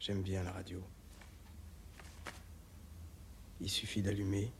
J'aime 0.00 0.22
bien 0.22 0.42
la 0.42 0.52
radio. 0.52 0.82
Il 3.60 3.68
suffit 3.68 4.00
d'allumer. 4.00 4.50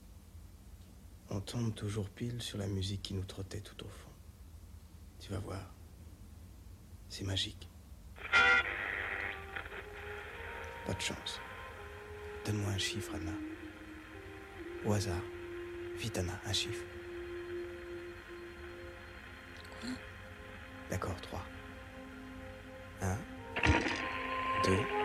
On 1.30 1.40
tombe 1.40 1.74
toujours 1.74 2.10
pile 2.10 2.42
sur 2.42 2.58
la 2.58 2.66
musique 2.66 3.00
qui 3.00 3.14
nous 3.14 3.24
trottait 3.24 3.60
tout 3.60 3.86
au 3.86 3.88
fond. 3.88 4.10
Tu 5.18 5.32
vas 5.32 5.38
voir. 5.38 5.72
C'est 7.08 7.24
magique. 7.24 7.70
Pas 10.86 10.92
de 10.92 11.00
chance. 11.00 11.40
Donne-moi 12.44 12.72
un 12.72 12.78
chiffre, 12.78 13.14
Anna. 13.14 13.32
Au 14.84 14.92
hasard. 14.92 15.22
Vite, 15.96 16.18
Anna, 16.18 16.38
un 16.44 16.52
chiffre. 16.52 16.84
Quoi? 19.80 19.90
D'accord, 20.90 21.18
trois. 21.22 21.44
Un, 23.00 23.16
deux, 24.64 24.99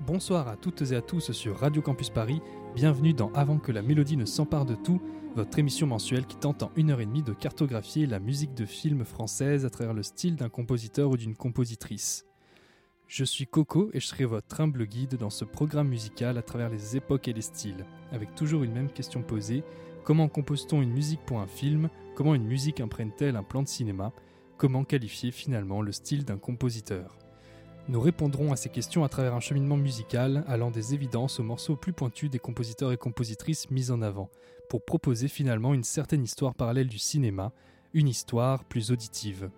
Bonsoir 0.00 0.48
à 0.48 0.56
toutes 0.56 0.82
et 0.82 0.96
à 0.96 1.02
tous 1.02 1.32
sur 1.32 1.58
Radio 1.58 1.82
Campus 1.82 2.10
Paris. 2.10 2.40
Bienvenue 2.74 3.12
dans 3.12 3.30
Avant 3.32 3.58
que 3.58 3.72
la 3.72 3.82
mélodie 3.82 4.16
ne 4.16 4.24
s'empare 4.24 4.64
de 4.64 4.74
tout, 4.74 5.00
votre 5.34 5.58
émission 5.58 5.86
mensuelle 5.86 6.26
qui 6.26 6.36
tente 6.36 6.62
en 6.62 6.70
une 6.76 6.90
heure 6.90 7.00
et 7.00 7.06
demie 7.06 7.22
de 7.22 7.32
cartographier 7.32 8.06
la 8.06 8.18
musique 8.18 8.54
de 8.54 8.64
film 8.64 9.04
française 9.04 9.66
à 9.66 9.70
travers 9.70 9.92
le 9.92 10.02
style 10.02 10.36
d'un 10.36 10.48
compositeur 10.48 11.10
ou 11.10 11.16
d'une 11.16 11.36
compositrice. 11.36 12.24
Je 13.08 13.24
suis 13.24 13.46
Coco 13.46 13.90
et 13.92 14.00
je 14.00 14.06
serai 14.06 14.24
votre 14.24 14.60
humble 14.60 14.86
guide 14.86 15.16
dans 15.16 15.30
ce 15.30 15.44
programme 15.44 15.88
musical 15.88 16.38
à 16.38 16.42
travers 16.42 16.70
les 16.70 16.96
époques 16.96 17.28
et 17.28 17.34
les 17.34 17.42
styles, 17.42 17.84
avec 18.12 18.34
toujours 18.34 18.62
une 18.62 18.72
même 18.72 18.90
question 18.90 19.22
posée 19.22 19.64
comment 20.04 20.28
compose-t-on 20.28 20.82
une 20.82 20.92
musique 20.92 21.24
pour 21.26 21.40
un 21.40 21.46
film? 21.46 21.88
Comment 22.14 22.36
une 22.36 22.46
musique 22.46 22.80
imprègne-t-elle 22.80 23.34
un 23.34 23.42
plan 23.42 23.62
de 23.62 23.68
cinéma? 23.68 24.12
Comment 24.56 24.84
qualifier 24.84 25.32
finalement 25.32 25.82
le 25.82 25.90
style 25.90 26.24
d'un 26.24 26.38
compositeur? 26.38 27.18
Nous 27.88 28.00
répondrons 28.00 28.52
à 28.52 28.56
ces 28.56 28.68
questions 28.68 29.02
à 29.02 29.08
travers 29.08 29.34
un 29.34 29.40
cheminement 29.40 29.76
musical 29.76 30.44
allant 30.46 30.70
des 30.70 30.94
évidences 30.94 31.40
aux 31.40 31.42
morceaux 31.42 31.74
plus 31.74 31.92
pointus 31.92 32.30
des 32.30 32.38
compositeurs 32.38 32.92
et 32.92 32.96
compositrices 32.96 33.68
mis 33.72 33.90
en 33.90 34.00
avant, 34.00 34.30
pour 34.68 34.84
proposer 34.84 35.26
finalement 35.26 35.74
une 35.74 35.82
certaine 35.82 36.22
histoire 36.22 36.54
parallèle 36.54 36.86
du 36.86 36.98
cinéma, 36.98 37.52
une 37.94 38.08
histoire 38.08 38.62
plus 38.64 38.92
auditive. 38.92 39.50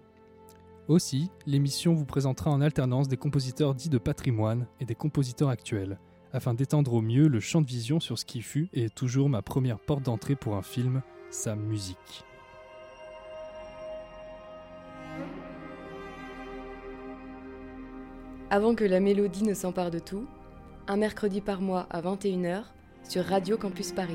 Aussi, 0.88 1.30
l'émission 1.46 1.92
vous 1.92 2.06
présentera 2.06 2.50
en 2.50 2.62
alternance 2.62 3.08
des 3.08 3.18
compositeurs 3.18 3.74
dits 3.74 3.90
de 3.90 3.98
patrimoine 3.98 4.66
et 4.80 4.86
des 4.86 4.94
compositeurs 4.94 5.50
actuels, 5.50 5.98
afin 6.32 6.54
d'étendre 6.54 6.94
au 6.94 7.02
mieux 7.02 7.28
le 7.28 7.40
champ 7.40 7.60
de 7.60 7.66
vision 7.66 8.00
sur 8.00 8.18
ce 8.18 8.24
qui 8.24 8.40
fut 8.40 8.70
et 8.72 8.84
est 8.84 8.94
toujours 8.94 9.28
ma 9.28 9.42
première 9.42 9.78
porte 9.78 10.04
d'entrée 10.04 10.36
pour 10.36 10.56
un 10.56 10.62
film, 10.62 11.02
sa 11.30 11.54
musique. 11.54 12.24
Avant 18.48 18.76
que 18.76 18.84
la 18.84 19.00
mélodie 19.00 19.42
ne 19.42 19.54
s'empare 19.54 19.90
de 19.90 19.98
tout, 19.98 20.24
un 20.86 20.96
mercredi 20.96 21.40
par 21.40 21.60
mois 21.60 21.88
à 21.90 22.00
21h 22.00 22.62
sur 23.02 23.24
Radio 23.24 23.58
Campus 23.58 23.90
Paris. 23.90 24.14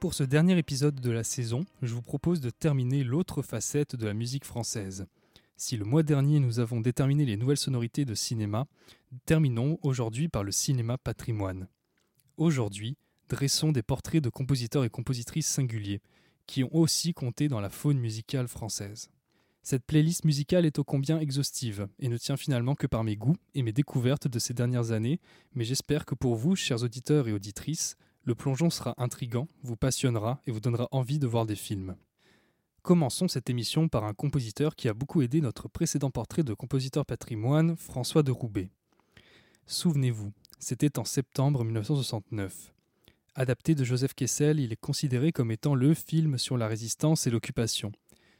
Pour 0.00 0.14
ce 0.14 0.24
dernier 0.24 0.58
épisode 0.58 1.00
de 1.00 1.10
la 1.12 1.22
saison, 1.22 1.64
je 1.80 1.94
vous 1.94 2.02
propose 2.02 2.40
de 2.40 2.50
terminer 2.50 3.04
l'autre 3.04 3.42
facette 3.42 3.94
de 3.94 4.04
la 4.04 4.12
musique 4.12 4.44
française. 4.44 5.06
Si 5.56 5.76
le 5.76 5.84
mois 5.84 6.02
dernier 6.02 6.40
nous 6.40 6.58
avons 6.58 6.80
déterminé 6.80 7.24
les 7.24 7.36
nouvelles 7.36 7.56
sonorités 7.56 8.04
de 8.04 8.16
cinéma, 8.16 8.66
terminons 9.26 9.78
aujourd'hui 9.82 10.26
par 10.26 10.42
le 10.42 10.50
cinéma 10.50 10.98
patrimoine. 10.98 11.68
Aujourd'hui, 12.36 12.96
dressons 13.28 13.70
des 13.70 13.82
portraits 13.82 14.22
de 14.22 14.28
compositeurs 14.28 14.84
et 14.84 14.90
compositrices 14.90 15.46
singuliers, 15.46 16.00
qui 16.46 16.64
ont 16.64 16.74
aussi 16.74 17.14
compté 17.14 17.48
dans 17.48 17.60
la 17.60 17.70
faune 17.70 17.98
musicale 17.98 18.48
française. 18.48 19.10
Cette 19.62 19.84
playlist 19.84 20.24
musicale 20.24 20.64
est 20.64 20.78
ô 20.78 20.84
combien 20.84 21.18
exhaustive 21.18 21.88
et 21.98 22.08
ne 22.08 22.16
tient 22.16 22.36
finalement 22.36 22.76
que 22.76 22.86
par 22.86 23.02
mes 23.02 23.16
goûts 23.16 23.36
et 23.54 23.64
mes 23.64 23.72
découvertes 23.72 24.28
de 24.28 24.38
ces 24.38 24.54
dernières 24.54 24.92
années, 24.92 25.18
mais 25.54 25.64
j'espère 25.64 26.04
que 26.04 26.14
pour 26.14 26.36
vous, 26.36 26.54
chers 26.54 26.84
auditeurs 26.84 27.26
et 27.26 27.32
auditrices, 27.32 27.96
le 28.22 28.36
plongeon 28.36 28.70
sera 28.70 28.94
intrigant, 28.96 29.48
vous 29.64 29.76
passionnera 29.76 30.40
et 30.46 30.52
vous 30.52 30.60
donnera 30.60 30.86
envie 30.92 31.18
de 31.18 31.26
voir 31.26 31.46
des 31.46 31.56
films. 31.56 31.96
Commençons 32.82 33.26
cette 33.26 33.50
émission 33.50 33.88
par 33.88 34.04
un 34.04 34.14
compositeur 34.14 34.76
qui 34.76 34.88
a 34.88 34.94
beaucoup 34.94 35.22
aidé 35.22 35.40
notre 35.40 35.68
précédent 35.68 36.12
portrait 36.12 36.44
de 36.44 36.54
compositeur 36.54 37.04
patrimoine, 37.04 37.76
François 37.76 38.22
de 38.22 38.30
Roubaix. 38.30 38.70
Souvenez-vous, 39.66 40.32
c'était 40.60 41.00
en 41.00 41.04
septembre 41.04 41.64
1969. 41.64 42.75
Adapté 43.38 43.74
de 43.74 43.84
Joseph 43.84 44.14
Kessel, 44.14 44.60
il 44.60 44.72
est 44.72 44.80
considéré 44.80 45.30
comme 45.30 45.50
étant 45.50 45.74
le 45.74 45.92
film 45.92 46.38
sur 46.38 46.56
la 46.56 46.66
résistance 46.66 47.26
et 47.26 47.30
l'occupation. 47.30 47.92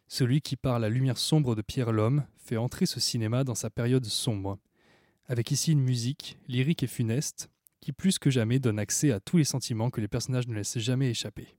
Celui 0.08 0.40
qui, 0.40 0.56
par 0.56 0.78
la 0.78 0.88
lumière 0.88 1.18
sombre 1.18 1.54
de 1.54 1.60
Pierre 1.60 1.92
Lhomme, 1.92 2.24
fait 2.38 2.56
entrer 2.56 2.86
ce 2.86 2.98
cinéma 2.98 3.44
dans 3.44 3.54
sa 3.54 3.68
période 3.68 4.06
sombre. 4.06 4.58
Avec 5.26 5.50
ici 5.50 5.72
une 5.72 5.82
musique, 5.82 6.38
lyrique 6.48 6.82
et 6.82 6.86
funeste, 6.86 7.50
qui 7.80 7.92
plus 7.92 8.18
que 8.18 8.30
jamais 8.30 8.58
donne 8.58 8.78
accès 8.78 9.12
à 9.12 9.20
tous 9.20 9.36
les 9.36 9.44
sentiments 9.44 9.90
que 9.90 10.00
les 10.00 10.08
personnages 10.08 10.48
ne 10.48 10.54
laissent 10.54 10.78
jamais 10.78 11.10
échapper. 11.10 11.55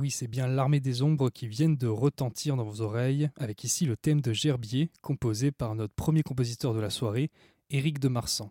Oui, 0.00 0.10
c'est 0.10 0.28
bien 0.28 0.46
l'armée 0.46 0.80
des 0.80 1.02
ombres 1.02 1.28
qui 1.28 1.46
viennent 1.46 1.76
de 1.76 1.86
retentir 1.86 2.56
dans 2.56 2.64
vos 2.64 2.80
oreilles, 2.80 3.28
avec 3.36 3.64
ici 3.64 3.84
le 3.84 3.98
thème 3.98 4.22
de 4.22 4.32
Gerbier, 4.32 4.90
composé 5.02 5.52
par 5.52 5.74
notre 5.74 5.92
premier 5.92 6.22
compositeur 6.22 6.72
de 6.72 6.80
la 6.80 6.88
soirée, 6.88 7.30
Éric 7.68 7.98
de 7.98 8.08
Marsan. 8.08 8.50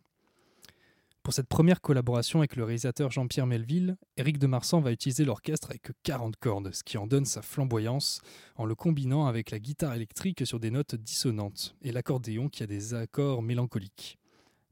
Pour 1.24 1.34
cette 1.34 1.48
première 1.48 1.82
collaboration 1.82 2.40
avec 2.40 2.56
le 2.56 2.64
réalisateur 2.64 3.10
Jean-Pierre 3.10 3.48
Melville, 3.48 3.98
Éric 4.16 4.38
de 4.38 4.46
Marsan 4.46 4.80
va 4.80 4.92
utiliser 4.92 5.26
l'orchestre 5.26 5.72
avec 5.72 5.92
40 6.04 6.36
cordes, 6.38 6.72
ce 6.72 6.84
qui 6.84 7.00
en 7.00 7.08
donne 7.08 7.26
sa 7.26 7.42
flamboyance, 7.42 8.22
en 8.56 8.66
le 8.66 8.76
combinant 8.76 9.26
avec 9.26 9.50
la 9.50 9.58
guitare 9.58 9.96
électrique 9.96 10.46
sur 10.46 10.60
des 10.60 10.70
notes 10.70 10.94
dissonantes, 10.94 11.76
et 11.82 11.92
l'accordéon 11.92 12.48
qui 12.48 12.62
a 12.62 12.68
des 12.68 12.94
accords 12.94 13.42
mélancoliques. 13.42 14.20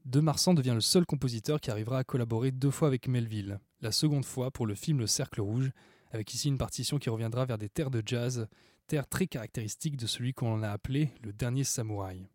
De 0.05 0.19
Marsan 0.19 0.53
devient 0.53 0.75
le 0.75 0.81
seul 0.81 1.07
compositeur 1.07 1.59
qui 1.59 1.71
arrivera 1.71 1.97
à 1.97 2.03
collaborer 2.03 2.51
deux 2.51 2.71
fois 2.71 2.87
avec 2.87 3.07
Melville, 3.07 3.59
la 3.81 3.91
seconde 3.91 4.25
fois 4.25 4.51
pour 4.51 4.67
le 4.67 4.75
film 4.75 4.99
Le 4.99 5.07
Cercle 5.07 5.41
Rouge, 5.41 5.71
avec 6.11 6.33
ici 6.33 6.47
une 6.47 6.57
partition 6.57 6.97
qui 6.97 7.09
reviendra 7.09 7.45
vers 7.45 7.57
des 7.57 7.69
terres 7.69 7.91
de 7.91 8.03
jazz, 8.05 8.47
terres 8.87 9.07
très 9.07 9.27
caractéristiques 9.27 9.97
de 9.97 10.07
celui 10.07 10.33
qu'on 10.33 10.63
a 10.63 10.69
appelé 10.69 11.11
le 11.21 11.33
dernier 11.33 11.63
samouraï. 11.63 12.27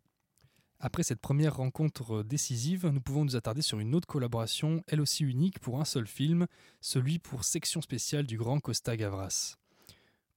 Après 0.79 1.03
cette 1.03 1.21
première 1.21 1.55
rencontre 1.55 2.23
décisive, 2.23 2.87
nous 2.87 2.99
pouvons 2.99 3.23
nous 3.23 3.37
attarder 3.37 3.61
sur 3.61 3.79
une 3.79 3.95
autre 3.95 4.07
collaboration, 4.07 4.83
elle 4.87 4.99
aussi 4.99 5.23
unique 5.23 5.59
pour 5.59 5.79
un 5.79 5.85
seul 5.85 6.07
film, 6.07 6.45
celui 6.81 7.19
pour 7.19 7.45
section 7.45 7.81
spéciale 7.81 8.27
du 8.27 8.37
grand 8.37 8.59
Costa 8.59 8.97
Gavras. 8.97 9.55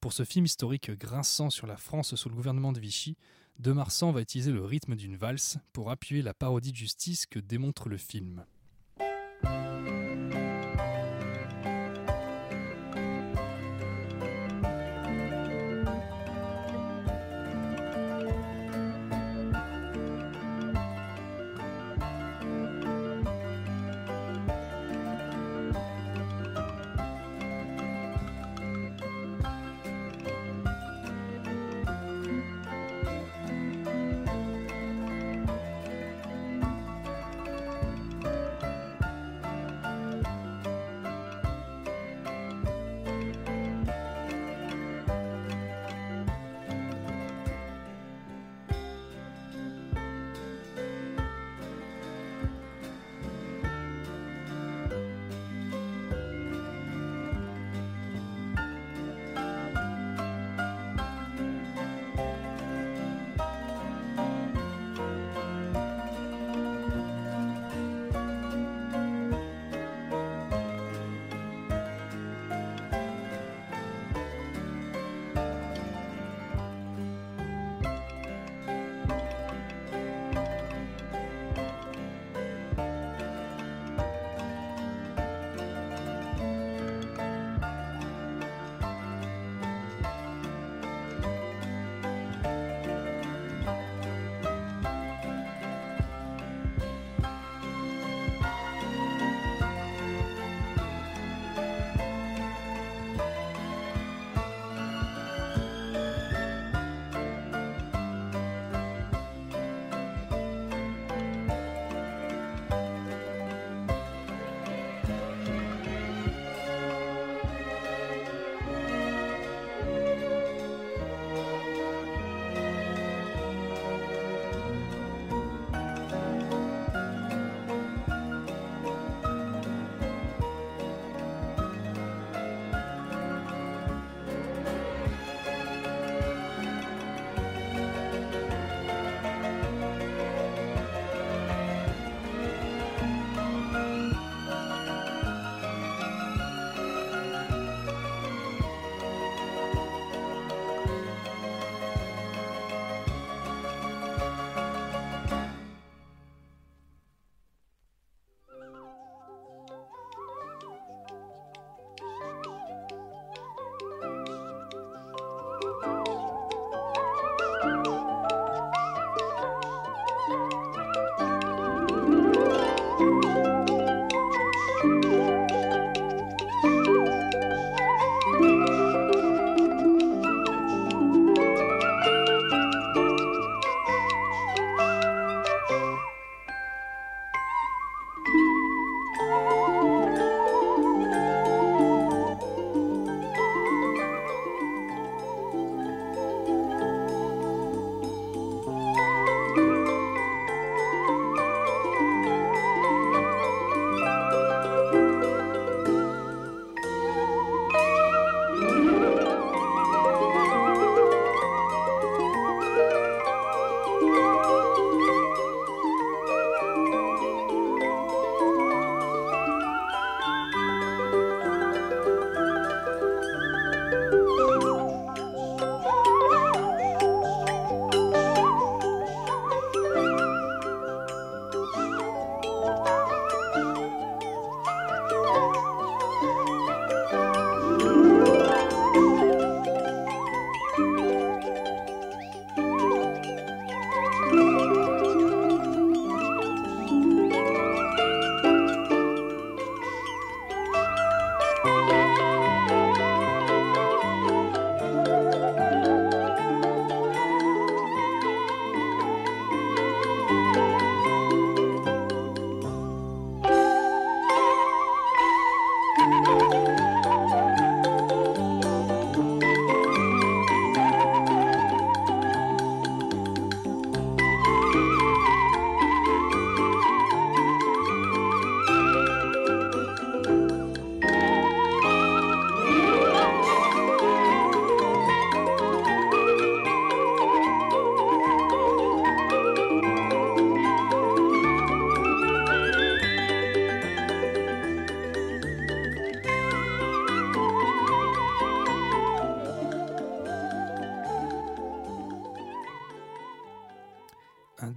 Pour 0.00 0.12
ce 0.12 0.24
film 0.24 0.44
historique 0.44 0.92
grinçant 0.92 1.50
sur 1.50 1.66
la 1.66 1.76
France 1.76 2.14
sous 2.14 2.28
le 2.28 2.36
gouvernement 2.36 2.70
de 2.70 2.78
Vichy, 2.78 3.16
De 3.58 3.72
Marsan 3.72 4.12
va 4.12 4.20
utiliser 4.20 4.52
le 4.52 4.64
rythme 4.64 4.94
d'une 4.94 5.16
valse 5.16 5.58
pour 5.72 5.90
appuyer 5.90 6.22
la 6.22 6.34
parodie 6.34 6.70
de 6.70 6.76
justice 6.76 7.26
que 7.26 7.40
démontre 7.40 7.88
le 7.88 7.96
film. 7.96 8.44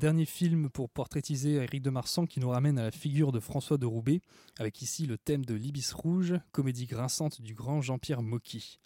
Dernier 0.09 0.25
film 0.25 0.71
pour 0.71 0.89
portraitiser 0.89 1.57
Eric 1.57 1.83
de 1.83 1.91
Marsan 1.91 2.25
qui 2.25 2.39
nous 2.39 2.49
ramène 2.49 2.79
à 2.79 2.83
la 2.83 2.89
figure 2.89 3.31
de 3.31 3.39
François 3.39 3.77
de 3.77 3.85
Roubaix, 3.85 4.21
avec 4.57 4.81
ici 4.81 5.05
le 5.05 5.19
thème 5.19 5.45
de 5.45 5.53
l'Ibis 5.53 5.91
Rouge, 5.93 6.33
comédie 6.51 6.87
grinçante 6.87 7.41
du 7.41 7.53
grand 7.53 7.79
Jean-Pierre 7.81 8.23
Mocky. 8.23 8.79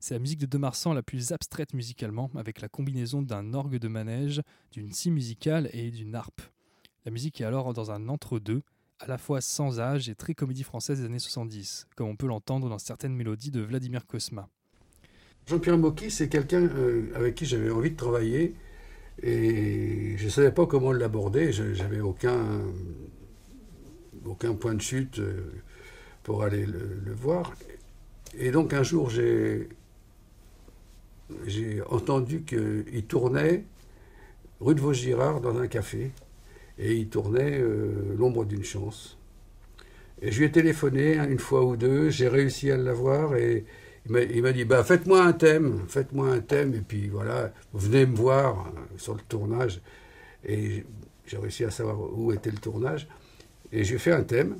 C'est 0.00 0.14
la 0.14 0.18
musique 0.18 0.38
de 0.38 0.46
De 0.46 0.56
Marsan 0.56 0.94
la 0.94 1.02
plus 1.02 1.32
abstraite 1.32 1.74
musicalement, 1.74 2.30
avec 2.36 2.62
la 2.62 2.70
combinaison 2.70 3.20
d'un 3.20 3.52
orgue 3.52 3.76
de 3.76 3.88
manège, 3.88 4.40
d'une 4.70 4.94
scie 4.94 5.10
musicale 5.10 5.68
et 5.74 5.90
d'une 5.90 6.14
harpe. 6.14 6.40
La 7.04 7.12
musique 7.12 7.42
est 7.42 7.44
alors 7.44 7.74
dans 7.74 7.90
un 7.90 8.08
entre-deux, 8.08 8.62
à 8.98 9.08
la 9.08 9.18
fois 9.18 9.42
sans 9.42 9.78
âge 9.78 10.08
et 10.08 10.14
très 10.14 10.32
comédie 10.32 10.64
française 10.64 11.00
des 11.00 11.04
années 11.04 11.18
70, 11.18 11.86
comme 11.96 12.08
on 12.08 12.16
peut 12.16 12.28
l'entendre 12.28 12.70
dans 12.70 12.78
certaines 12.78 13.14
mélodies 13.14 13.50
de 13.50 13.60
Vladimir 13.60 14.06
Kosma. 14.06 14.48
Jean-Pierre 15.46 15.76
Mocky, 15.76 16.10
c'est 16.10 16.30
quelqu'un 16.30 16.62
euh, 16.62 17.12
avec 17.14 17.34
qui 17.34 17.44
j'avais 17.44 17.68
envie 17.68 17.90
de 17.90 17.96
travailler 17.96 18.54
et 19.20 20.14
je 20.16 20.24
ne 20.24 20.30
savais 20.30 20.52
pas 20.52 20.66
comment 20.66 20.92
l'aborder. 20.92 21.52
J'avais 21.52 22.00
aucun, 22.00 22.62
aucun 24.24 24.54
point 24.54 24.74
de 24.74 24.80
chute 24.80 25.18
euh, 25.18 25.52
pour 26.22 26.42
aller 26.42 26.64
le, 26.66 27.12
voir. 27.14 27.52
Et 28.38 28.50
donc 28.50 28.72
un 28.72 28.82
jour, 28.82 29.10
j'ai, 29.10 29.68
entendu 31.88 32.42
qu'il 32.42 33.04
tournait 33.06 33.64
rue 34.60 34.74
de 34.74 34.80
Vaugirard 34.80 35.40
dans 35.40 35.58
un 35.58 35.66
café 35.66 36.12
et 36.78 36.94
il 36.94 37.08
tournait 37.08 37.58
euh, 37.58 38.14
L'ombre 38.16 38.44
d'une 38.44 38.64
chance. 38.64 39.18
Et 40.22 40.30
je 40.30 40.38
lui 40.38 40.46
ai 40.46 40.52
téléphoné 40.52 41.16
une 41.16 41.38
fois 41.38 41.64
ou 41.64 41.76
deux, 41.76 42.08
j'ai 42.10 42.28
réussi 42.28 42.70
à 42.70 42.76
l'avoir 42.76 43.34
et 43.34 43.64
il 44.06 44.42
m'a 44.42 44.52
dit 44.52 44.64
bah, 44.64 44.82
faites-moi 44.82 45.22
un 45.22 45.32
thème, 45.32 45.84
faites-moi 45.88 46.28
un 46.28 46.40
thème, 46.40 46.74
et 46.74 46.80
puis 46.80 47.08
voilà, 47.08 47.52
venez 47.72 48.06
me 48.06 48.16
voir 48.16 48.66
euh, 48.66 48.98
sur 48.98 49.14
le 49.14 49.20
tournage. 49.20 49.80
Et 50.44 50.84
j'ai 51.26 51.36
réussi 51.36 51.64
à 51.64 51.70
savoir 51.70 51.98
où 52.00 52.32
était 52.32 52.50
le 52.50 52.58
tournage. 52.58 53.06
Et 53.70 53.84
j'ai 53.84 53.98
fait 53.98 54.12
un 54.12 54.24
thème, 54.24 54.58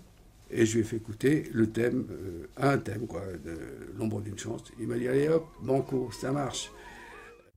et 0.50 0.64
je 0.64 0.74
lui 0.74 0.80
ai 0.80 0.84
fait 0.84 0.96
écouter 0.96 1.48
le 1.52 1.70
thème, 1.70 2.06
euh, 2.10 2.46
un 2.56 2.78
thème, 2.78 3.06
quoi, 3.06 3.22
de 3.44 3.58
L'ombre 3.96 4.20
d'une 4.20 4.38
chance. 4.38 4.62
Il 4.78 4.86
m'a 4.86 4.96
dit 4.96 5.08
allez 5.08 5.28
hop, 5.28 5.46
banco, 5.60 6.10
ça 6.12 6.30
marche. 6.30 6.70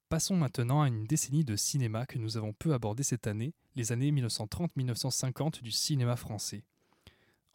Passons 0.09 0.35
maintenant 0.35 0.81
à 0.81 0.87
une 0.87 1.05
décennie 1.05 1.43
de 1.43 1.55
cinéma 1.55 2.05
que 2.05 2.17
nous 2.17 2.37
avons 2.37 2.53
peu 2.53 2.73
abordé 2.73 3.03
cette 3.03 3.27
année, 3.27 3.53
les 3.75 3.91
années 3.91 4.11
1930-1950 4.11 5.61
du 5.61 5.71
cinéma 5.71 6.15
français. 6.15 6.63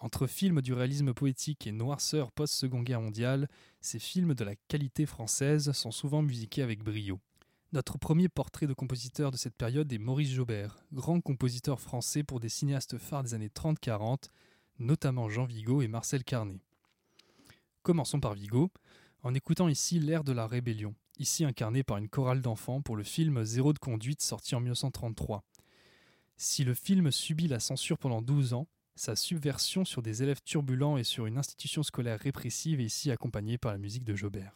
Entre 0.02 0.26
films 0.26 0.62
du 0.62 0.72
réalisme 0.72 1.12
poétique 1.12 1.66
et 1.66 1.72
noirceur 1.72 2.32
post-seconde 2.32 2.84
guerre 2.84 3.02
mondiale, 3.02 3.48
ces 3.82 3.98
films 3.98 4.32
de 4.32 4.44
la 4.44 4.56
qualité 4.56 5.04
française 5.04 5.72
sont 5.72 5.90
souvent 5.90 6.22
musiqués 6.22 6.62
avec 6.62 6.82
brio. 6.82 7.20
Notre 7.72 7.98
premier 7.98 8.30
portrait 8.30 8.66
de 8.66 8.72
compositeur 8.72 9.30
de 9.30 9.36
cette 9.36 9.54
période 9.54 9.92
est 9.92 9.98
Maurice 9.98 10.30
Jaubert, 10.30 10.82
grand 10.94 11.20
compositeur 11.20 11.80
français 11.80 12.22
pour 12.22 12.40
des 12.40 12.48
cinéastes 12.48 12.96
phares 12.96 13.22
des 13.22 13.34
années 13.34 13.50
30-40, 13.50 14.30
notamment 14.78 15.28
Jean 15.28 15.44
Vigo 15.44 15.82
et 15.82 15.88
Marcel 15.88 16.24
Carnet. 16.24 16.62
Commençons 17.82 18.20
par 18.20 18.32
Vigo, 18.32 18.70
en 19.22 19.34
écoutant 19.34 19.68
ici 19.68 20.00
l'air 20.00 20.24
de 20.24 20.32
la 20.32 20.46
rébellion, 20.46 20.94
ici 21.18 21.44
incarné 21.44 21.82
par 21.82 21.98
une 21.98 22.08
chorale 22.08 22.40
d'enfants 22.40 22.80
pour 22.80 22.96
le 22.96 23.04
film 23.04 23.44
Zéro 23.44 23.74
de 23.74 23.78
conduite 23.78 24.22
sorti 24.22 24.54
en 24.54 24.60
1933. 24.60 25.44
Si 26.38 26.64
le 26.64 26.72
film 26.72 27.12
subit 27.12 27.48
la 27.48 27.60
censure 27.60 27.98
pendant 27.98 28.22
12 28.22 28.54
ans, 28.54 28.66
sa 29.00 29.16
subversion 29.16 29.86
sur 29.86 30.02
des 30.02 30.22
élèves 30.22 30.42
turbulents 30.44 30.98
et 30.98 31.04
sur 31.04 31.24
une 31.24 31.38
institution 31.38 31.82
scolaire 31.82 32.18
répressive 32.18 32.80
est 32.80 32.84
ici 32.84 33.10
accompagnée 33.10 33.56
par 33.56 33.72
la 33.72 33.78
musique 33.78 34.04
de 34.04 34.14
Jobert. 34.14 34.52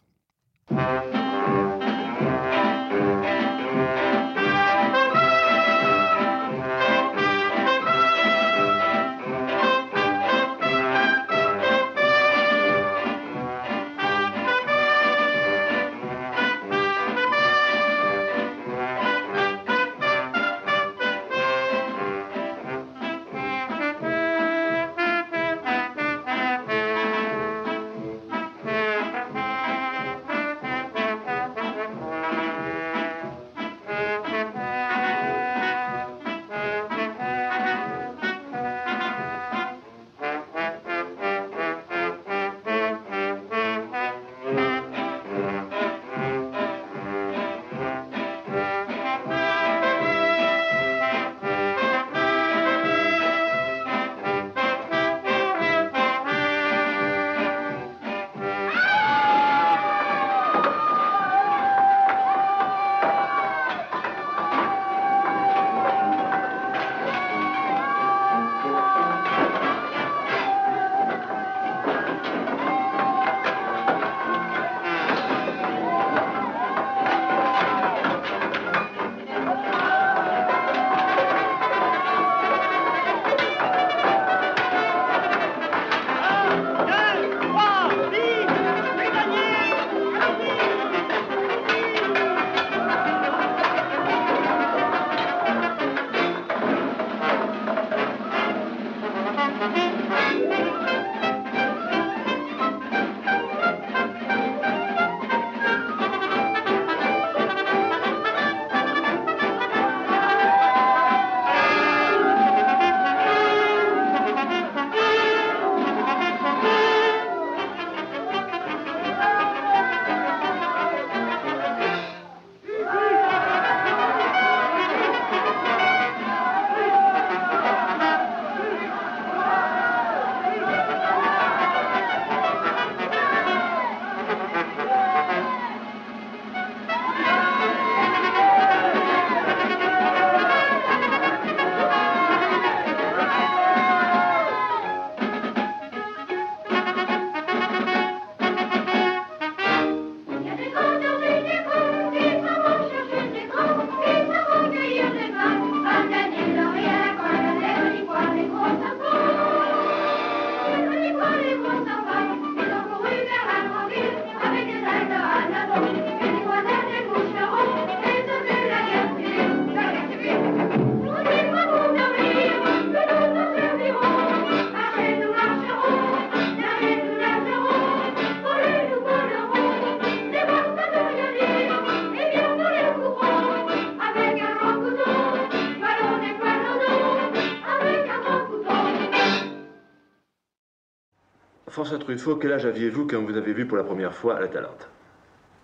Truffaut, 192.04 192.36
quel 192.36 192.52
âge 192.52 192.66
aviez-vous 192.66 193.06
quand 193.06 193.22
vous 193.22 193.34
avez 193.34 193.54
vu 193.54 193.66
pour 193.66 193.78
la 193.78 193.82
première 193.82 194.12
fois 194.12 194.38
La 194.38 194.46
Talente? 194.46 194.88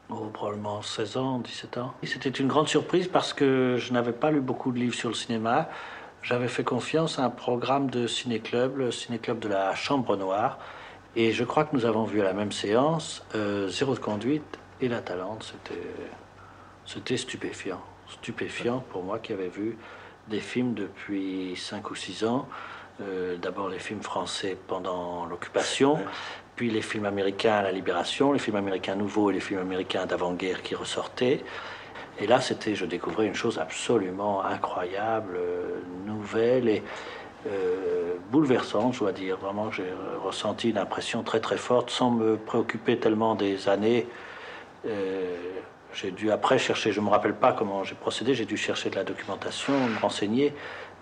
Oh, 0.08 0.30
probablement 0.32 0.80
16 0.80 1.16
ans, 1.18 1.38
17 1.38 1.76
ans. 1.76 1.92
C'était 2.02 2.30
une 2.30 2.48
grande 2.48 2.66
surprise 2.66 3.08
parce 3.08 3.34
que 3.34 3.76
je 3.78 3.92
n'avais 3.92 4.12
pas 4.12 4.30
lu 4.30 4.40
beaucoup 4.40 4.72
de 4.72 4.78
livres 4.78 4.94
sur 4.94 5.10
le 5.10 5.14
cinéma. 5.14 5.68
J'avais 6.22 6.48
fait 6.48 6.64
confiance 6.64 7.18
à 7.18 7.24
un 7.24 7.30
programme 7.30 7.90
de 7.90 8.06
ciné-club, 8.06 8.78
le 8.78 8.90
ciné-club 8.90 9.38
de 9.38 9.48
la 9.48 9.74
Chambre 9.74 10.16
Noire. 10.16 10.58
Et 11.14 11.32
je 11.32 11.44
crois 11.44 11.64
que 11.64 11.76
nous 11.76 11.84
avons 11.84 12.04
vu 12.04 12.22
à 12.22 12.24
la 12.24 12.32
même 12.32 12.52
séance 12.52 13.22
euh, 13.34 13.68
Zéro 13.68 13.94
de 13.94 14.00
conduite 14.00 14.58
et 14.80 14.88
La 14.88 15.02
Talente. 15.02 15.54
C'était, 16.86 17.16
stupéfiant. 17.18 17.82
Stupéfiant 18.08 18.82
pour 18.90 19.04
moi 19.04 19.18
qui 19.18 19.34
avais 19.34 19.48
vu 19.48 19.76
des 20.28 20.40
films 20.40 20.72
depuis 20.72 21.54
5 21.54 21.90
ou 21.90 21.94
6 21.94 22.24
ans. 22.24 22.48
Euh, 23.02 23.36
d'abord 23.36 23.68
les 23.68 23.78
films 23.78 24.02
français 24.02 24.56
pendant 24.66 25.24
l'occupation, 25.24 25.98
puis 26.54 26.70
les 26.70 26.82
films 26.82 27.06
américains 27.06 27.54
à 27.54 27.62
la 27.62 27.72
libération, 27.72 28.32
les 28.32 28.38
films 28.38 28.56
américains 28.56 28.94
nouveaux 28.94 29.30
et 29.30 29.34
les 29.34 29.40
films 29.40 29.60
américains 29.60 30.04
d'avant-guerre 30.04 30.62
qui 30.62 30.74
ressortaient. 30.74 31.42
Et 32.18 32.26
là, 32.26 32.42
c'était, 32.42 32.74
je 32.74 32.84
découvrais 32.84 33.26
une 33.26 33.34
chose 33.34 33.58
absolument 33.58 34.44
incroyable, 34.44 35.36
euh, 35.36 35.80
nouvelle 36.04 36.68
et 36.68 36.82
euh, 37.46 38.16
bouleversante, 38.30 38.92
je 38.92 38.98
dois 38.98 39.12
dire. 39.12 39.38
Vraiment, 39.38 39.70
j'ai 39.70 39.90
ressenti 40.22 40.68
une 40.68 40.78
impression 40.78 41.22
très 41.22 41.40
très 41.40 41.56
forte 41.56 41.88
sans 41.88 42.10
me 42.10 42.36
préoccuper 42.36 42.98
tellement 42.98 43.34
des 43.34 43.68
années. 43.68 44.06
j'ai 45.94 46.10
dû 46.10 46.30
après 46.30 46.58
chercher, 46.58 46.92
je 46.92 47.00
ne 47.00 47.06
me 47.06 47.10
rappelle 47.10 47.34
pas 47.34 47.52
comment 47.52 47.82
j'ai 47.82 47.94
procédé, 47.94 48.34
j'ai 48.34 48.44
dû 48.44 48.56
chercher 48.58 48.90
de 48.90 48.96
la 48.96 49.04
documentation, 49.04 49.72
me 49.72 49.98
renseigner, 49.98 50.52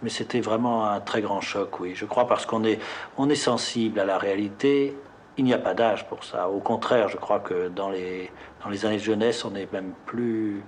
mais 0.02 0.10
c'était 0.10 0.40
vraiment 0.40 0.86
un 0.86 1.00
très 1.00 1.20
grand 1.20 1.40
choc, 1.40 1.80
oui. 1.80 1.94
Je 1.94 2.04
crois 2.04 2.26
parce 2.26 2.46
qu'on 2.46 2.64
est, 2.64 2.78
on 3.16 3.28
est 3.28 3.34
sensible 3.34 4.00
à 4.00 4.04
la 4.04 4.18
réalité. 4.18 4.96
Il 5.36 5.44
n'y 5.44 5.54
a 5.54 5.58
pas 5.58 5.74
d'âge 5.74 6.06
pour 6.08 6.24
ça. 6.24 6.48
Au 6.48 6.60
contraire, 6.60 7.08
je 7.08 7.16
crois 7.16 7.40
que 7.40 7.68
dans 7.68 7.90
les, 7.90 8.30
dans 8.62 8.70
les 8.70 8.86
années 8.86 8.96
de 8.96 9.02
jeunesse, 9.02 9.44
on 9.44 9.54
est 9.54 9.72
même 9.72 9.92
plus. 10.06 10.62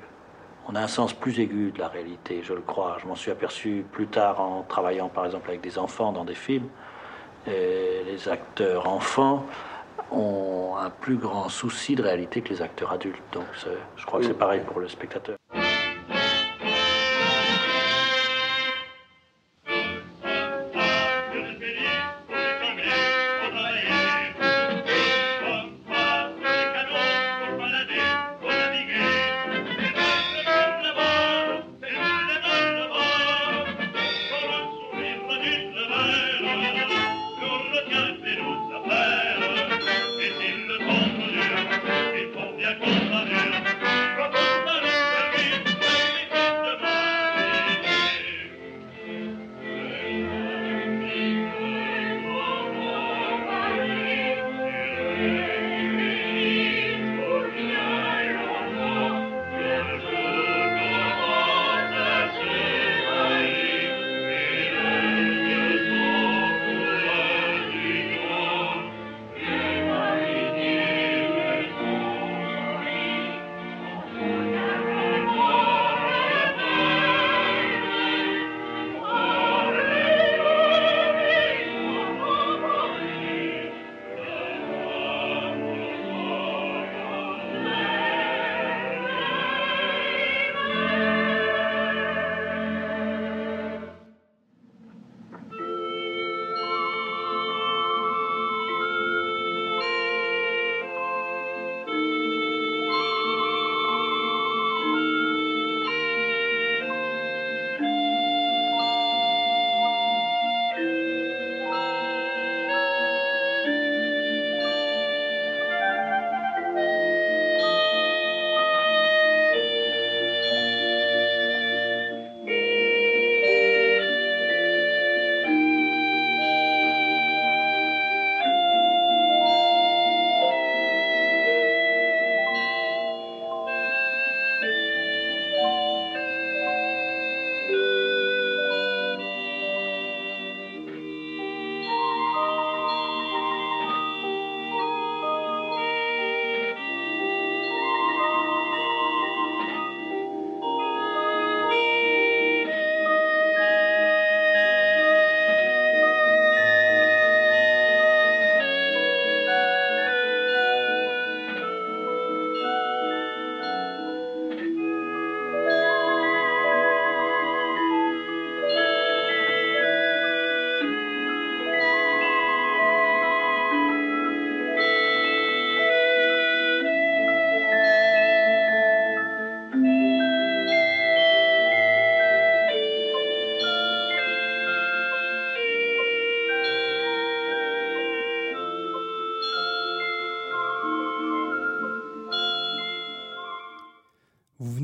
On 0.69 0.75
a 0.77 0.81
un 0.81 0.89
sens 0.89 1.13
plus 1.13 1.41
aigu 1.41 1.73
de 1.73 1.81
la 1.81 1.89
réalité, 1.89 2.43
je 2.45 2.53
le 2.53 2.61
crois. 2.61 2.99
Je 3.03 3.07
m'en 3.07 3.17
suis 3.17 3.31
aperçu 3.31 3.85
plus 3.91 4.07
tard 4.07 4.41
en 4.41 4.63
travaillant, 4.63 5.09
par 5.09 5.27
exemple, 5.27 5.49
avec 5.49 5.61
des 5.61 5.79
enfants 5.79 6.13
dans 6.13 6.25
des 6.25 6.35
films. 6.35 6.69
Et 7.47 8.03
les 8.07 8.29
acteurs 8.29 8.87
enfants 8.87 9.47
ont 10.13 10.77
un 10.79 10.91
plus 10.91 11.17
grand 11.17 11.49
souci 11.49 11.97
de 11.97 12.03
réalité 12.03 12.41
que 12.43 12.51
les 12.51 12.63
acteurs 12.63 12.93
adultes. 12.93 13.23
Donc, 13.33 13.47
je 13.97 14.07
crois 14.07 14.21
que 14.21 14.27
c'est 14.27 14.35
pareil 14.35 14.61
pour 14.67 14.81
le 14.81 14.89
spectateur. 14.89 15.37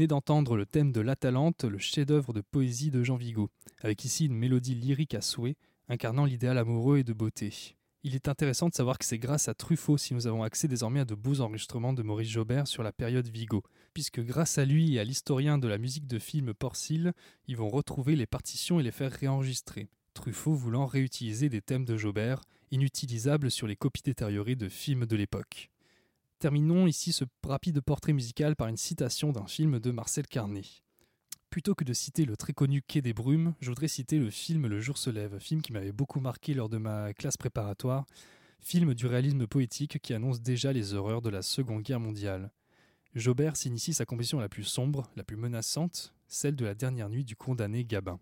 D'entendre 0.06 0.56
le 0.56 0.66
thème 0.66 0.92
de 0.92 1.00
l'Atalante, 1.00 1.64
le 1.64 1.78
chef-d'œuvre 1.78 2.32
de 2.32 2.40
poésie 2.40 2.90
de 2.90 3.02
Jean 3.02 3.16
Vigo, 3.16 3.50
avec 3.80 4.04
ici 4.04 4.26
une 4.26 4.34
mélodie 4.34 4.74
lyrique 4.74 5.14
à 5.14 5.20
souhait, 5.20 5.56
incarnant 5.88 6.24
l'idéal 6.24 6.58
amoureux 6.58 6.98
et 6.98 7.04
de 7.04 7.12
beauté. 7.12 7.76
Il 8.02 8.14
est 8.14 8.28
intéressant 8.28 8.68
de 8.68 8.74
savoir 8.74 8.98
que 8.98 9.04
c'est 9.04 9.18
grâce 9.18 9.48
à 9.48 9.54
Truffaut 9.54 9.98
si 9.98 10.14
nous 10.14 10.26
avons 10.26 10.44
accès 10.44 10.68
désormais 10.68 11.00
à 11.00 11.04
de 11.04 11.16
beaux 11.16 11.40
enregistrements 11.40 11.92
de 11.92 12.02
Maurice 12.02 12.28
Jobert 12.28 12.68
sur 12.68 12.82
la 12.82 12.92
période 12.92 13.26
Vigo, 13.26 13.64
puisque 13.94 14.20
grâce 14.20 14.58
à 14.58 14.64
lui 14.64 14.94
et 14.94 15.00
à 15.00 15.04
l'historien 15.04 15.58
de 15.58 15.66
la 15.66 15.78
musique 15.78 16.06
de 16.06 16.18
film 16.18 16.54
Porcil, 16.54 17.12
ils 17.48 17.56
vont 17.56 17.68
retrouver 17.68 18.14
les 18.14 18.26
partitions 18.26 18.78
et 18.78 18.84
les 18.84 18.92
faire 18.92 19.10
réenregistrer. 19.10 19.88
Truffaut 20.14 20.54
voulant 20.54 20.86
réutiliser 20.86 21.48
des 21.48 21.62
thèmes 21.62 21.84
de 21.84 21.96
Jobert, 21.96 22.42
inutilisables 22.70 23.50
sur 23.50 23.66
les 23.66 23.76
copies 23.76 24.02
détériorées 24.04 24.56
de 24.56 24.68
films 24.68 25.06
de 25.06 25.16
l'époque 25.16 25.70
terminons 26.46 26.86
ici 26.86 27.12
ce 27.12 27.24
rapide 27.44 27.80
portrait 27.80 28.12
musical 28.12 28.54
par 28.54 28.68
une 28.68 28.76
citation 28.76 29.32
d'un 29.32 29.48
film 29.48 29.80
de 29.80 29.90
Marcel 29.90 30.28
Carnet. 30.28 30.62
Plutôt 31.50 31.74
que 31.74 31.82
de 31.82 31.92
citer 31.92 32.24
le 32.24 32.36
très 32.36 32.52
connu 32.52 32.82
Quai 32.82 33.02
des 33.02 33.12
Brumes, 33.12 33.54
je 33.60 33.68
voudrais 33.68 33.88
citer 33.88 34.20
le 34.20 34.30
film 34.30 34.68
Le 34.68 34.80
jour 34.80 34.96
se 34.96 35.10
lève, 35.10 35.40
film 35.40 35.60
qui 35.60 35.72
m'avait 35.72 35.90
beaucoup 35.90 36.20
marqué 36.20 36.54
lors 36.54 36.68
de 36.68 36.78
ma 36.78 37.12
classe 37.14 37.36
préparatoire, 37.36 38.06
film 38.60 38.94
du 38.94 39.06
réalisme 39.06 39.48
poétique 39.48 39.98
qui 40.00 40.14
annonce 40.14 40.40
déjà 40.40 40.72
les 40.72 40.94
horreurs 40.94 41.20
de 41.20 41.30
la 41.30 41.42
Seconde 41.42 41.82
Guerre 41.82 41.98
mondiale. 41.98 42.52
Jobert 43.16 43.56
s'initie 43.56 43.92
sa 43.92 44.04
composition 44.04 44.38
la 44.38 44.48
plus 44.48 44.62
sombre, 44.62 45.10
la 45.16 45.24
plus 45.24 45.36
menaçante, 45.36 46.14
celle 46.28 46.54
de 46.54 46.64
la 46.64 46.76
dernière 46.76 47.08
nuit 47.08 47.24
du 47.24 47.34
condamné 47.34 47.84
Gabin. 47.84 48.20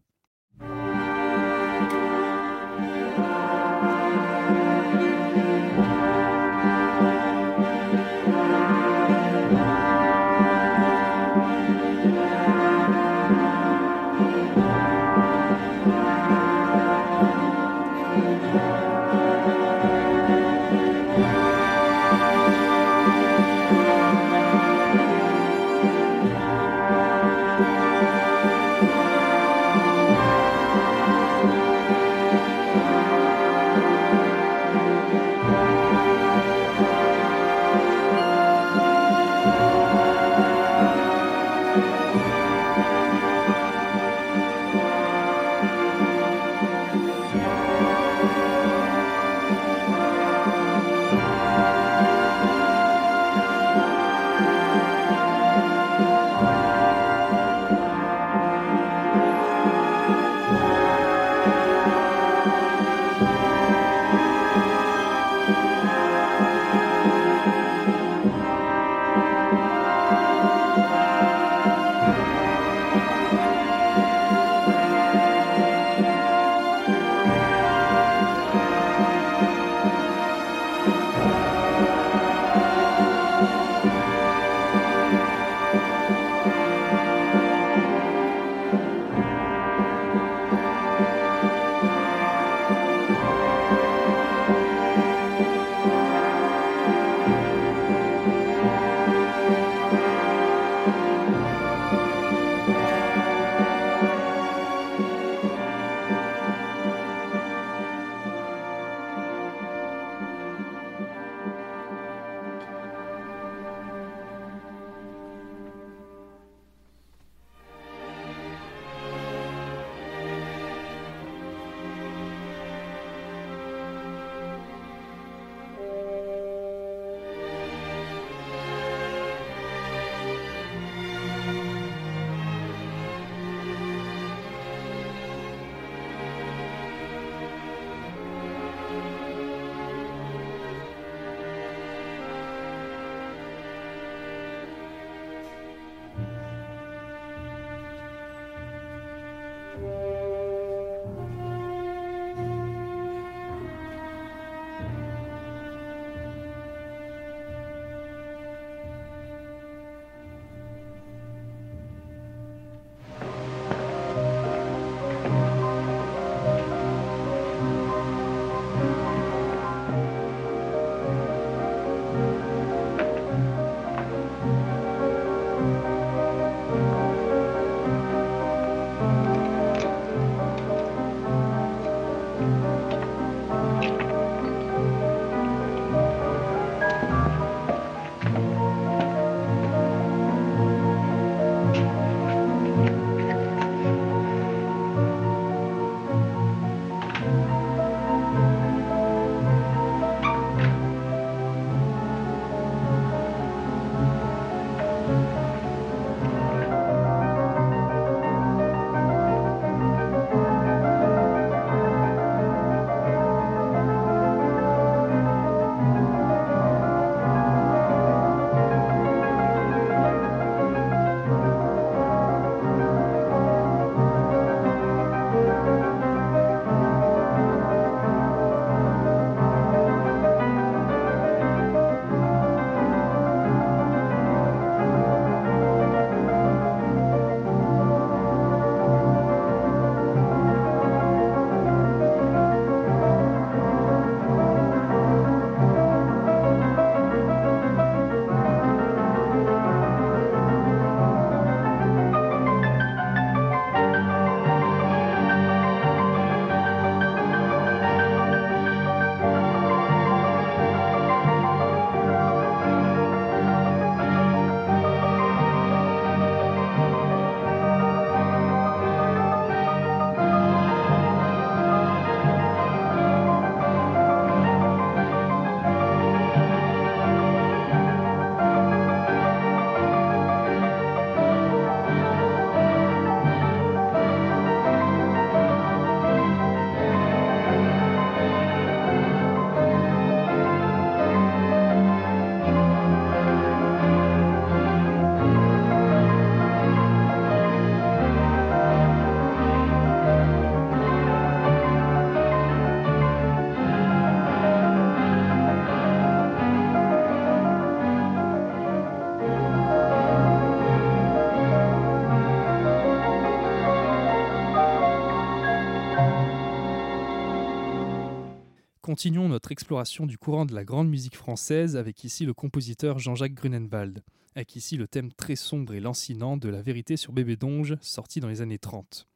Continuons 318.95 319.29
notre 319.29 319.51
exploration 319.51 320.07
du 320.07 320.19
courant 320.19 320.47
de 320.47 320.55
la 320.55 320.65
grande 320.65 320.89
musique 320.89 321.17
française 321.17 321.77
avec 321.77 322.05
ici 322.05 322.25
le 322.25 322.33
compositeur 322.33 323.01
Jean-Jacques 323.01 323.35
Grunenwald, 323.35 324.05
avec 324.37 324.55
ici 324.55 324.77
le 324.77 324.87
thème 324.87 325.13
très 325.13 325.35
sombre 325.35 325.75
et 325.75 325.81
lancinant 325.81 326.37
de 326.37 326.49
La 326.49 326.63
vérité 326.63 326.97
sur 326.97 327.13
Bébé 327.13 327.35
Donge, 327.35 327.77
sorti 327.81 328.21
dans 328.21 328.29
les 328.29 328.41
années 328.41 328.61
30. 328.61 329.09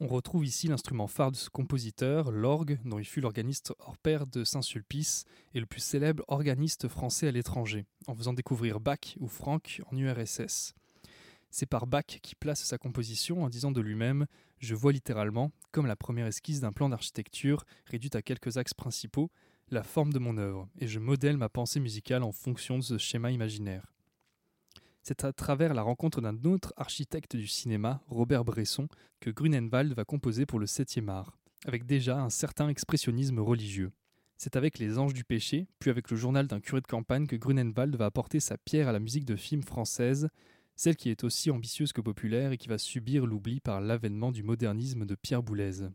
On 0.00 0.06
retrouve 0.06 0.46
ici 0.46 0.68
l'instrument 0.68 1.06
phare 1.06 1.32
de 1.32 1.36
ce 1.36 1.50
compositeur, 1.50 2.30
l'orgue, 2.30 2.78
dont 2.86 2.98
il 2.98 3.04
fut 3.04 3.20
l'organiste 3.20 3.74
hors 3.80 3.98
pair 3.98 4.26
de 4.26 4.42
Saint-Sulpice 4.42 5.26
et 5.52 5.60
le 5.60 5.66
plus 5.66 5.82
célèbre 5.82 6.24
organiste 6.28 6.88
français 6.88 7.28
à 7.28 7.30
l'étranger, 7.30 7.84
en 8.06 8.14
faisant 8.14 8.32
découvrir 8.32 8.80
Bach 8.80 9.18
ou 9.20 9.28
Franck 9.28 9.82
en 9.92 9.98
URSS. 9.98 10.72
C'est 11.50 11.66
par 11.66 11.86
Bach 11.86 12.04
qui 12.22 12.34
place 12.34 12.62
sa 12.62 12.78
composition 12.78 13.42
en 13.42 13.48
disant 13.48 13.72
de 13.72 13.80
lui-même 13.80 14.26
Je 14.58 14.74
vois 14.74 14.92
littéralement, 14.92 15.50
comme 15.72 15.86
la 15.86 15.96
première 15.96 16.26
esquisse 16.26 16.60
d'un 16.60 16.72
plan 16.72 16.88
d'architecture 16.88 17.64
réduite 17.86 18.14
à 18.14 18.22
quelques 18.22 18.56
axes 18.56 18.74
principaux, 18.74 19.30
la 19.70 19.82
forme 19.82 20.12
de 20.12 20.18
mon 20.18 20.36
œuvre, 20.36 20.68
et 20.78 20.86
je 20.86 20.98
modèle 20.98 21.36
ma 21.36 21.48
pensée 21.48 21.80
musicale 21.80 22.22
en 22.22 22.32
fonction 22.32 22.78
de 22.78 22.82
ce 22.82 22.98
schéma 22.98 23.30
imaginaire. 23.30 23.92
C'est 25.02 25.24
à 25.24 25.32
travers 25.32 25.74
la 25.74 25.82
rencontre 25.82 26.20
d'un 26.20 26.44
autre 26.44 26.74
architecte 26.76 27.36
du 27.36 27.46
cinéma, 27.46 28.02
Robert 28.08 28.44
Bresson, 28.44 28.88
que 29.20 29.30
Grunenwald 29.30 29.92
va 29.94 30.04
composer 30.04 30.46
pour 30.46 30.58
le 30.58 30.66
7e 30.66 31.08
art, 31.08 31.38
avec 31.66 31.86
déjà 31.86 32.20
un 32.20 32.30
certain 32.30 32.68
expressionnisme 32.68 33.38
religieux. 33.38 33.92
C'est 34.36 34.56
avec 34.56 34.78
Les 34.78 34.98
Anges 34.98 35.14
du 35.14 35.24
Péché, 35.24 35.66
puis 35.78 35.90
avec 35.90 36.10
le 36.10 36.16
journal 36.16 36.46
d'un 36.46 36.60
curé 36.60 36.80
de 36.80 36.86
campagne 36.86 37.26
que 37.26 37.36
Grunenwald 37.36 37.94
va 37.96 38.06
apporter 38.06 38.40
sa 38.40 38.56
pierre 38.58 38.88
à 38.88 38.92
la 38.92 39.00
musique 39.00 39.24
de 39.24 39.36
film 39.36 39.62
française, 39.62 40.28
celle 40.80 40.96
qui 40.96 41.10
est 41.10 41.24
aussi 41.24 41.50
ambitieuse 41.50 41.92
que 41.92 42.00
populaire 42.00 42.52
et 42.52 42.56
qui 42.56 42.68
va 42.68 42.78
subir 42.78 43.26
l'oubli 43.26 43.60
par 43.60 43.82
l'avènement 43.82 44.32
du 44.32 44.42
modernisme 44.42 45.04
de 45.04 45.14
Pierre 45.14 45.42
Boulez. 45.42 45.90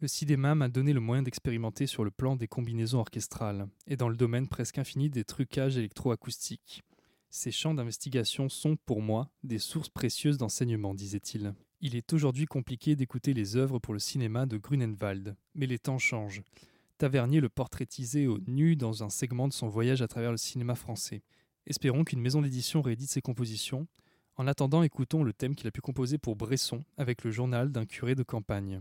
Le 0.00 0.06
cinéma 0.06 0.54
m'a 0.54 0.68
donné 0.68 0.92
le 0.92 1.00
moyen 1.00 1.24
d'expérimenter 1.24 1.88
sur 1.88 2.04
le 2.04 2.12
plan 2.12 2.36
des 2.36 2.46
combinaisons 2.46 3.00
orchestrales, 3.00 3.66
et 3.88 3.96
dans 3.96 4.08
le 4.08 4.16
domaine 4.16 4.46
presque 4.46 4.78
infini 4.78 5.10
des 5.10 5.24
trucages 5.24 5.76
électroacoustiques. 5.76 6.84
Ces 7.30 7.50
champs 7.50 7.74
d'investigation 7.74 8.48
sont, 8.48 8.76
pour 8.86 9.02
moi, 9.02 9.28
des 9.42 9.58
sources 9.58 9.88
précieuses 9.88 10.38
d'enseignement, 10.38 10.94
disait-il. 10.94 11.52
Il 11.80 11.96
est 11.96 12.12
aujourd'hui 12.12 12.46
compliqué 12.46 12.94
d'écouter 12.94 13.34
les 13.34 13.56
œuvres 13.56 13.80
pour 13.80 13.92
le 13.92 13.98
cinéma 13.98 14.46
de 14.46 14.56
Grunenwald, 14.56 15.34
mais 15.56 15.66
les 15.66 15.80
temps 15.80 15.98
changent. 15.98 16.44
Tavernier 16.98 17.40
le 17.40 17.48
portraitisait 17.48 18.28
au 18.28 18.38
nu 18.46 18.76
dans 18.76 19.02
un 19.02 19.10
segment 19.10 19.48
de 19.48 19.52
son 19.52 19.66
voyage 19.66 20.00
à 20.00 20.06
travers 20.06 20.30
le 20.30 20.36
cinéma 20.36 20.76
français. 20.76 21.24
Espérons 21.66 22.04
qu'une 22.04 22.20
maison 22.20 22.40
d'édition 22.40 22.82
réédite 22.82 23.10
ses 23.10 23.20
compositions. 23.20 23.88
En 24.40 24.46
attendant, 24.46 24.84
écoutons 24.84 25.24
le 25.24 25.32
thème 25.32 25.56
qu'il 25.56 25.66
a 25.66 25.72
pu 25.72 25.80
composer 25.80 26.16
pour 26.16 26.36
Bresson 26.36 26.84
avec 26.96 27.24
le 27.24 27.32
journal 27.32 27.72
d'un 27.72 27.84
curé 27.84 28.14
de 28.14 28.22
campagne. 28.22 28.80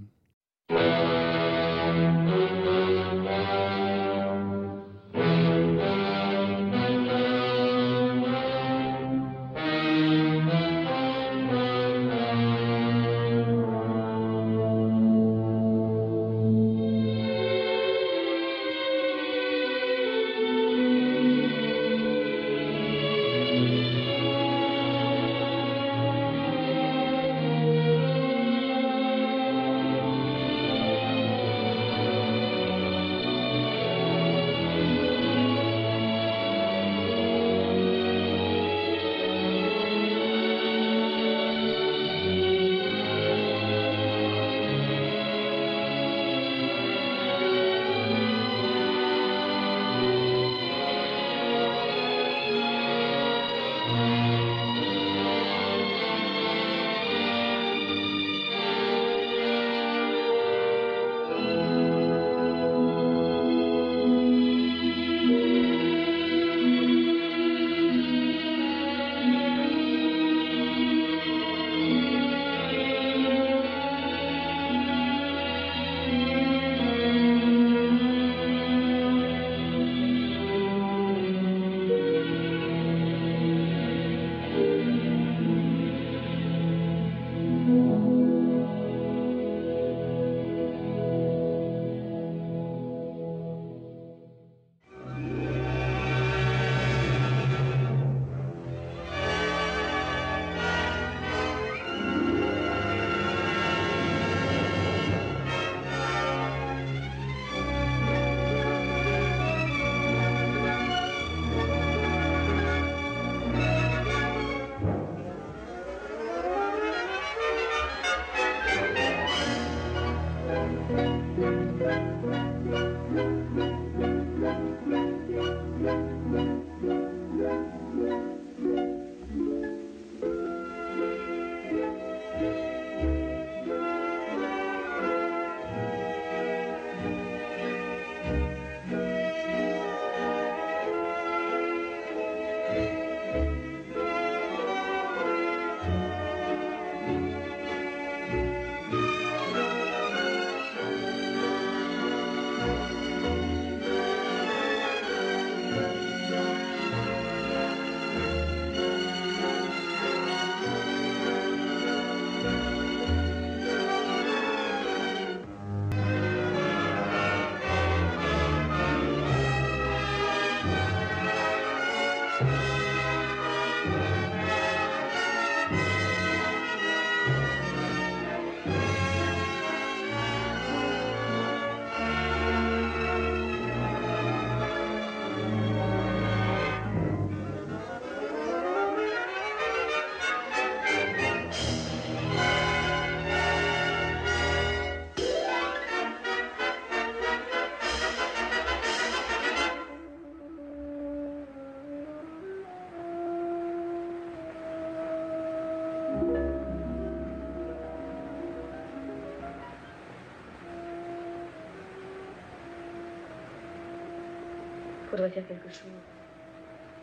Faudrait 215.18 215.32
faire 215.32 215.48
quelque 215.48 215.70
chose. 215.70 215.88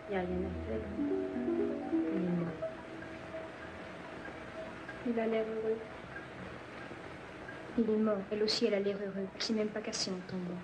Il 0.08 0.12
n'y 0.12 0.22
a 0.22 0.24
rien 0.24 0.36
à 0.36 0.68
faire. 0.68 0.78
Il 2.12 2.16
est 2.16 2.30
mort. 2.38 2.46
Il 5.04 5.18
a 5.18 5.26
l'air 5.26 5.44
heureux. 5.44 5.78
Il 7.76 7.90
est 7.90 7.96
mort. 7.96 8.18
Elle 8.30 8.44
aussi, 8.44 8.66
elle 8.66 8.74
a 8.74 8.78
l'air 8.78 8.94
heureux. 8.94 9.26
Elle 9.34 9.42
s'est 9.42 9.52
même 9.52 9.66
pas 9.66 9.80
cassée 9.80 10.12
en 10.12 10.30
tombant. 10.30 10.60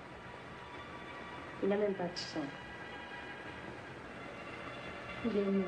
Il 1.61 1.67
n'a 1.67 1.75
même 1.75 1.93
pas 1.93 2.05
de 2.05 2.15
sang. 2.15 2.39
Il 5.25 5.37
est 5.37 5.43
mort. 5.43 5.67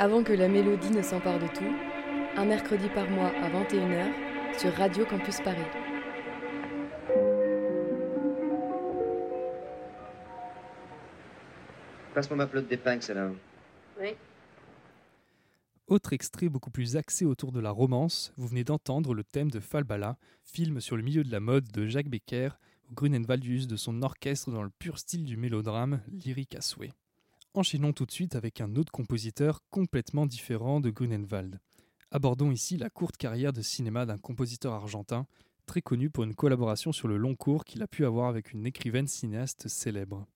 Avant 0.00 0.24
que 0.24 0.32
la 0.32 0.48
mélodie 0.48 0.90
ne 0.90 1.02
s'empare 1.02 1.38
de 1.38 1.46
tout, 1.46 1.76
un 2.36 2.44
mercredi 2.44 2.88
par 2.88 3.08
mois 3.08 3.30
à 3.40 3.48
21h 3.50 4.58
sur 4.58 4.74
Radio 4.74 5.04
Campus 5.04 5.40
Paris. 5.42 5.87
Passe-moi 12.18 12.36
ma 12.38 12.46
pelote 12.48 12.66
d'épingle, 12.66 13.00
celle-là. 13.00 13.30
Oui. 14.00 14.08
Autre 15.86 16.12
extrait 16.12 16.48
beaucoup 16.48 16.72
plus 16.72 16.96
axé 16.96 17.24
autour 17.24 17.52
de 17.52 17.60
la 17.60 17.70
romance, 17.70 18.32
vous 18.36 18.48
venez 18.48 18.64
d'entendre 18.64 19.14
le 19.14 19.22
thème 19.22 19.52
de 19.52 19.60
Falbala, 19.60 20.18
film 20.42 20.80
sur 20.80 20.96
le 20.96 21.04
milieu 21.04 21.22
de 21.22 21.30
la 21.30 21.38
mode 21.38 21.70
de 21.70 21.86
Jacques 21.86 22.08
Becker, 22.08 22.58
où 22.90 22.94
Grunenwald 22.94 23.44
use 23.44 23.68
de 23.68 23.76
son 23.76 24.02
orchestre 24.02 24.50
dans 24.50 24.64
le 24.64 24.70
pur 24.80 24.98
style 24.98 25.24
du 25.24 25.36
mélodrame, 25.36 26.00
lyrique 26.08 26.56
à 26.56 26.60
souhait. 26.60 26.90
Enchaînons 27.54 27.92
tout 27.92 28.04
de 28.04 28.10
suite 28.10 28.34
avec 28.34 28.60
un 28.60 28.74
autre 28.74 28.90
compositeur 28.90 29.62
complètement 29.70 30.26
différent 30.26 30.80
de 30.80 30.90
Grunenwald. 30.90 31.60
Abordons 32.10 32.50
ici 32.50 32.78
la 32.78 32.90
courte 32.90 33.16
carrière 33.16 33.52
de 33.52 33.62
cinéma 33.62 34.06
d'un 34.06 34.18
compositeur 34.18 34.72
argentin, 34.72 35.28
très 35.66 35.82
connu 35.82 36.10
pour 36.10 36.24
une 36.24 36.34
collaboration 36.34 36.90
sur 36.90 37.06
le 37.06 37.16
long 37.16 37.36
cours 37.36 37.64
qu'il 37.64 37.80
a 37.84 37.86
pu 37.86 38.04
avoir 38.04 38.26
avec 38.26 38.52
une 38.52 38.66
écrivaine 38.66 39.06
cinéaste 39.06 39.68
célèbre. 39.68 40.26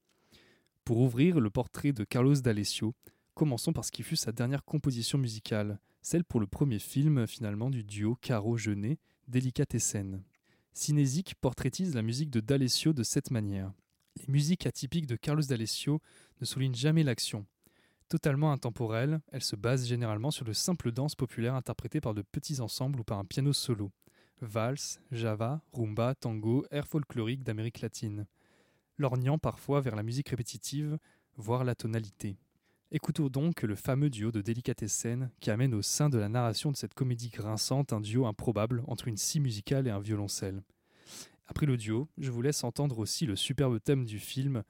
Pour 0.85 0.99
ouvrir 0.99 1.39
le 1.39 1.49
portrait 1.49 1.93
de 1.93 2.03
Carlos 2.03 2.35
D'Alessio, 2.35 2.93
commençons 3.35 3.73
par 3.73 3.85
ce 3.85 3.93
qui 3.93 4.03
fut 4.03 4.17
sa 4.17 4.33
dernière 4.33 4.65
composition 4.65 5.17
musicale, 5.17 5.79
celle 6.01 6.25
pour 6.25 6.41
le 6.41 6.49
premier 6.49 6.81
film 6.81 7.25
finalement 7.29 7.71
du 7.71 7.85
duo 7.85 8.17
Caro-Genet, 8.17 8.99
Délicatessen. 9.29 10.25
Cinésique 10.73 11.37
portraitise 11.41 11.95
la 11.95 12.03
musique 12.03 12.31
de 12.31 12.41
D'Alessio 12.41 12.93
de 12.93 13.05
cette 13.05 13.31
manière? 13.31 13.73
Les 14.17 14.33
musiques 14.33 14.67
atypiques 14.67 15.07
de 15.07 15.15
Carlos 15.15 15.45
D'Alessio 15.45 16.01
ne 16.41 16.47
soulignent 16.47 16.75
jamais 16.75 17.05
l'action. 17.05 17.47
Totalement 18.09 18.51
intemporelle, 18.51 19.21
elle 19.31 19.45
se 19.45 19.55
base 19.55 19.87
généralement 19.87 20.33
sur 20.33 20.45
de 20.45 20.53
simples 20.53 20.91
danses 20.91 21.15
populaires 21.15 21.55
interprétées 21.55 22.01
par 22.01 22.13
de 22.13 22.23
petits 22.23 22.61
ensembles 22.61 22.99
ou 22.99 23.05
par 23.05 23.21
un 23.21 23.25
piano 23.25 23.53
solo. 23.53 23.93
Valse, 24.41 25.01
java, 25.13 25.63
rumba, 25.73 26.17
tango, 26.17 26.67
air 26.73 26.89
folklorique 26.89 27.45
d'Amérique 27.45 27.83
latine. 27.83 28.27
Lorgnant 29.03 29.37
parfois 29.37 29.81
vers 29.81 29.97
la 29.97 30.05
musique 30.05 30.29
répétitive, 30.29 30.97
voire 31.37 31.65
la 31.65 31.75
tonalité. 31.75 32.37
Écoutons 32.93 33.29
donc 33.29 33.63
le 33.63 33.75
fameux 33.75 34.11
duo 34.11 34.31
de 34.31 34.41
Délicatessen 34.41 35.29
qui 35.41 35.51
amène 35.51 35.75
au 35.75 35.83
sein 35.83 36.09
de 36.09 36.19
la 36.19 36.29
narration 36.29 36.71
de 36.71 36.77
cette 36.77 36.95
comédie 36.95 37.31
grinçante 37.31 37.93
un 37.93 38.01
duo 38.01 38.27
improbable 38.27 38.85
entre 38.87 39.09
une 39.09 39.17
scie 39.17 39.41
musicale 39.41 39.89
et 39.89 39.91
un 39.91 39.99
violoncelle. 39.99 40.63
Après 41.49 41.67
le 41.67 41.77
duo, 41.77 42.07
je 42.17 42.31
vous 42.31 42.43
laisse 42.43 42.63
entendre 42.63 43.01
aussi 43.01 43.27
le 43.27 43.35
superbe 43.35 43.81
thème 43.83 44.05
du 44.05 44.21
film, 44.21 44.63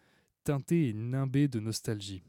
teinté 0.45 0.89
et 0.89 0.95
nimbé 0.95 1.47
de 1.47 1.61
nostalgie. 1.61 2.23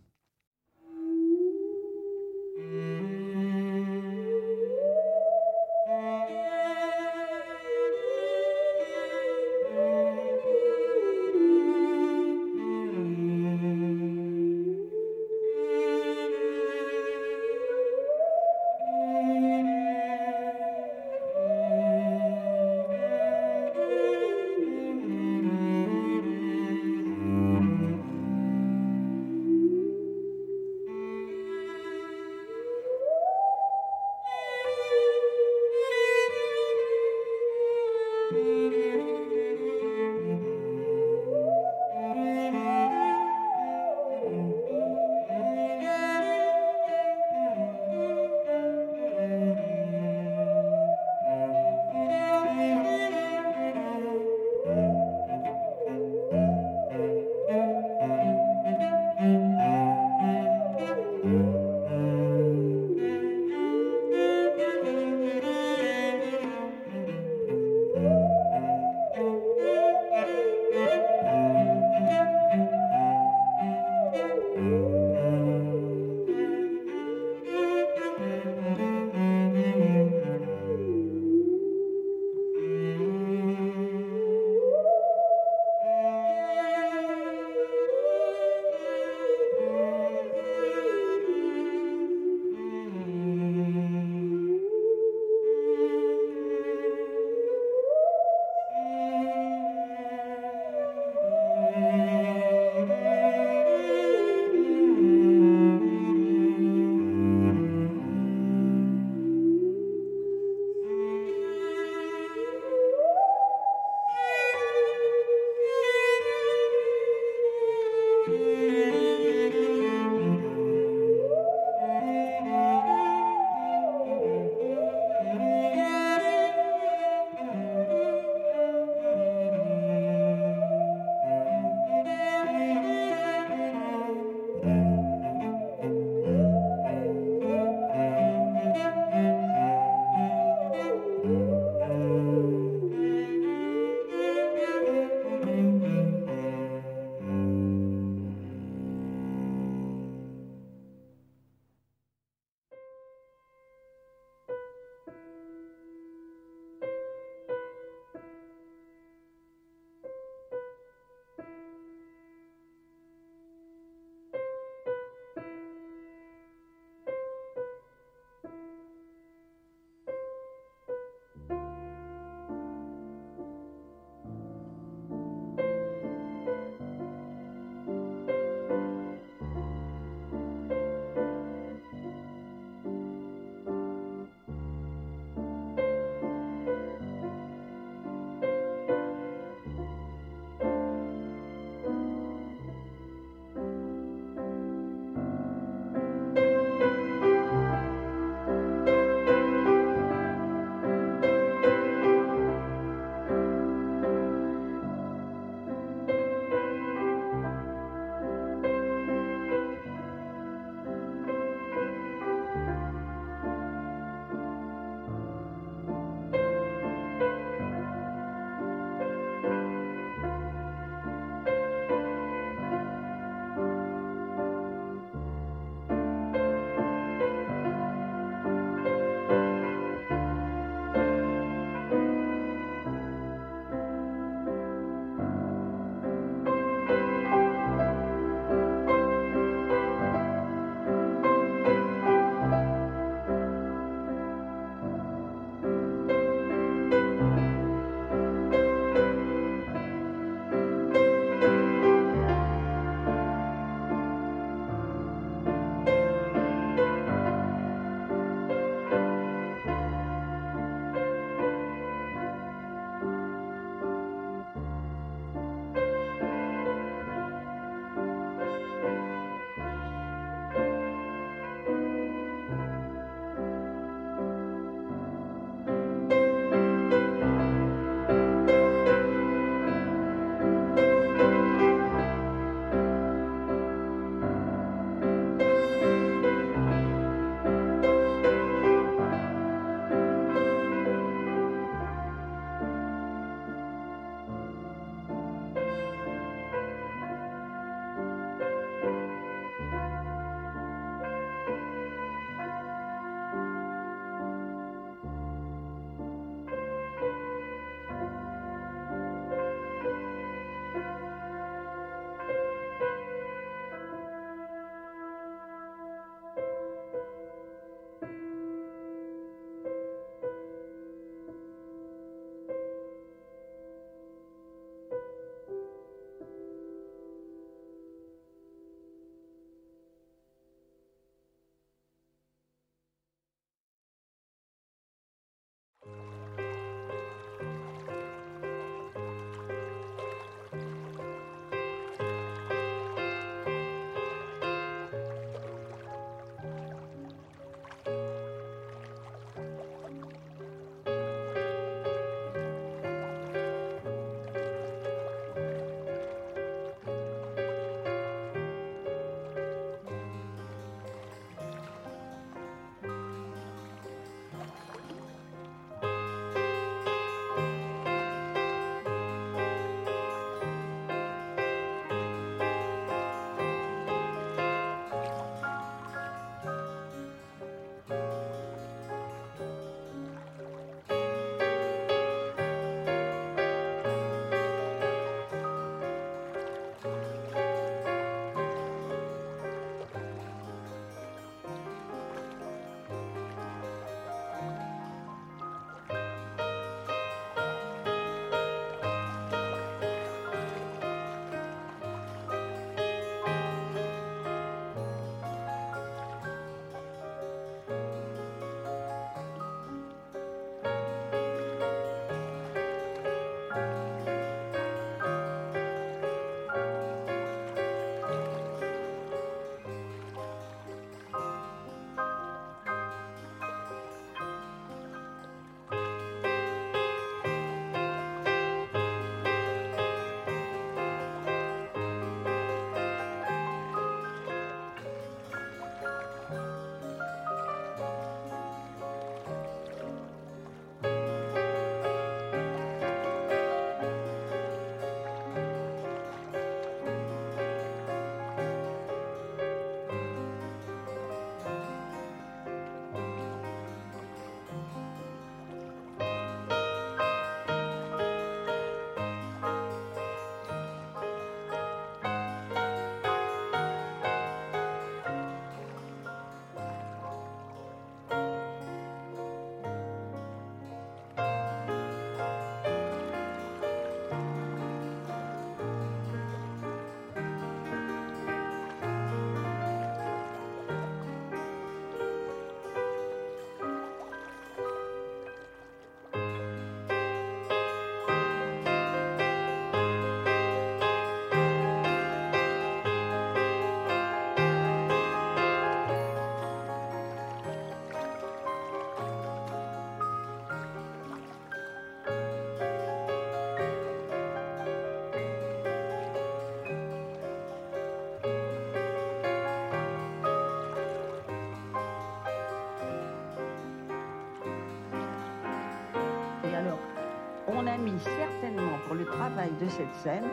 Certainement 518.04 518.78
pour 518.86 518.96
le 518.96 519.06
travail 519.06 519.52
de 519.60 519.68
cette 519.68 519.94
scène, 519.96 520.26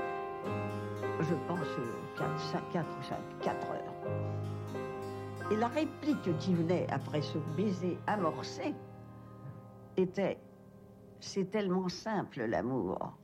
je 1.21 1.35
pense 1.47 1.66
4, 2.16 2.62
4, 2.73 2.87
4 3.43 3.71
heures. 3.71 3.91
Et 5.51 5.57
la 5.57 5.68
réplique 5.68 6.39
qui 6.39 6.55
venait 6.55 6.87
après 6.91 7.23
ce 7.23 7.39
baiser 7.57 7.99
amorcé 8.07 8.75
était 9.97 10.39
C'est 11.21 11.51
tellement 11.51 11.89
simple 11.89 12.45
l'amour. 12.45 13.18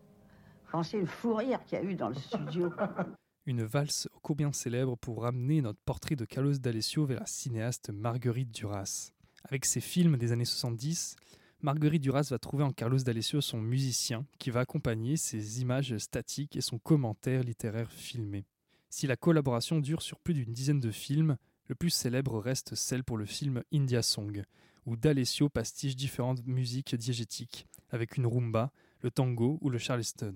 Pensez 0.71 1.01
le 1.01 1.07
fou 1.07 1.35
rire 1.35 1.65
qu'il 1.65 1.79
y 1.79 1.81
a 1.81 1.85
eu 1.85 1.95
dans 1.95 2.09
le 2.09 2.15
studio. 2.15 2.71
Une 3.47 3.63
valse 3.63 4.09
ô 4.13 4.19
combien 4.21 4.53
célèbre 4.53 4.97
pour 4.97 5.23
ramener 5.23 5.63
notre 5.63 5.79
portrait 5.85 6.17
de 6.17 6.25
Carlos 6.25 6.55
D'Alessio 6.55 7.07
vers 7.07 7.21
la 7.21 7.27
cinéaste 7.27 7.91
Marguerite 7.91 8.51
Duras. 8.51 9.13
Avec 9.45 9.65
ses 9.65 9.81
films 9.81 10.17
des 10.17 10.33
années 10.33 10.45
70, 10.45 11.15
Marguerite 11.63 12.03
Duras 12.03 12.29
va 12.31 12.39
trouver 12.39 12.65
en 12.65 12.71
Carlos 12.71 12.99
D'Alessio 12.99 13.41
son 13.41 13.61
musicien 13.61 14.27
qui 14.39 14.51
va 14.51 14.61
accompagner 14.61 15.17
ses 15.17 15.63
images 15.63 15.97
statiques 15.99 16.55
et 16.55 16.61
son 16.61 16.79
commentaire 16.79 17.43
littéraire 17.43 17.91
filmé. 17.91 18.45
Si 18.91 19.07
la 19.07 19.17
collaboration 19.17 19.81
dure 19.81 20.03
sur 20.03 20.21
plus 20.21 20.35
d'une 20.35 20.53
dizaine 20.53 20.81
de 20.81 20.91
films, 20.91 21.37
le 21.67 21.75
plus 21.75 21.91
célèbre 21.91 22.39
reste 22.39 22.75
celle 22.75 23.05
pour 23.05 23.17
le 23.17 23.27
film 23.27 23.63
India 23.73 24.03
Song, 24.03 24.45
où 24.85 24.97
D'Alessio 24.97 25.49
pastiche 25.49 25.97
différentes 25.97 26.47
musiques 26.47 26.95
diégétiques, 26.95 27.67
avec 27.91 28.17
une 28.17 28.27
rumba, 28.27 28.71
le 29.01 29.11
tango 29.11 29.59
ou 29.61 29.71
le 29.71 29.79
charleston. 29.79 30.35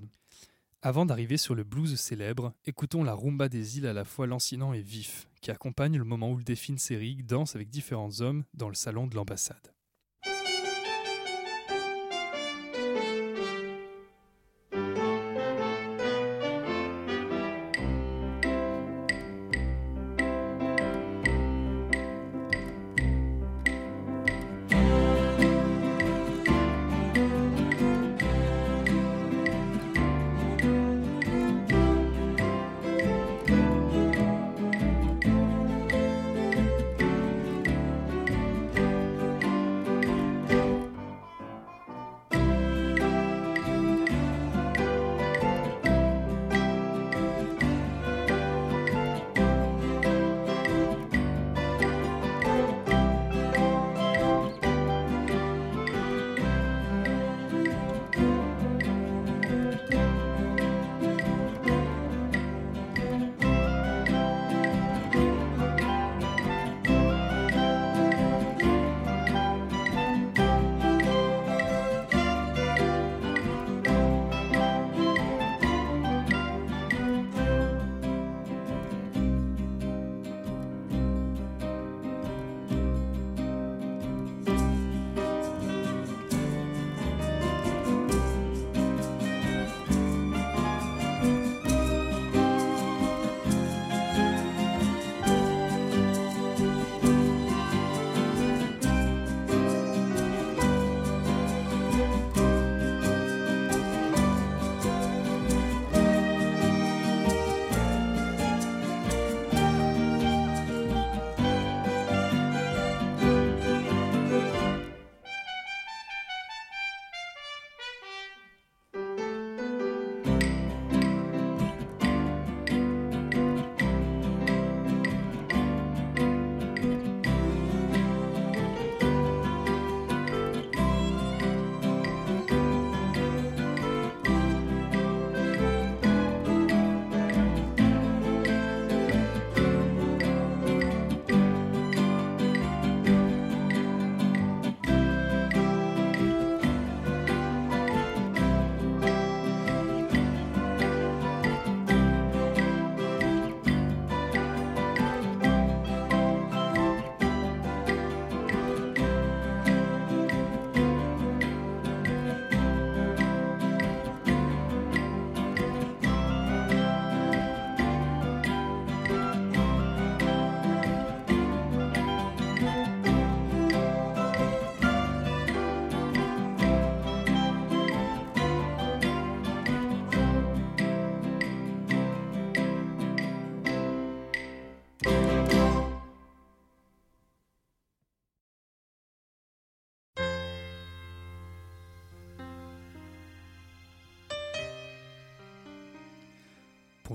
Avant 0.83 1.05
d'arriver 1.05 1.37
sur 1.37 1.55
le 1.55 1.63
blues 1.63 2.01
célèbre, 2.01 2.55
écoutons 2.65 3.05
la 3.05 3.13
rumba 3.13 3.51
des 3.51 3.77
îles 3.77 3.87
à 3.87 3.93
la 3.93 4.05
fois 4.05 4.27
lancinant 4.27 4.73
et 4.73 4.81
vif, 4.81 5.29
qui 5.43 5.51
accompagne 5.51 5.99
le 5.99 6.05
moment 6.05 6.33
où 6.33 6.39
le 6.39 6.45
défine 6.45 6.79
Serig 6.79 7.27
danse 7.27 7.55
avec 7.55 7.69
différents 7.69 8.23
hommes 8.23 8.45
dans 8.55 8.69
le 8.69 8.75
salon 8.75 9.07
de 9.07 9.15
l'ambassade. 9.15 9.75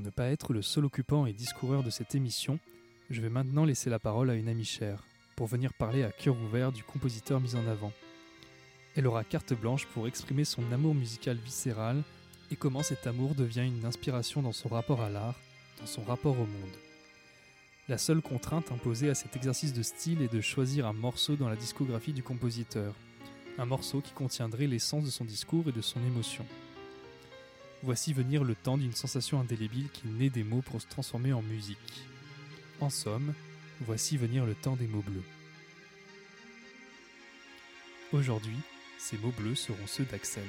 Ne 0.06 0.12
pas 0.12 0.30
être 0.30 0.54
le 0.54 0.62
seul 0.62 0.86
occupant 0.86 1.26
et 1.26 1.34
discoureur 1.34 1.82
de 1.84 1.90
cette 1.90 2.14
émission, 2.14 2.60
je 3.10 3.22
vais 3.22 3.30
maintenant 3.30 3.66
laisser 3.66 3.90
la 3.90 4.00
parole 4.00 4.30
à 4.30 4.36
une 4.36 4.48
amie 4.48 4.64
chère, 4.64 5.04
pour 5.36 5.48
venir 5.48 5.74
parler 5.74 6.04
à 6.04 6.12
cœur 6.12 6.36
ouvert 6.40 6.72
du 6.72 6.84
compositeur 6.84 7.42
mis 7.42 7.56
en 7.56 7.68
avant. 7.68 7.92
Elle 8.96 9.08
aura 9.08 9.24
carte 9.24 9.54
blanche 9.54 9.88
pour 9.88 10.08
exprimer 10.08 10.46
son 10.46 10.72
amour 10.72 10.94
musical 10.94 11.38
viscéral 11.38 12.04
et 12.52 12.56
comment 12.56 12.84
cet 12.84 13.08
amour 13.08 13.34
devient 13.34 13.66
une 13.66 13.84
inspiration 13.84 14.44
dans 14.44 14.52
son 14.52 14.70
rapport 14.70 15.02
à 15.02 15.10
l'art, 15.10 15.40
dans 15.80 15.88
son 15.88 16.04
rapport 16.04 16.36
au 16.36 16.46
monde. 16.46 16.78
La 17.90 17.98
seule 17.98 18.22
contrainte 18.22 18.72
imposée 18.72 19.10
à 19.10 19.16
cet 19.16 19.36
exercice 19.36 19.74
de 19.74 19.84
style 19.84 20.22
est 20.22 20.34
de 20.34 20.42
choisir 20.42 20.86
un 20.86 20.94
morceau 20.94 21.36
dans 21.36 21.50
la 21.50 21.56
discographie 21.56 22.14
du 22.14 22.24
compositeur, 22.24 22.94
un 23.58 23.66
morceau 23.66 24.02
qui 24.02 24.14
contiendrait 24.14 24.68
l'essence 24.68 25.06
de 25.06 25.12
son 25.12 25.26
discours 25.26 25.68
et 25.68 25.72
de 25.72 25.82
son 25.82 26.00
émotion. 26.06 26.46
Voici 27.86 28.14
venir 28.14 28.44
le 28.44 28.56
temps 28.56 28.80
d'une 28.80 28.96
sensation 28.96 29.40
indélébile 29.40 29.92
qui 29.92 30.08
naît 30.08 30.32
des 30.32 30.44
mots 30.44 30.64
pour 30.64 30.82
se 30.82 30.88
transformer 30.88 31.34
en 31.34 31.44
musique. 31.44 32.08
En 32.80 32.90
somme, 32.90 33.36
voici 33.82 34.18
venir 34.18 34.44
le 34.44 34.56
temps 34.56 34.76
des 34.76 34.88
mots 34.88 35.04
bleus. 35.04 35.22
Aujourd'hui, 38.12 38.58
ces 38.98 39.20
mots 39.20 39.34
bleus 39.38 39.54
seront 39.54 39.86
ceux 39.86 40.04
d'Axel. 40.06 40.48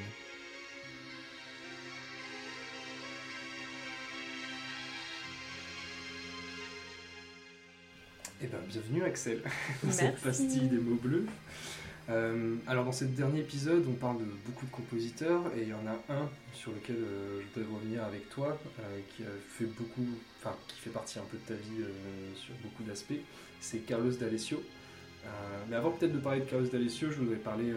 Eh 8.41 8.47
bien, 8.47 8.59
bienvenue 8.66 9.03
Axel, 9.03 9.43
dans 9.82 9.93
cette 9.93 10.22
pastille 10.22 10.68
des 10.68 10.78
mots 10.78 10.95
bleus. 10.95 11.26
Euh, 12.09 12.54
alors 12.68 12.84
dans 12.84 12.92
ce 12.92 13.04
dernier 13.04 13.40
épisode, 13.40 13.84
on 13.88 13.94
parle 13.94 14.18
de 14.18 14.26
beaucoup 14.46 14.66
de 14.66 14.70
compositeurs 14.70 15.42
et 15.57 15.62
il 15.62 15.68
y 15.68 15.74
en 15.74 15.86
a 15.86 16.14
un 16.14 16.28
sur 16.54 16.70
lequel 16.72 16.96
euh, 16.96 17.40
je 17.40 17.61
voudrais 17.61 17.74
revenir 17.74 18.04
avec 18.04 18.30
toi, 18.30 18.59
euh, 18.80 19.00
qui 19.09 19.24
a 19.24 19.26
fait 19.48 19.66
qui 20.68 20.80
fait 20.80 20.90
partie 20.90 21.18
un 21.18 21.24
peu 21.30 21.36
de 21.36 21.42
ta 21.42 21.54
vie 21.54 21.84
sur 22.36 22.54
beaucoup 22.62 22.84
d'aspects. 22.84 23.20
C'est 23.61 23.78
Carlos 23.78 24.12
D'Alessio. 24.12 24.62
mais 25.68 25.76
avant 25.76 25.90
peut-être 25.90 26.12
de 26.12 26.18
parler 26.18 26.40
de 26.40 26.44
Carlos 26.44 26.66
D'Alessio, 26.66 27.11
je 27.11 27.16
voudrais 27.16 27.36
parler 27.36 27.72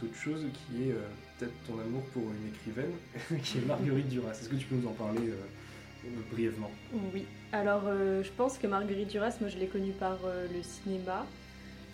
d'autre 0.00 0.14
chose 0.14 0.44
qui 0.52 0.84
est 0.84 0.94
peut-être 1.38 1.52
ton 1.66 1.80
amour 1.80 2.02
pour 2.12 2.22
une 2.22 2.48
écrivaine, 2.48 2.92
qui 3.42 3.58
est 3.58 3.66
Marguerite 3.66 4.08
Duras. 4.08 4.30
Est-ce 4.30 4.48
que 4.48 4.54
tu 4.54 4.66
peux 4.66 4.76
nous 4.76 4.88
en 4.88 4.92
parler 4.92 5.32
brièvement? 6.30 6.70
Oui. 7.12 7.24
Alors 7.50 7.82
je 7.86 8.30
pense 8.36 8.58
que 8.58 8.68
Marguerite 8.68 9.08
Duras, 9.08 9.36
moi 9.40 9.48
je 9.48 9.58
l'ai 9.58 9.66
connue 9.66 9.92
par 9.92 10.18
le 10.24 10.62
cinéma 10.62 11.26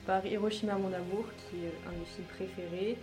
par 0.06 0.24
Hiroshima 0.26 0.74
mon 0.74 0.92
amour, 0.92 1.24
qui 1.36 1.64
est 1.64 1.88
un 1.88 1.92
de 1.92 1.98
mes 1.98 2.04
films 2.04 2.26
préférés. 2.28 2.98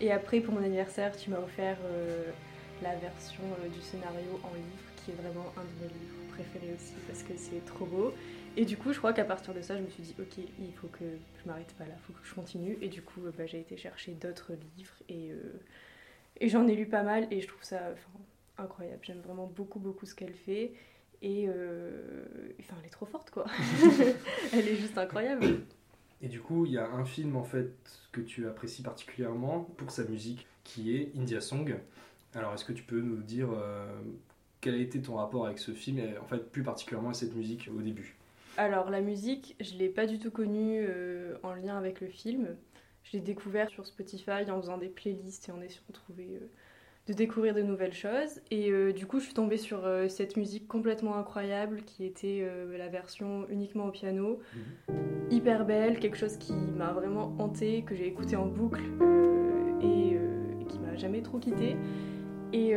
Et 0.00 0.10
après, 0.10 0.40
pour 0.40 0.54
mon 0.54 0.62
anniversaire, 0.62 1.16
tu 1.16 1.30
m'as 1.30 1.38
offert 1.38 1.76
euh, 1.84 2.30
la 2.82 2.94
version 2.96 3.44
euh, 3.60 3.68
du 3.68 3.80
scénario 3.80 4.40
en 4.42 4.54
livre, 4.54 4.90
qui 4.96 5.12
est 5.12 5.14
vraiment 5.14 5.52
un 5.56 5.62
de 5.62 5.82
mes 5.82 5.88
livres 5.88 6.32
préférés 6.32 6.74
aussi, 6.74 6.94
parce 7.06 7.22
que 7.22 7.32
c'est 7.36 7.64
trop 7.64 7.86
beau. 7.86 8.12
Et 8.56 8.64
du 8.64 8.76
coup, 8.76 8.92
je 8.92 8.98
crois 8.98 9.12
qu'à 9.12 9.24
partir 9.24 9.54
de 9.54 9.60
ça, 9.62 9.76
je 9.76 9.82
me 9.82 9.88
suis 9.88 10.02
dit, 10.02 10.14
ok, 10.18 10.38
il 10.38 10.72
faut 10.74 10.88
que 10.88 11.04
je 11.42 11.48
m'arrête 11.48 11.72
pas 11.78 11.84
là, 11.84 11.94
il 11.96 12.06
faut 12.06 12.12
que 12.12 12.26
je 12.26 12.34
continue. 12.34 12.78
Et 12.80 12.88
du 12.88 13.02
coup, 13.02 13.24
euh, 13.24 13.32
bah, 13.36 13.46
j'ai 13.46 13.60
été 13.60 13.76
chercher 13.76 14.12
d'autres 14.12 14.52
livres, 14.76 14.94
et, 15.08 15.32
et 16.40 16.48
j'en 16.48 16.66
ai 16.66 16.74
lu 16.74 16.86
pas 16.86 17.02
mal, 17.02 17.28
et 17.30 17.40
je 17.40 17.48
trouve 17.48 17.62
ça 17.62 17.80
incroyable. 18.58 19.00
J'aime 19.02 19.20
vraiment 19.20 19.46
beaucoup, 19.46 19.80
beaucoup 19.80 20.06
ce 20.06 20.14
qu'elle 20.14 20.34
fait. 20.34 20.72
Et 21.22 21.48
enfin, 22.60 22.76
elle 22.80 22.86
est 22.86 22.90
trop 22.90 23.06
forte, 23.06 23.30
quoi. 23.30 23.46
elle 24.52 24.68
est 24.68 24.76
juste 24.76 24.98
incroyable. 24.98 25.60
Et 26.24 26.28
du 26.28 26.40
coup, 26.40 26.64
il 26.64 26.72
y 26.72 26.78
a 26.78 26.90
un 26.90 27.04
film 27.04 27.36
en 27.36 27.44
fait 27.44 27.74
que 28.10 28.22
tu 28.22 28.48
apprécies 28.48 28.82
particulièrement 28.82 29.60
pour 29.76 29.90
sa 29.90 30.04
musique 30.04 30.46
qui 30.64 30.96
est 30.96 31.12
India 31.14 31.42
Song. 31.42 31.78
Alors, 32.34 32.54
est-ce 32.54 32.64
que 32.64 32.72
tu 32.72 32.82
peux 32.82 33.02
nous 33.02 33.22
dire 33.22 33.48
euh, 33.52 33.86
quel 34.62 34.74
a 34.74 34.78
été 34.78 35.02
ton 35.02 35.16
rapport 35.16 35.44
avec 35.44 35.58
ce 35.58 35.72
film 35.72 35.98
et 35.98 36.16
en 36.16 36.24
fait 36.24 36.50
plus 36.50 36.62
particulièrement 36.62 37.10
à 37.10 37.14
cette 37.14 37.36
musique 37.36 37.68
au 37.76 37.82
début? 37.82 38.16
Alors, 38.56 38.88
la 38.88 39.02
musique, 39.02 39.54
je 39.60 39.74
l'ai 39.74 39.90
pas 39.90 40.06
du 40.06 40.18
tout 40.18 40.30
connue 40.30 40.86
euh, 40.88 41.36
en 41.42 41.52
lien 41.52 41.76
avec 41.76 42.00
le 42.00 42.08
film. 42.08 42.56
Je 43.02 43.18
l'ai 43.18 43.20
découvert 43.20 43.68
sur 43.68 43.84
Spotify 43.86 44.50
en 44.50 44.62
faisant 44.62 44.78
des 44.78 44.88
playlists 44.88 45.50
et 45.50 45.52
en 45.52 45.60
essayant 45.60 45.82
de 45.88 45.92
trouver 45.92 46.38
euh, 46.40 46.46
de 47.06 47.12
découvrir 47.12 47.54
de 47.54 47.62
nouvelles 47.62 47.92
choses. 47.92 48.40
Et 48.50 48.70
euh, 48.70 48.92
du 48.92 49.06
coup, 49.06 49.18
je 49.18 49.24
suis 49.24 49.34
tombée 49.34 49.58
sur 49.58 49.84
euh, 49.84 50.08
cette 50.08 50.36
musique 50.36 50.66
complètement 50.66 51.16
incroyable 51.16 51.82
qui 51.84 52.04
était 52.04 52.40
euh, 52.42 52.78
la 52.78 52.88
version 52.88 53.46
uniquement 53.50 53.86
au 53.86 53.90
piano, 53.90 54.40
mhm. 54.88 54.94
hyper 55.30 55.66
belle, 55.66 55.98
quelque 55.98 56.16
chose 56.16 56.36
qui 56.38 56.54
m'a 56.54 56.92
vraiment 56.92 57.34
hantée, 57.38 57.82
que 57.86 57.94
j'ai 57.94 58.06
écouté 58.06 58.36
en 58.36 58.46
boucle 58.46 58.82
et, 59.82 60.18
qui 60.68 60.78
m'a 60.78 60.96
jamais 60.96 61.20
trop 61.20 61.38
quittée. 61.38 61.76
Et, 62.54 62.74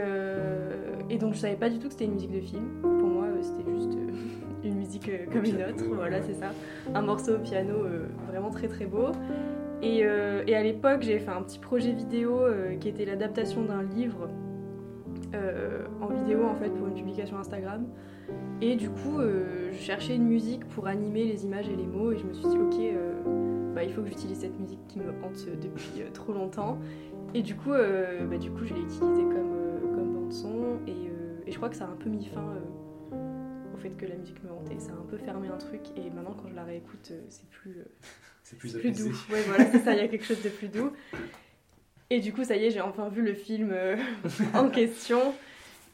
et, 1.09 1.17
donc, 1.19 1.36
je 1.36 1.39
savais 1.39 1.55
pas 1.55 1.69
du 1.69 1.78
tout 1.78 1.86
que 1.86 1.93
c'était 1.93 2.05
une 2.05 2.13
musique 2.13 2.32
de 2.32 2.41
film. 2.41 2.82
Pour 2.82 3.07
moi, 3.07 3.28
c'était 3.41 3.69
juste 3.71 3.93
une 4.63 4.75
musique 4.75 5.09
comme 5.32 5.45
une 5.45 5.61
autre. 5.61 5.84
Voilà, 5.93 6.21
c'est 6.23 6.34
ça. 6.34 6.51
Un 6.93 7.01
morceau 7.03 7.36
au 7.36 7.39
piano 7.39 7.75
vraiment 8.28 8.49
très 8.49 8.67
très 8.67 8.88
beau. 8.88 9.11
Euh, 9.84 10.43
et, 10.47 10.55
à 10.55 10.63
l'époque, 10.63 11.01
j'ai 11.01 11.19
fait 11.19 11.32
un 11.32 11.41
petit 11.41 11.59
projet 11.59 11.91
vidéo 11.91 12.39
euh, 12.39 12.75
qui 12.78 12.89
était 12.89 13.05
l'adaptation 13.05 13.63
d'un 13.63 13.84
livre 13.84 14.30
euh, 15.34 15.86
en 16.01 16.07
vidéo 16.07 16.45
en 16.45 16.55
fait 16.55 16.69
pour 16.69 16.88
une 16.88 16.95
publication 16.95 17.38
Instagram. 17.38 17.86
Et 18.61 18.75
du 18.75 18.89
coup, 18.89 19.19
je 19.71 19.78
cherchais 19.78 20.15
une 20.15 20.28
musique 20.28 20.67
pour 20.67 20.88
animer 20.88 21.25
les 21.25 21.45
images 21.45 21.69
et 21.69 21.75
les 21.75 21.86
mots 21.86 22.11
et 22.11 22.17
je 22.17 22.25
me 22.25 22.34
suis 22.34 22.47
dit 22.47 22.57
ok, 22.57 23.73
bah, 23.73 23.84
il 23.84 23.91
faut 23.91 24.01
que 24.01 24.07
j'utilise 24.07 24.39
cette 24.39 24.59
musique 24.59 24.86
qui 24.88 24.99
me 24.99 25.11
hante 25.23 25.45
depuis 25.61 26.03
trop 26.13 26.34
longtemps. 26.34 26.78
Et 27.34 27.41
du 27.41 27.55
coup, 27.55 27.69
bah, 27.71 28.38
du 28.38 28.51
coup, 28.51 28.65
je 28.65 28.73
l'ai 28.73 28.82
utilisée 28.82 29.23
comme, 29.23 29.93
comme 29.95 30.13
bande 30.13 30.34
son 30.34 30.80
et, 30.88 30.91
et, 31.47 31.51
je 31.51 31.55
crois 31.55 31.69
que 31.69 31.75
ça 31.75 31.86
a 31.86 31.88
un 31.88 31.95
peu 31.95 32.09
mis 32.09 32.25
fin 32.25 32.43
au 33.78 33.80
fait 33.80 33.91
que 33.91 34.05
la 34.05 34.15
musique 34.15 34.43
me 34.43 34.51
hantait. 34.51 34.80
Ça 34.80 34.91
a 34.91 34.95
un 34.95 35.05
peu 35.09 35.17
fermé 35.17 35.47
un 35.47 35.57
truc 35.57 35.82
et 35.95 36.09
maintenant 36.09 36.34
quand 36.34 36.49
je 36.49 36.55
la 36.55 36.63
réécoute, 36.63 37.13
c'est 37.30 37.49
plus 37.49 37.78
c'est 38.43 38.57
plus, 38.57 38.73
doux. 38.73 39.09
Ouais, 39.32 39.41
voilà, 39.43 39.71
c'est 39.71 39.80
ça, 39.80 39.93
il 39.93 39.97
y 39.97 40.01
a 40.01 40.07
quelque 40.07 40.25
chose 40.25 40.41
de 40.41 40.49
plus 40.49 40.69
doux. 40.69 40.91
Et 42.09 42.19
du 42.19 42.34
coup, 42.34 42.43
ça 42.43 42.55
y 42.55 42.65
est, 42.65 42.71
j'ai 42.71 42.82
enfin 42.82 43.09
vu 43.09 43.21
le 43.21 43.34
film 43.34 43.71
euh, 43.73 43.97
en 44.53 44.69
question. 44.69 45.34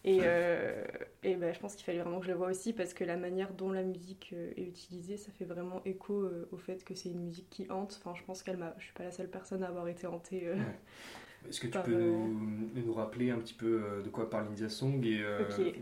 Et, 0.06 0.20
euh, 0.24 0.84
et 1.24 1.36
ben, 1.36 1.54
je 1.54 1.60
pense 1.60 1.76
qu'il 1.76 1.86
fallait 1.86 2.00
vraiment 2.00 2.20
que 2.20 2.26
je 2.26 2.32
le 2.32 2.38
voie 2.38 2.50
aussi 2.50 2.74
parce 2.74 2.94
que 2.94 3.06
la 3.06 3.16
manière 3.16 3.54
dont 3.54 3.72
la 3.72 3.84
musique 3.84 4.32
euh, 4.34 4.52
est 4.58 4.64
utilisée, 4.64 5.18
ça 5.18 5.32
fait 5.32 5.46
vraiment 5.46 5.82
écho 5.86 6.30
au 6.52 6.58
fait 6.58 6.84
que 6.84 6.94
c'est 6.94 7.10
une 7.10 7.24
musique 7.24 7.50
qui 7.50 7.66
hante. 7.72 8.00
Enfin, 8.00 8.14
je 8.16 8.24
pense 8.24 8.44
qu'elle 8.44 8.58
m'a. 8.58 8.76
Je 8.78 8.84
suis 8.84 8.94
pas 8.94 9.04
la 9.04 9.12
seule 9.12 9.30
personne 9.30 9.64
à 9.64 9.68
avoir 9.68 9.88
été 9.88 10.06
hantée. 10.06 10.44
Est-ce 11.50 11.60
que 11.60 11.68
tu 11.68 11.78
peux 11.80 11.94
nous, 11.94 12.70
nous, 12.76 12.94
rappeler 12.94 13.32
un 13.32 13.38
petit 13.38 13.54
peu 13.54 14.02
de 14.04 14.10
quoi 14.10 14.30
parle 14.30 14.48
India 14.48 14.70
Song 14.70 15.04
et 15.06 15.24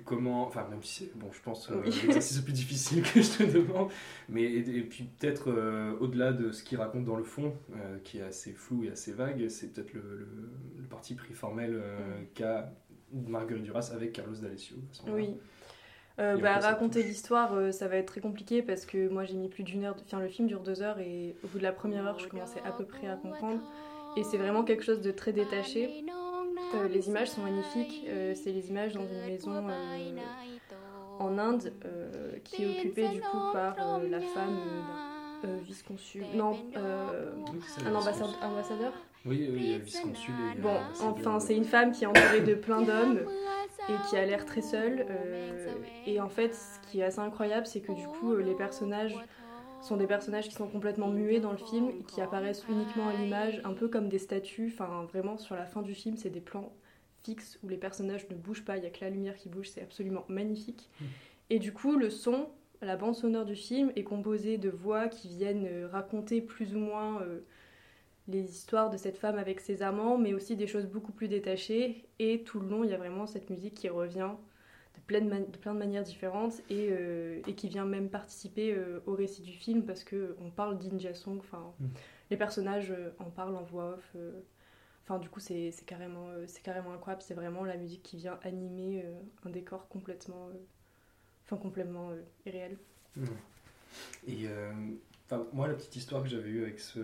comment, 0.05 0.45
enfin 0.45 0.67
même 0.69 0.83
si 0.83 1.05
c'est, 1.05 1.17
bon, 1.17 1.31
je 1.31 1.41
pense 1.41 1.67
que 1.67 1.73
l'exercice 1.83 2.37
le 2.37 2.43
plus 2.43 2.53
difficile 2.53 3.03
que 3.03 3.21
je 3.21 3.37
te 3.37 3.43
demande, 3.43 3.89
mais 4.29 4.43
et, 4.43 4.81
puis 4.81 5.05
peut-être 5.05 5.51
au-delà 5.99 6.33
de 6.33 6.51
ce 6.51 6.63
qu'il 6.63 6.77
raconte 6.77 7.05
dans 7.05 7.17
le 7.17 7.23
fond, 7.23 7.53
qui 8.03 8.19
est 8.19 8.23
assez 8.23 8.53
flou 8.53 8.83
et 8.83 8.91
assez 8.91 9.11
vague, 9.11 9.47
c'est 9.49 9.73
peut-être 9.73 9.93
le, 9.93 10.27
le, 10.79 10.87
parti 10.89 11.15
pris 11.15 11.33
formel 11.33 11.71
mm. 11.71 12.25
qu'a 12.33 12.73
Marguerite 13.13 13.63
Duras 13.63 13.91
avec 13.93 14.13
Carlos 14.13 14.35
D'Alessio. 14.35 14.77
Oui. 15.07 15.37
bah, 16.17 16.59
raconter 16.59 17.03
l'histoire, 17.03 17.73
ça 17.73 17.87
va 17.87 17.97
être 17.97 18.07
très 18.07 18.21
compliqué 18.21 18.61
parce 18.61 18.85
que 18.85 19.09
moi 19.09 19.25
j'ai 19.25 19.35
mis 19.35 19.49
plus 19.49 19.63
d'une 19.63 19.83
heure. 19.83 19.95
Enfin, 20.05 20.19
le 20.19 20.29
film 20.29 20.47
dure 20.47 20.61
deux 20.61 20.81
heures 20.81 20.99
et 20.99 21.35
au 21.43 21.47
bout 21.47 21.57
de 21.57 21.63
la 21.63 21.71
première 21.71 22.05
heure, 22.05 22.19
je 22.19 22.27
commençais 22.27 22.61
à 22.65 22.71
peu 22.71 22.85
près 22.85 23.07
à 23.07 23.15
comprendre. 23.15 23.61
Et 24.17 24.23
c'est 24.23 24.37
vraiment 24.37 24.63
quelque 24.63 24.83
chose 24.83 25.01
de 25.01 25.11
très 25.11 25.33
détaché. 25.33 26.03
Euh, 26.75 26.87
les 26.87 27.07
images 27.07 27.29
sont 27.29 27.41
magnifiques. 27.41 28.05
Euh, 28.07 28.33
c'est 28.35 28.51
les 28.51 28.69
images 28.69 28.93
dans 28.93 29.05
une 29.05 29.25
maison 29.25 29.51
euh, 29.53 30.17
en 31.19 31.37
Inde 31.37 31.73
qui 32.43 32.63
est 32.63 32.79
occupée 32.79 33.07
du 33.09 33.21
coup 33.21 33.37
par 33.53 33.75
la 34.09 34.21
femme 34.21 34.59
vice-consul. 35.63 36.23
Non, 36.35 36.57
un 36.75 37.95
ambassadeur, 37.95 38.93
Oui, 39.25 39.49
oui, 39.51 39.79
vice-consul. 39.83 40.33
Bon, 40.59 40.77
enfin, 41.01 41.39
c'est 41.39 41.55
une 41.55 41.65
femme 41.65 41.91
qui 41.91 42.03
est 42.03 42.07
entourée 42.07 42.41
de 42.41 42.55
plein 42.55 42.81
d'hommes 42.81 43.21
et 43.89 44.09
qui 44.09 44.17
a 44.17 44.25
l'air 44.25 44.45
très 44.45 44.61
seule. 44.61 45.05
et 46.05 46.19
en 46.19 46.29
fait, 46.29 46.55
ce 46.55 46.79
qui 46.89 46.99
est 46.99 47.03
assez 47.03 47.19
incroyable, 47.19 47.65
c'est 47.65 47.81
que 47.81 47.91
du 47.91 48.07
coup, 48.07 48.35
les 48.35 48.55
personnages 48.55 49.15
sont 49.81 49.97
des 49.97 50.07
personnages 50.07 50.47
qui 50.47 50.55
sont 50.55 50.67
complètement 50.67 51.07
muets 51.07 51.39
dans 51.39 51.51
le 51.51 51.57
film, 51.57 52.03
qui 52.05 52.21
apparaissent 52.21 52.65
uniquement 52.69 53.07
à 53.09 53.13
l'image, 53.13 53.61
un 53.63 53.73
peu 53.73 53.87
comme 53.87 54.09
des 54.09 54.19
statues. 54.19 54.71
Enfin, 54.73 55.07
vraiment, 55.11 55.37
sur 55.37 55.55
la 55.55 55.65
fin 55.65 55.81
du 55.81 55.93
film, 55.93 56.17
c'est 56.17 56.29
des 56.29 56.41
plans 56.41 56.71
fixes 57.23 57.59
où 57.63 57.69
les 57.69 57.77
personnages 57.77 58.27
ne 58.29 58.35
bougent 58.35 58.65
pas, 58.65 58.77
il 58.77 58.81
n'y 58.81 58.87
a 58.87 58.89
que 58.89 59.03
la 59.03 59.09
lumière 59.09 59.35
qui 59.35 59.49
bouge, 59.49 59.69
c'est 59.69 59.81
absolument 59.81 60.25
magnifique. 60.27 60.89
Mm. 60.99 61.05
Et 61.51 61.59
du 61.59 61.73
coup, 61.73 61.97
le 61.97 62.09
son, 62.09 62.47
la 62.81 62.95
bande 62.95 63.15
sonore 63.15 63.45
du 63.45 63.55
film 63.55 63.91
est 63.95 64.03
composée 64.03 64.57
de 64.57 64.69
voix 64.69 65.07
qui 65.07 65.27
viennent 65.27 65.67
euh, 65.67 65.87
raconter 65.91 66.41
plus 66.41 66.75
ou 66.75 66.79
moins 66.79 67.21
euh, 67.21 67.41
les 68.27 68.43
histoires 68.43 68.89
de 68.89 68.97
cette 68.97 69.17
femme 69.17 69.37
avec 69.37 69.59
ses 69.59 69.83
amants, 69.83 70.17
mais 70.17 70.33
aussi 70.33 70.55
des 70.55 70.67
choses 70.67 70.85
beaucoup 70.85 71.11
plus 71.11 71.27
détachées. 71.27 72.05
Et 72.19 72.43
tout 72.43 72.59
le 72.59 72.67
long, 72.67 72.83
il 72.83 72.89
y 72.89 72.93
a 72.93 72.97
vraiment 72.97 73.27
cette 73.27 73.49
musique 73.49 73.75
qui 73.75 73.89
revient 73.89 74.31
plein 75.07 75.21
de, 75.21 75.29
de, 75.29 75.57
plein 75.57 75.73
de 75.73 75.79
manières 75.79 76.03
différentes 76.03 76.61
et, 76.69 76.89
euh, 76.91 77.41
et, 77.47 77.55
qui 77.55 77.67
vient 77.67 77.85
même 77.85 78.09
participer 78.09 78.73
euh, 78.73 78.99
au 79.05 79.13
récit 79.13 79.41
du 79.41 79.53
film 79.53 79.85
parce 79.85 80.03
qu'on 80.03 80.49
parle 80.55 80.77
d'India 80.77 81.13
Song, 81.13 81.37
enfin, 81.39 81.73
mm. 81.79 81.87
les 82.29 82.37
personnages 82.37 82.91
euh, 82.91 83.11
en 83.19 83.29
parlent 83.29 83.55
en 83.55 83.63
voix 83.63 83.95
off. 83.95 84.15
Enfin, 85.03 85.19
du 85.19 85.29
coup, 85.29 85.39
c'est 85.39 85.73
carrément, 85.85 86.27
c'est 86.47 86.61
carrément 86.61 86.93
incroyable. 86.93 87.21
C'est 87.21 87.33
vraiment 87.33 87.63
la 87.63 87.75
musique 87.75 88.03
qui 88.03 88.17
vient 88.17 88.39
animer 88.43 89.03
un 89.43 89.49
décor 89.49 89.87
complètement, 89.87 90.49
enfin, 91.43 91.57
complètement 91.57 92.11
irréel. 92.45 92.77
Mm. 93.15 93.25
Et 94.27 94.47
moi, 95.53 95.67
la 95.67 95.73
petite 95.73 95.95
histoire 95.95 96.23
que 96.23 96.29
j'avais 96.29 96.49
eue 96.49 96.63
avec 96.63 96.79
ce, 96.79 96.99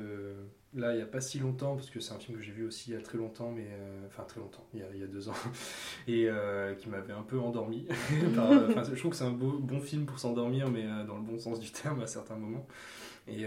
là 0.74 0.94
il 0.94 0.98
n'y 0.98 1.02
a 1.02 1.08
pas 1.08 1.22
si 1.22 1.40
longtemps, 1.40 1.76
parce 1.76 1.90
que 1.90 2.00
c'est 2.00 2.14
un 2.14 2.20
film 2.20 2.38
que 2.38 2.44
j'ai 2.44 2.52
vu 2.52 2.66
aussi 2.66 2.92
il 2.92 2.94
y 2.94 2.98
a 2.98 3.02
très 3.02 3.18
longtemps, 3.18 3.52
mais 3.52 3.68
euh, 3.70 4.06
enfin 4.08 4.24
très 4.24 4.40
longtemps, 4.40 4.66
il 4.74 4.80
y, 4.80 4.84
a, 4.84 4.88
il 4.94 5.00
y, 5.00 5.04
a, 5.04 5.08
deux 5.08 5.30
ans, 5.30 5.36
et 6.08 6.28
euh, 6.28 6.74
qui 6.76 6.90
m'avait 6.90 7.14
un 7.14 7.24
peu 7.24 7.40
endormi. 7.40 7.88
je 8.12 9.00
trouve 9.00 9.12
que 9.12 9.18
c'est 9.18 9.24
un 9.24 9.32
bon 9.32 9.80
film 9.80 10.06
pour 10.06 10.20
s'endormir, 10.20 10.70
mais 10.70 10.86
euh, 10.86 11.06
dans 11.06 11.16
le 11.16 11.24
bon 11.24 11.40
sens 11.40 11.60
du 11.60 11.72
terme 11.72 12.02
à 12.02 12.08
certains 12.08 12.36
moments. 12.36 12.68
Et 13.28 13.46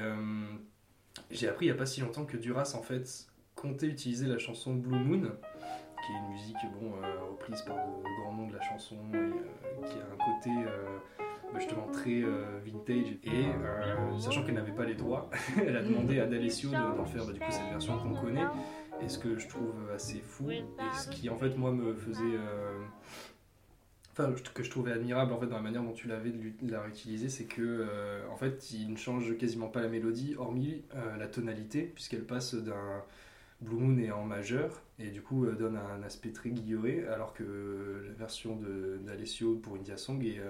j'ai 1.30 1.48
appris 1.48 1.66
il 1.66 1.68
n'y 1.68 1.74
a 1.74 1.78
pas 1.78 1.86
si 1.86 2.02
longtemps 2.02 2.26
que 2.26 2.36
Duras 2.36 2.74
en 2.74 2.82
fait 2.82 3.26
comptait 3.54 3.86
utiliser 3.86 4.26
la 4.26 4.38
chanson 4.38 4.74
Blue 4.74 4.98
Moon, 4.98 5.22
qui 5.22 6.12
est 6.12 6.16
une 6.16 6.32
musique 6.32 6.56
bon, 6.78 6.92
reprise 7.30 7.62
par 7.62 7.76
de, 7.76 8.20
grands 8.20 8.34
noms 8.34 8.46
de 8.46 8.52
la 8.52 8.60
chanson, 8.60 8.96
et 9.14 9.86
qui 9.88 9.94
a 9.94 10.04
un 10.04 10.34
côté 10.34 10.50
justement 11.58 11.86
très 11.92 12.22
euh, 12.22 12.60
vintage. 12.64 13.18
Et 13.24 13.46
euh, 13.46 14.18
sachant 14.18 14.44
qu'elle 14.44 14.54
n'avait 14.54 14.72
pas 14.72 14.84
les 14.84 14.94
droits, 14.94 15.30
elle 15.66 15.76
a 15.76 15.82
demandé 15.82 16.20
à 16.20 16.26
D'Alessio 16.26 16.70
d'en 16.70 17.04
faire 17.04 17.26
bah, 17.26 17.32
du 17.32 17.40
coup 17.40 17.50
cette 17.50 17.70
version 17.70 17.98
qu'on 17.98 18.14
connaît. 18.14 18.46
Et 19.02 19.08
ce 19.08 19.18
que 19.18 19.38
je 19.38 19.48
trouve 19.48 19.74
assez 19.94 20.20
fou, 20.20 20.50
et 20.50 20.62
ce 20.92 21.08
qui 21.08 21.30
en 21.30 21.36
fait 21.36 21.56
moi 21.56 21.72
me 21.72 21.94
faisait. 21.94 22.22
Euh, 22.22 22.78
que 24.52 24.62
je 24.62 24.68
trouvais 24.68 24.92
admirable 24.92 25.32
en 25.32 25.40
fait 25.40 25.46
dans 25.46 25.56
la 25.56 25.62
manière 25.62 25.82
dont 25.82 25.94
tu 25.94 26.06
l'avais 26.06 26.28
de 26.28 26.70
la 26.70 26.82
réutiliser, 26.82 27.30
c'est 27.30 27.46
que 27.46 27.86
en 28.30 28.36
fait 28.36 28.70
il 28.70 28.90
ne 28.90 28.96
change 28.98 29.34
quasiment 29.38 29.68
pas 29.68 29.80
la 29.80 29.88
mélodie, 29.88 30.34
hormis 30.36 30.82
la 31.18 31.26
tonalité, 31.26 31.90
puisqu'elle 31.94 32.26
passe 32.26 32.54
d'un 32.54 33.02
Blue 33.62 33.76
Moon 33.76 33.96
est 33.96 34.10
en 34.10 34.24
majeur 34.24 34.82
et 34.98 35.08
du 35.08 35.22
coup 35.22 35.46
donne 35.46 35.78
un 35.78 36.02
aspect 36.02 36.32
très 36.32 36.50
guilleré, 36.50 37.06
alors 37.06 37.32
que 37.32 38.04
la 38.06 38.12
version 38.12 38.60
d'Alessio 39.06 39.54
pour 39.54 39.76
India 39.76 39.96
Song 39.96 40.22
est 40.22 40.42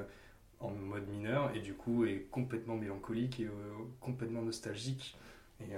en 0.60 0.70
mode 0.70 1.08
mineur 1.08 1.54
et 1.56 1.60
du 1.60 1.74
coup 1.74 2.04
est 2.04 2.26
complètement 2.30 2.76
mélancolique 2.76 3.40
et 3.40 3.48
complètement 4.00 4.42
nostalgique. 4.42 5.16
Et, 5.60 5.74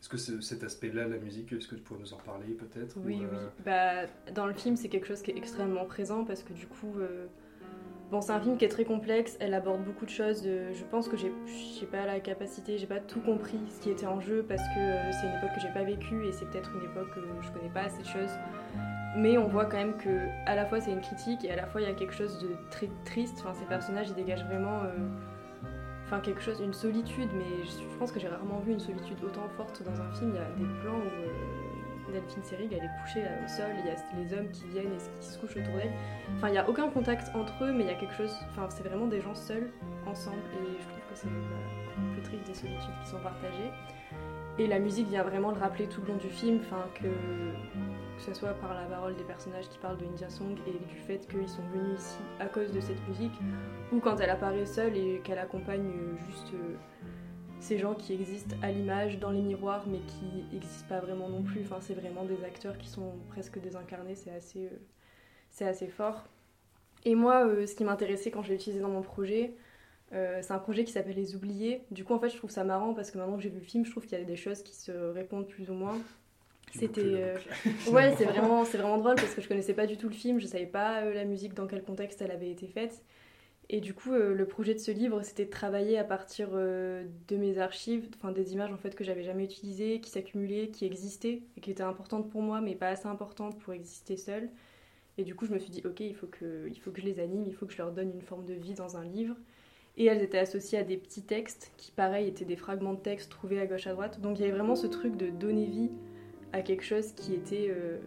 est-ce 0.00 0.08
que 0.08 0.40
cet 0.40 0.64
aspect-là 0.64 1.04
de 1.04 1.12
la 1.12 1.18
musique, 1.18 1.52
est-ce 1.52 1.68
que 1.68 1.74
tu 1.74 1.82
pourrais 1.82 2.00
nous 2.00 2.14
en 2.14 2.18
parler 2.18 2.46
peut-être 2.54 2.96
Oui, 3.04 3.18
oui. 3.20 3.26
Euh, 3.30 3.48
bah, 3.66 4.32
dans 4.32 4.46
le 4.46 4.54
film, 4.54 4.76
c'est 4.76 4.88
quelque 4.88 5.06
chose 5.06 5.20
qui 5.20 5.30
est 5.30 5.36
extrêmement 5.36 5.84
présent 5.84 6.24
parce 6.24 6.42
que 6.42 6.54
du 6.54 6.66
coup, 6.66 6.94
euh, 6.98 7.26
bon, 8.10 8.22
c'est 8.22 8.32
un 8.32 8.40
film 8.40 8.56
qui 8.56 8.64
est 8.64 8.70
très 8.70 8.86
complexe. 8.86 9.36
Elle 9.40 9.52
aborde 9.52 9.84
beaucoup 9.84 10.06
de 10.06 10.10
choses. 10.10 10.42
je 10.44 10.84
pense 10.90 11.06
que 11.06 11.18
j'ai, 11.18 11.30
pas 11.86 12.06
la 12.06 12.18
capacité, 12.18 12.78
j'ai 12.78 12.86
pas 12.86 13.00
tout 13.00 13.20
compris 13.20 13.60
ce 13.68 13.82
qui 13.82 13.90
était 13.90 14.06
en 14.06 14.20
jeu 14.20 14.42
parce 14.48 14.62
que 14.62 14.78
euh, 14.78 15.12
c'est 15.12 15.26
une 15.26 15.36
époque 15.36 15.54
que 15.54 15.60
j'ai 15.60 15.72
pas 15.74 15.84
vécue 15.84 16.26
et 16.26 16.32
c'est 16.32 16.46
peut-être 16.46 16.70
une 16.74 16.84
époque 16.90 17.14
que 17.14 17.20
je 17.42 17.52
connais 17.52 17.72
pas 17.72 17.82
assez 17.82 18.00
de 18.00 18.08
choses. 18.08 18.32
Mais 19.16 19.38
on 19.38 19.48
voit 19.48 19.64
quand 19.64 19.76
même 19.76 19.96
que 19.96 20.28
à 20.46 20.54
la 20.54 20.66
fois 20.66 20.80
c'est 20.80 20.92
une 20.92 21.00
critique 21.00 21.44
et 21.44 21.50
à 21.50 21.56
la 21.56 21.66
fois 21.66 21.80
il 21.80 21.88
y 21.88 21.90
a 21.90 21.94
quelque 21.94 22.14
chose 22.14 22.38
de 22.40 22.50
très 22.70 22.88
triste. 23.04 23.38
Enfin, 23.40 23.54
ces 23.54 23.64
personnages, 23.64 24.08
ils 24.08 24.14
dégagent 24.14 24.44
vraiment 24.44 24.82
enfin 26.10 26.20
quelque 26.20 26.42
chose, 26.42 26.60
une 26.60 26.74
solitude, 26.74 27.28
mais 27.34 27.64
je, 27.64 27.98
pense 27.98 28.10
que 28.10 28.18
j'ai 28.18 28.26
rarement 28.26 28.58
vu 28.58 28.72
une 28.72 28.80
solitude 28.80 29.22
autant 29.22 29.48
forte 29.56 29.80
dans 29.84 30.00
un 30.00 30.10
film. 30.12 30.32
Il 30.34 30.36
y 30.36 30.38
a 30.38 30.68
des 30.68 30.80
plans 30.80 30.98
où 30.98 32.10
euh, 32.10 32.12
Delphine 32.12 32.42
Seyrig, 32.42 32.72
elle 32.72 32.84
est 32.84 33.02
couchée 33.02 33.22
au 33.22 33.48
sol, 33.48 33.70
il 33.78 33.86
y 33.86 33.90
a 33.90 33.96
les 34.20 34.34
hommes 34.36 34.50
qui 34.50 34.66
viennent 34.66 34.92
et 34.92 35.20
qui 35.20 35.26
se 35.26 35.38
couchent 35.38 35.56
autour 35.56 35.76
d'elle. 35.76 35.92
Enfin, 36.36 36.48
il 36.48 36.52
n'y 36.52 36.58
a 36.58 36.68
aucun 36.68 36.88
contact 36.88 37.30
entre 37.36 37.62
eux, 37.62 37.72
mais 37.72 37.84
il 37.84 37.86
y 37.86 37.94
a 37.94 37.94
quelque 37.94 38.14
chose, 38.14 38.34
enfin, 38.50 38.66
c'est 38.70 38.82
vraiment 38.82 39.06
des 39.06 39.20
gens 39.20 39.36
seuls, 39.36 39.70
ensemble, 40.04 40.42
et 40.52 40.80
je 40.80 40.88
trouve 40.88 41.00
que 41.08 41.14
c'est 41.14 41.28
bah, 41.28 42.12
plus 42.14 42.22
triste 42.22 42.44
des 42.44 42.54
solitudes 42.54 42.98
qui 43.04 43.08
sont 43.08 43.20
partagées. 43.20 43.70
Et 44.58 44.66
la 44.66 44.78
musique 44.78 45.08
vient 45.08 45.22
vraiment 45.22 45.50
le 45.52 45.58
rappeler 45.58 45.86
tout 45.86 46.02
le 46.02 46.08
long 46.08 46.16
du 46.16 46.28
film, 46.28 46.58
enfin 46.60 46.84
que, 46.94 47.06
que 47.06 48.22
ce 48.22 48.34
soit 48.34 48.52
par 48.54 48.74
la 48.74 48.84
parole 48.84 49.16
des 49.16 49.24
personnages 49.24 49.68
qui 49.68 49.78
parlent 49.78 49.96
de 49.96 50.04
India 50.04 50.28
Song 50.28 50.54
et 50.66 50.72
du 50.72 51.00
fait 51.06 51.26
qu'ils 51.28 51.48
sont 51.48 51.62
venus 51.72 51.98
ici 51.98 52.18
à 52.40 52.46
cause 52.46 52.70
de 52.72 52.80
cette 52.80 53.08
musique, 53.08 53.32
ou 53.92 54.00
quand 54.00 54.20
elle 54.20 54.30
apparaît 54.30 54.66
seule 54.66 54.96
et 54.96 55.20
qu'elle 55.24 55.38
accompagne 55.38 55.90
juste 56.28 56.52
euh, 56.54 56.76
ces 57.60 57.78
gens 57.78 57.94
qui 57.94 58.12
existent 58.14 58.56
à 58.62 58.70
l'image 58.70 59.18
dans 59.18 59.30
les 59.30 59.42
miroirs 59.42 59.84
mais 59.86 60.00
qui 60.00 60.44
n'existent 60.52 60.88
pas 60.88 61.00
vraiment 61.00 61.28
non 61.28 61.42
plus. 61.42 61.62
Enfin, 61.62 61.78
c'est 61.80 61.94
vraiment 61.94 62.24
des 62.24 62.44
acteurs 62.44 62.76
qui 62.76 62.88
sont 62.88 63.12
presque 63.28 63.60
désincarnés, 63.60 64.14
c'est 64.14 64.32
assez, 64.32 64.66
euh, 64.66 65.66
assez 65.68 65.88
fort. 65.88 66.24
Et 67.04 67.14
moi, 67.14 67.46
euh, 67.46 67.66
ce 67.66 67.74
qui 67.74 67.84
m'intéressait 67.84 68.30
quand 68.30 68.42
je 68.42 68.50
l'ai 68.50 68.56
utilisé 68.56 68.80
dans 68.80 68.90
mon 68.90 69.02
projet, 69.02 69.54
euh, 70.12 70.40
c'est 70.42 70.52
un 70.52 70.58
projet 70.58 70.84
qui 70.84 70.92
s'appelle 70.92 71.14
Les 71.14 71.36
Oubliés. 71.36 71.82
Du 71.90 72.04
coup, 72.04 72.14
en 72.14 72.18
fait, 72.18 72.30
je 72.30 72.36
trouve 72.36 72.50
ça 72.50 72.64
marrant 72.64 72.94
parce 72.94 73.10
que 73.10 73.18
maintenant 73.18 73.36
que 73.36 73.42
j'ai 73.42 73.48
vu 73.48 73.60
le 73.60 73.64
film, 73.64 73.84
je 73.84 73.90
trouve 73.90 74.04
qu'il 74.04 74.18
y 74.18 74.20
a 74.20 74.24
des 74.24 74.36
choses 74.36 74.62
qui 74.62 74.74
se 74.74 74.90
répondent 74.90 75.46
plus 75.46 75.70
ou 75.70 75.74
moins. 75.74 75.98
C'était 76.72 77.00
euh, 77.02 77.36
ouais, 77.90 78.14
c'est 78.16 78.24
vraiment 78.24 78.64
c'est 78.64 78.78
vraiment 78.78 78.98
drôle 78.98 79.16
parce 79.16 79.34
que 79.34 79.40
je 79.40 79.48
connaissais 79.48 79.74
pas 79.74 79.86
du 79.86 79.96
tout 79.96 80.08
le 80.08 80.14
film, 80.14 80.38
je 80.38 80.46
savais 80.46 80.66
pas 80.66 81.02
euh, 81.02 81.14
la 81.14 81.24
musique 81.24 81.54
dans 81.54 81.66
quel 81.66 81.82
contexte 81.82 82.22
elle 82.22 82.30
avait 82.30 82.50
été 82.50 82.66
faite. 82.66 83.02
Et 83.72 83.80
du 83.80 83.94
coup, 83.94 84.10
le 84.10 84.46
projet 84.46 84.74
de 84.74 84.80
ce 84.80 84.90
livre, 84.90 85.22
c'était 85.22 85.44
de 85.44 85.50
travailler 85.50 85.96
à 85.96 86.02
partir 86.02 86.50
de 86.50 87.36
mes 87.36 87.58
archives, 87.58 88.08
enfin 88.16 88.32
des 88.32 88.52
images 88.52 88.72
en 88.72 88.76
fait 88.76 88.96
que 88.96 89.04
j'avais 89.04 89.22
jamais 89.22 89.44
utilisées, 89.44 90.00
qui 90.00 90.10
s'accumulaient, 90.10 90.70
qui 90.70 90.86
existaient 90.86 91.42
et 91.56 91.60
qui 91.60 91.70
étaient 91.70 91.84
importantes 91.84 92.28
pour 92.30 92.42
moi, 92.42 92.60
mais 92.60 92.74
pas 92.74 92.88
assez 92.88 93.06
importantes 93.06 93.60
pour 93.60 93.72
exister 93.72 94.16
seule. 94.16 94.50
Et 95.18 95.22
du 95.22 95.36
coup, 95.36 95.46
je 95.46 95.52
me 95.52 95.60
suis 95.60 95.70
dit, 95.70 95.82
ok, 95.84 96.00
il 96.00 96.16
faut 96.16 96.26
que 96.26 96.66
il 96.68 96.80
faut 96.80 96.90
que 96.90 97.00
je 97.00 97.06
les 97.06 97.20
anime, 97.20 97.44
il 97.46 97.54
faut 97.54 97.64
que 97.64 97.72
je 97.72 97.78
leur 97.78 97.92
donne 97.92 98.10
une 98.10 98.22
forme 98.22 98.44
de 98.44 98.54
vie 98.54 98.74
dans 98.74 98.96
un 98.96 99.04
livre. 99.04 99.36
Et 100.00 100.06
elles 100.06 100.22
étaient 100.22 100.38
associées 100.38 100.78
à 100.78 100.82
des 100.82 100.96
petits 100.96 101.20
textes 101.20 101.72
qui, 101.76 101.92
pareil, 101.92 102.26
étaient 102.26 102.46
des 102.46 102.56
fragments 102.56 102.94
de 102.94 103.00
textes 103.00 103.30
trouvés 103.30 103.60
à 103.60 103.66
gauche 103.66 103.86
à 103.86 103.92
droite. 103.92 104.18
Donc 104.22 104.38
il 104.38 104.40
y 104.40 104.44
avait 104.46 104.56
vraiment 104.56 104.74
ce 104.74 104.86
truc 104.86 105.14
de 105.14 105.28
donner 105.28 105.66
vie 105.66 105.90
à 106.54 106.62
quelque 106.62 106.84
chose 106.84 107.12
qui 107.12 107.34
était. 107.34 107.66
Euh, 107.68 107.98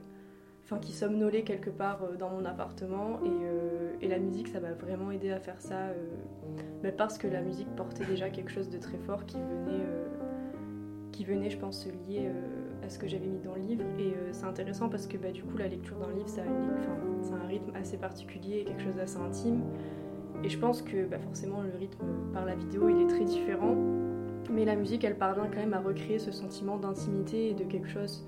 enfin, 0.63 0.79
qui 0.79 0.91
somnolait 0.91 1.43
quelque 1.43 1.69
part 1.69 2.03
euh, 2.03 2.15
dans 2.15 2.31
mon 2.31 2.45
appartement. 2.45 3.19
Euh, 3.23 3.93
et, 4.01 4.07
la 4.07 4.17
musique, 4.17 4.47
ça 4.47 4.59
m'a 4.59 4.71
vraiment 4.71 5.11
aidé 5.11 5.29
à 5.29 5.39
faire 5.39 5.61
ça. 5.61 5.89
mais 6.81 6.91
parce 6.91 7.19
que 7.19 7.27
la 7.27 7.41
musique 7.41 7.69
portait 7.75 8.05
déjà 8.05 8.31
quelque 8.31 8.49
chose 8.49 8.71
de 8.71 8.79
très 8.79 8.97
fort 8.97 9.27
qui 9.27 9.37
venait, 9.37 9.85
qui 11.11 11.25
venait 11.25 11.51
je 11.51 11.59
pense, 11.59 11.83
se 11.83 11.89
lier 11.89 12.27
à 12.83 12.89
ce 12.89 12.97
que 12.97 13.07
j'avais 13.07 13.27
mis 13.27 13.41
dans 13.41 13.53
le 13.53 13.61
livre. 13.61 13.85
Et 13.99 14.15
c'est 14.31 14.45
intéressant 14.45 14.89
parce 14.89 15.05
que 15.05 15.17
bah, 15.17 15.31
du 15.31 15.43
coup, 15.43 15.57
la 15.57 15.67
lecture 15.67 15.99
d'un 15.99 16.11
livre, 16.11 16.27
ça 16.27 16.41
a, 16.41 17.35
un 17.35 17.47
rythme 17.47 17.71
assez 17.75 17.97
particulier 17.97 18.61
et 18.61 18.65
quelque 18.65 18.81
chose 18.81 18.95
d'assez 18.95 19.17
intime. 19.17 19.61
Et 20.43 20.49
je 20.49 20.57
pense 20.57 20.81
que 20.81 21.05
bah, 21.05 21.19
forcément 21.19 21.61
le 21.61 21.77
rythme 21.77 22.05
par 22.33 22.45
la 22.45 22.55
vidéo 22.55 22.89
il 22.89 23.01
est 23.01 23.07
très 23.07 23.23
différent, 23.23 23.75
mais 24.51 24.65
la 24.65 24.75
musique 24.75 25.03
elle 25.03 25.17
parvient 25.17 25.47
quand 25.47 25.59
même 25.59 25.73
à 25.73 25.79
recréer 25.79 26.19
ce 26.19 26.31
sentiment 26.31 26.77
d'intimité 26.77 27.49
et 27.49 27.53
de 27.53 27.63
quelque 27.63 27.87
chose 27.87 28.25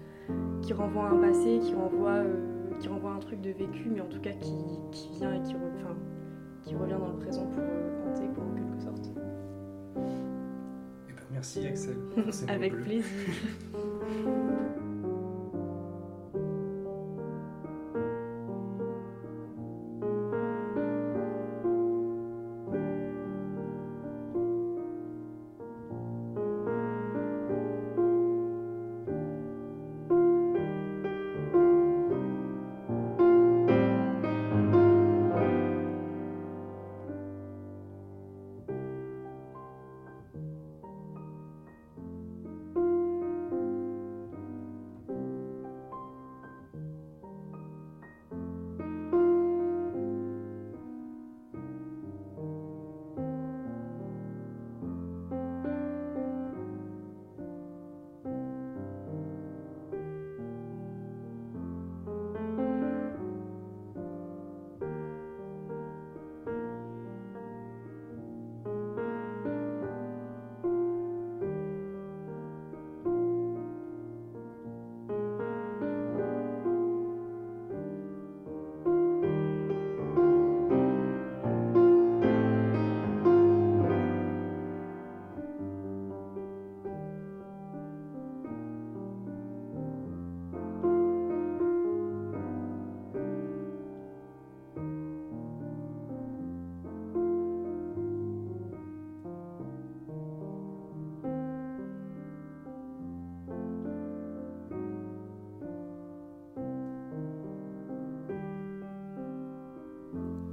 qui 0.62 0.74
renvoie 0.74 1.06
à 1.06 1.10
un 1.12 1.18
passé, 1.18 1.60
qui 1.62 1.74
renvoie, 1.74 2.12
euh, 2.12 2.34
qui 2.80 2.88
renvoie 2.88 3.12
à 3.12 3.14
un 3.16 3.20
truc 3.20 3.42
de 3.42 3.52
vécu, 3.52 3.90
mais 3.94 4.02
en 4.02 4.08
tout 4.08 4.20
cas 4.20 4.32
qui, 4.32 4.54
qui 4.92 5.10
vient 5.14 5.34
et 5.34 5.42
qui, 5.42 5.56
enfin, 5.56 5.96
qui 6.64 6.76
revient 6.76 6.98
dans 7.00 7.10
le 7.10 7.18
présent 7.18 7.46
pour 7.48 7.64
euh, 7.64 8.10
hanter 8.10 8.28
quoi, 8.34 8.44
en 8.44 8.56
quelque 8.56 8.82
sorte. 8.82 9.12
Eh 11.08 11.12
ben, 11.12 11.24
merci 11.32 11.68
Axel. 11.68 11.98
Avec 12.48 12.74
plaisir. 12.82 13.06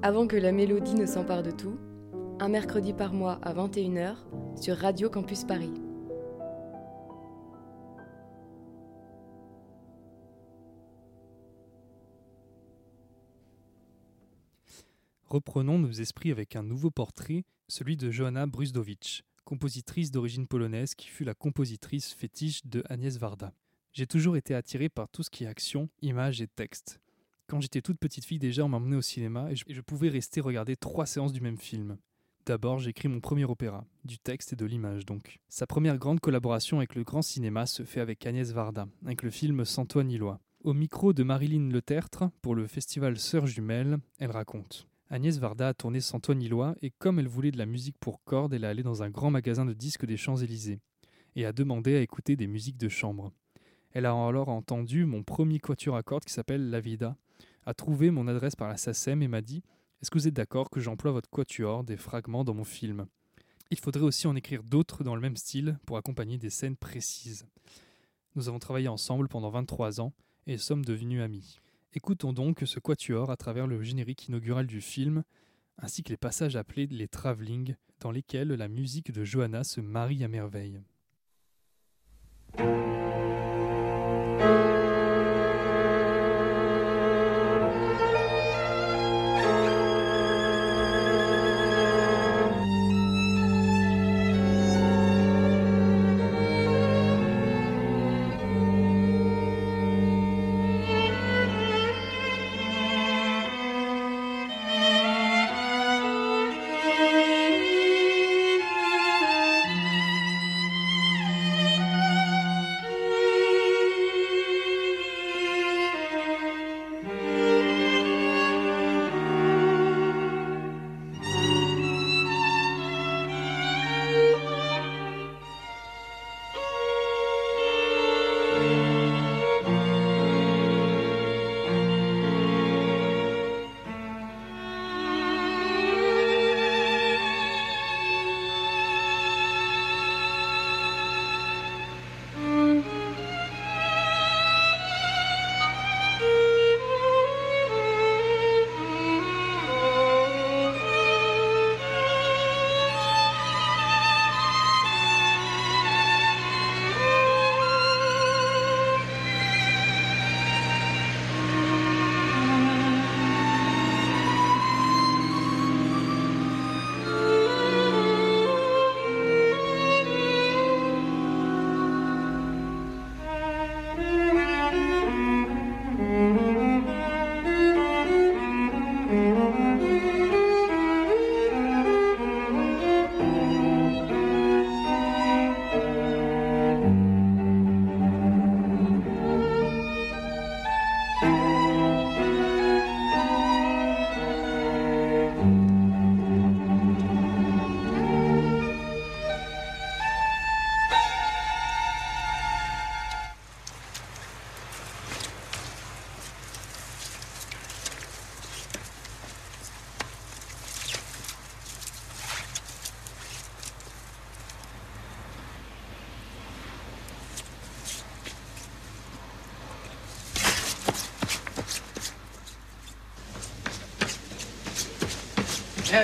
Avant 0.04 0.26
que 0.26 0.34
la 0.34 0.50
mélodie 0.50 0.94
ne 0.94 1.06
s'empare 1.06 1.44
de 1.44 1.52
tout, 1.52 1.78
un 2.40 2.48
mercredi 2.48 2.92
par 2.92 3.12
mois 3.12 3.38
à 3.40 3.54
21h 3.54 4.16
sur 4.60 4.76
Radio 4.76 5.08
Campus 5.08 5.44
Paris. 5.44 5.70
Reprenons 15.26 15.78
nos 15.78 15.92
esprits 15.92 16.32
avec 16.32 16.56
un 16.56 16.64
nouveau 16.64 16.90
portrait, 16.90 17.44
celui 17.68 17.96
de 17.96 18.10
Johanna 18.10 18.46
Brusdowicz, 18.46 19.22
compositrice 19.44 20.10
d'origine 20.10 20.48
polonaise 20.48 20.96
qui 20.96 21.06
fut 21.06 21.22
la 21.22 21.34
compositrice 21.34 22.12
fétiche 22.12 22.66
de 22.66 22.82
Agnès 22.88 23.18
Varda. 23.18 23.52
J'ai 23.92 24.08
toujours 24.08 24.36
été 24.36 24.52
attiré 24.56 24.88
par 24.88 25.08
tout 25.08 25.22
ce 25.22 25.30
qui 25.30 25.44
est 25.44 25.46
action, 25.46 25.88
image 26.00 26.40
et 26.40 26.48
texte. 26.48 27.01
Quand 27.52 27.60
j'étais 27.60 27.82
toute 27.82 27.98
petite 27.98 28.24
fille 28.24 28.38
déjà, 28.38 28.64
on 28.64 28.70
m'emmenait 28.70 28.96
au 28.96 29.02
cinéma 29.02 29.50
et 29.50 29.56
je, 29.56 29.80
pouvais 29.82 30.08
rester 30.08 30.40
regarder 30.40 30.74
trois 30.74 31.04
séances 31.04 31.34
du 31.34 31.42
même 31.42 31.58
film. 31.58 31.98
D'abord, 32.46 32.78
j'écris 32.78 33.08
mon 33.08 33.20
premier 33.20 33.44
opéra, 33.44 33.84
du 34.06 34.18
texte 34.18 34.54
et 34.54 34.56
de 34.56 34.64
l'image 34.64 35.04
donc. 35.04 35.38
Sa 35.50 35.66
première 35.66 35.98
grande 35.98 36.18
collaboration 36.18 36.78
avec 36.78 36.94
le 36.94 37.04
grand 37.04 37.20
cinéma 37.20 37.66
se 37.66 37.82
fait 37.82 38.00
avec 38.00 38.26
Agnès 38.26 38.52
Varda, 38.52 38.88
avec 39.04 39.22
le 39.22 39.28
film 39.28 39.66
Santoine 39.66 40.10
Illois. 40.10 40.40
Au 40.64 40.72
micro 40.72 41.12
de 41.12 41.22
Marilyn 41.24 41.68
Le 41.68 41.82
Tertre, 41.82 42.30
pour 42.40 42.54
le 42.54 42.66
festival 42.66 43.18
Sœurs 43.18 43.48
Jumelles, 43.48 43.98
elle 44.18 44.30
raconte. 44.30 44.88
Agnès 45.10 45.36
Varda 45.36 45.68
a 45.68 45.74
tourné 45.74 46.00
Santoine 46.00 46.40
Illois 46.40 46.74
et 46.80 46.90
comme 46.90 47.18
elle 47.18 47.28
voulait 47.28 47.50
de 47.50 47.58
la 47.58 47.66
musique 47.66 47.98
pour 48.00 48.24
cordes, 48.24 48.54
elle 48.54 48.64
est 48.64 48.68
allée 48.68 48.82
dans 48.82 49.02
un 49.02 49.10
grand 49.10 49.30
magasin 49.30 49.66
de 49.66 49.74
disques 49.74 50.06
des 50.06 50.16
Champs-Élysées 50.16 50.80
et 51.36 51.44
a 51.44 51.52
demandé 51.52 51.96
à 51.96 52.00
écouter 52.00 52.34
des 52.34 52.46
musiques 52.46 52.78
de 52.78 52.88
chambre. 52.88 53.30
Elle 53.90 54.06
a 54.06 54.12
alors 54.12 54.48
entendu 54.48 55.04
mon 55.04 55.22
premier 55.22 55.58
quatuor 55.58 55.96
à 55.96 56.02
cordes 56.02 56.24
qui 56.24 56.32
s'appelle 56.32 56.70
La 56.70 56.80
Vida, 56.80 57.14
a 57.66 57.74
trouvé 57.74 58.10
mon 58.10 58.28
adresse 58.28 58.56
par 58.56 58.68
la 58.68 58.76
SACEM 58.76 59.22
et 59.22 59.28
m'a 59.28 59.40
dit 59.40 59.62
est-ce 60.02 60.10
que 60.10 60.18
vous 60.18 60.26
êtes 60.26 60.34
d'accord 60.34 60.68
que 60.68 60.80
j'emploie 60.80 61.12
votre 61.12 61.30
quatuor, 61.30 61.84
des 61.84 61.96
fragments 61.96 62.42
dans 62.42 62.54
mon 62.54 62.64
film? 62.64 63.06
Il 63.70 63.78
faudrait 63.78 64.02
aussi 64.02 64.26
en 64.26 64.34
écrire 64.34 64.64
d'autres 64.64 65.04
dans 65.04 65.14
le 65.14 65.20
même 65.20 65.36
style 65.36 65.78
pour 65.86 65.96
accompagner 65.96 66.38
des 66.38 66.50
scènes 66.50 66.76
précises. 66.76 67.46
Nous 68.34 68.48
avons 68.48 68.58
travaillé 68.58 68.88
ensemble 68.88 69.28
pendant 69.28 69.50
23 69.50 70.00
ans 70.00 70.12
et 70.48 70.58
sommes 70.58 70.84
devenus 70.84 71.22
amis. 71.22 71.60
Écoutons 71.94 72.32
donc 72.32 72.62
ce 72.66 72.80
quatuor 72.80 73.30
à 73.30 73.36
travers 73.36 73.68
le 73.68 73.80
générique 73.80 74.26
inaugural 74.26 74.66
du 74.66 74.80
film, 74.80 75.22
ainsi 75.78 76.02
que 76.02 76.10
les 76.10 76.16
passages 76.16 76.56
appelés 76.56 76.88
les 76.88 77.06
travelling, 77.06 77.76
dans 78.00 78.10
lesquels 78.10 78.48
la 78.48 78.66
musique 78.66 79.12
de 79.12 79.22
Johanna 79.22 79.62
se 79.62 79.80
marie 79.80 80.24
à 80.24 80.28
merveille. 80.28 80.80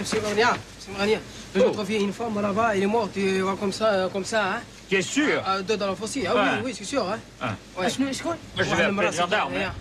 Monsieur 0.01 0.21
Barnia, 0.21 0.57
monsieur 0.77 0.93
Barnia. 0.93 1.19
Je 1.55 1.61
oh. 1.61 1.71
trouvé 1.71 1.97
une 1.97 2.13
femme 2.13 2.41
là-bas, 2.41 2.77
elle 2.77 2.83
est 2.85 2.87
morte, 2.87 3.19
comme 3.59 3.73
ça, 3.73 3.93
euh, 3.93 4.09
comme 4.09 4.25
ça, 4.25 4.55
hein. 4.55 4.61
Tu 4.89 4.97
es 4.97 5.03
sûr 5.03 5.43
ah, 5.45 5.61
Deux 5.61 5.77
dans 5.77 5.89
la 5.89 5.97
fossile, 5.97 6.29
ah, 6.29 6.35
oui, 6.35 6.61
oui, 6.67 6.75
c'est 6.77 6.85
sûr, 6.85 7.09
hein. 7.09 7.19
Ah. 7.41 7.55
Ouais. 7.77 7.87
Ah, 7.87 7.89
je, 7.89 7.95
je, 7.95 8.65
je 8.65 8.75
vais 8.75 8.85
appeler 8.85 9.11
les 9.11 9.17
gendarmes. 9.17 9.53
Hein. 9.57 9.73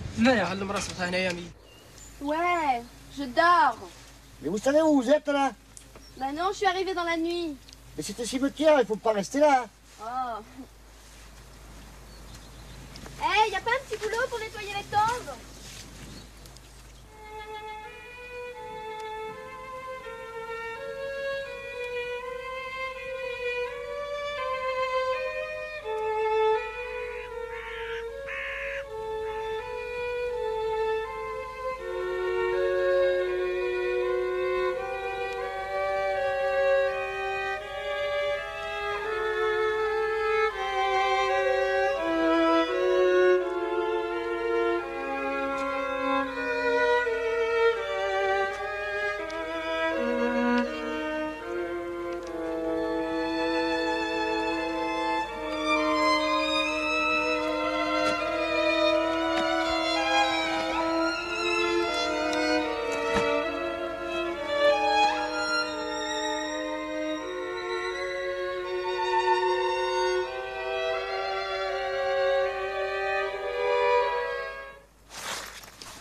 Ouais, 2.21 2.81
je 3.17 3.23
dors. 3.25 3.77
Mais 4.41 4.49
vous 4.49 4.57
savez 4.57 4.81
où 4.81 5.01
vous 5.01 5.09
êtes, 5.09 5.27
là? 5.27 5.51
Bah 6.17 6.31
non, 6.35 6.49
je 6.51 6.57
suis 6.57 6.65
arrivée 6.65 6.95
dans 6.95 7.03
la 7.03 7.17
nuit. 7.17 7.55
Mais 7.95 8.03
c'est 8.03 8.19
un 8.19 8.25
cimetière, 8.25 8.77
hein, 8.77 8.79
il 8.81 8.87
faut 8.87 8.95
pas 8.95 9.13
rester 9.13 9.39
là. 9.39 9.65
Hein. 10.01 10.39
Oh. 10.41 10.41
Hé, 13.21 13.23
hey, 13.23 13.49
eh, 13.49 13.51
y 13.51 13.55
a 13.55 13.59
pas 13.59 13.71
un 13.71 13.87
petit 13.87 13.97
boulot 14.01 14.27
pour 14.29 14.39
nettoyer 14.39 14.73
les 14.73 14.85
tombes? 14.85 15.35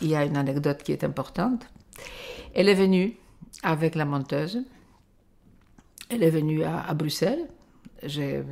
Il 0.07 0.13
y 0.13 0.17
a 0.17 0.25
une 0.25 0.37
anecdote 0.37 0.83
qui 0.83 0.93
est 0.93 1.03
importante. 1.03 1.67
Elle 2.55 2.69
est 2.69 2.75
venue 2.75 3.17
avec 3.63 3.97
la 3.97 4.05
monteuse. 4.05 4.63
Elle 6.09 6.23
est 6.23 6.31
venue 6.31 6.63
à, 6.63 6.95
Bruxelles. 6.95 7.47
J'ai, 8.05 8.43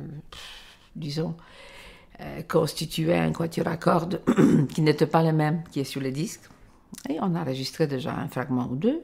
disons, 0.95 1.35
euh, 2.19 2.41
constitué 2.43 3.15
un 3.15 3.31
quatuor 3.31 3.67
à 3.67 3.77
cordes 3.77 4.21
qui 4.73 4.81
n'était 4.81 5.07
pas 5.07 5.23
le 5.23 5.31
même 5.31 5.63
qui 5.71 5.79
est 5.79 5.85
sur 5.85 6.01
le 6.01 6.11
disque. 6.11 6.41
Et 7.09 7.17
on 7.21 7.35
enregistrait 7.35 7.87
déjà 7.87 8.13
un 8.13 8.27
fragment 8.27 8.67
ou 8.69 8.75
deux. 8.75 9.01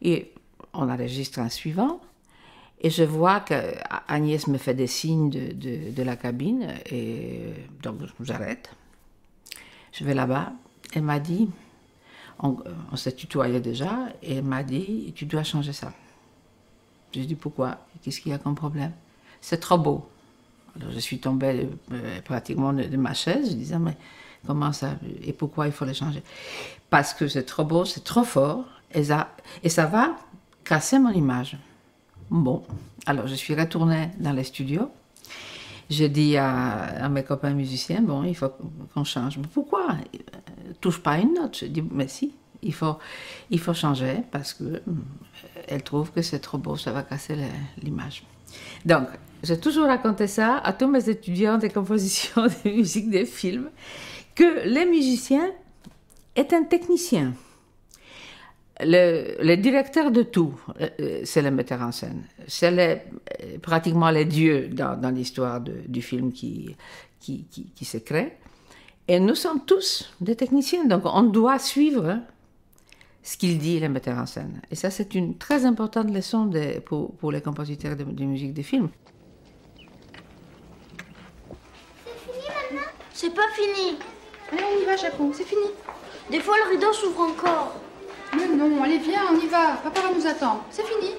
Et 0.00 0.32
on 0.72 0.88
enregistre 0.88 1.40
un 1.40 1.50
suivant. 1.50 2.00
Et 2.80 2.88
je 2.88 3.02
vois 3.02 3.40
que 3.40 3.54
Agnès 4.08 4.46
me 4.48 4.58
fait 4.58 4.74
des 4.74 4.86
signes 4.86 5.28
de, 5.28 5.92
de 5.92 6.02
la 6.02 6.16
cabine. 6.16 6.68
Et 6.90 7.52
donc 7.82 8.00
j'arrête. 8.20 8.70
Je 9.92 10.04
vais 10.04 10.14
là-bas. 10.14 10.52
Elle 10.94 11.02
m'a 11.02 11.18
dit, 11.18 11.50
on, 12.40 12.56
on 12.92 12.96
s'est 12.96 13.12
tutoyé 13.12 13.60
déjà, 13.60 14.08
et 14.22 14.36
elle 14.36 14.44
m'a 14.44 14.62
dit, 14.62 15.12
tu 15.14 15.26
dois 15.26 15.42
changer 15.42 15.72
ça. 15.72 15.92
Lui 17.14 17.26
dit, 17.26 17.34
pourquoi? 17.34 17.78
Qu'est-ce 18.02 18.20
qu'il 18.20 18.32
y 18.32 18.34
a 18.34 18.38
comme 18.38 18.54
problème? 18.54 18.92
C'est 19.40 19.58
trop 19.58 19.78
beau. 19.78 20.08
Alors 20.76 20.92
je 20.92 20.98
suis 20.98 21.18
tombée 21.18 21.68
euh, 21.92 22.20
pratiquement 22.22 22.72
de, 22.72 22.84
de, 22.84 22.96
ma 22.96 23.14
chaise. 23.14 23.50
Je 23.50 23.54
disais, 23.54 23.78
mais 23.78 23.96
comment 24.46 24.72
ça 24.72 24.96
Et 25.22 25.32
pourquoi 25.32 25.66
il 25.66 25.72
faut 25.72 25.84
le 25.84 25.92
changer? 25.92 26.22
Parce 26.90 27.14
que 27.14 27.28
c'est 27.28 27.44
trop 27.44 27.64
beau, 27.64 27.84
c'est 27.84 28.04
trop 28.04 28.24
fort, 28.24 28.64
et 28.92 29.04
ça, 29.04 29.34
et 29.62 29.68
ça 29.68 29.86
va 29.86 30.16
casser 30.64 30.98
mon 30.98 31.10
image. 31.10 31.56
Bon, 32.30 32.64
alors 33.06 33.26
je 33.26 33.34
suis 33.34 33.54
retournée 33.54 34.10
dans 34.18 34.32
les 34.32 34.44
studios. 34.44 34.90
J'ai 35.88 36.08
dit 36.08 36.36
à, 36.36 37.08
mes 37.08 37.22
copains 37.22 37.54
musiciens, 37.54 38.02
bon, 38.02 38.24
il 38.24 38.34
faut 38.34 38.50
qu'on 38.92 39.04
change. 39.04 39.38
Mais 39.38 39.46
pourquoi? 39.52 39.96
Touche 40.80 41.00
pas 41.00 41.18
une 41.18 41.34
note. 41.34 41.58
Je 41.60 41.66
dis, 41.66 41.82
mais 41.82 42.08
si, 42.08 42.34
il 42.62 42.74
faut, 42.74 42.96
il 43.50 43.60
faut 43.60 43.74
changer 43.74 44.22
parce 44.32 44.54
que 44.54 44.82
elle 45.68 45.82
trouve 45.82 46.10
que 46.12 46.22
c'est 46.22 46.40
trop 46.40 46.58
beau, 46.58 46.76
ça 46.76 46.92
va 46.92 47.02
casser 47.02 47.36
l'image. 47.82 48.24
Donc, 48.84 49.08
j'ai 49.42 49.58
toujours 49.58 49.86
raconté 49.86 50.26
ça 50.26 50.58
à 50.58 50.72
tous 50.72 50.88
mes 50.88 51.08
étudiants 51.08 51.58
de 51.58 51.68
composition 51.68 52.46
de 52.64 52.70
musique 52.70 53.10
des 53.10 53.26
films, 53.26 53.70
que 54.34 54.68
le 54.68 54.90
musicien 54.90 55.50
est 56.34 56.52
un 56.52 56.64
technicien. 56.64 57.32
Le, 58.80 59.36
le, 59.42 59.56
directeur 59.56 60.10
de 60.10 60.22
tout, 60.22 60.54
c'est 61.24 61.40
le 61.40 61.50
metteur 61.50 61.80
en 61.80 61.92
scène. 61.92 62.24
C'est 62.46 62.70
les, 62.70 63.58
pratiquement 63.58 64.10
les 64.10 64.26
dieux 64.26 64.68
dans, 64.68 65.00
dans 65.00 65.10
l'histoire 65.10 65.60
du 65.60 66.02
film 66.02 66.30
qui, 66.30 66.76
qui, 67.18 67.46
qui, 67.50 67.70
qui, 67.74 67.84
se 67.86 67.96
crée. 67.96 68.36
Et 69.08 69.18
nous 69.18 69.34
sommes 69.34 69.64
tous 69.64 70.12
des 70.20 70.36
techniciens, 70.36 70.84
donc 70.84 71.02
on 71.06 71.22
doit 71.22 71.58
suivre 71.58 72.20
ce 73.26 73.36
qu'il 73.36 73.58
dit, 73.58 73.80
le 73.80 73.88
metteur 73.88 74.18
en 74.18 74.26
scène. 74.26 74.60
Et 74.70 74.76
ça, 74.76 74.88
c'est 74.88 75.16
une 75.16 75.36
très 75.36 75.64
importante 75.64 76.10
leçon 76.12 76.46
de, 76.46 76.78
pour, 76.78 77.12
pour, 77.16 77.32
les 77.32 77.40
compositeurs 77.40 77.96
de, 77.96 78.04
de 78.04 78.24
musique 78.24 78.54
de 78.54 78.62
film. 78.62 78.88
C'est 82.04 82.14
fini 82.14 82.44
maintenant? 82.46 82.88
C'est 83.12 83.34
pas 83.34 83.48
fini. 83.54 83.98
Allez, 84.52 84.62
on 84.62 84.82
y 84.82 84.84
va, 84.84 84.96
Jaco, 84.96 85.32
c'est 85.34 85.44
fini. 85.44 85.66
Des 86.30 86.38
fois, 86.38 86.54
le 86.64 86.74
rideau 86.74 86.92
s'ouvre 86.92 87.20
encore. 87.22 87.74
Mais 88.34 88.48
non, 88.48 88.82
allez, 88.82 88.98
viens, 88.98 89.22
on 89.32 89.36
y 89.38 89.46
va. 89.46 89.76
Papa 89.82 90.00
va 90.00 90.10
nous 90.14 90.26
attendre. 90.26 90.64
C'est 90.70 90.84
fini. 90.84 91.12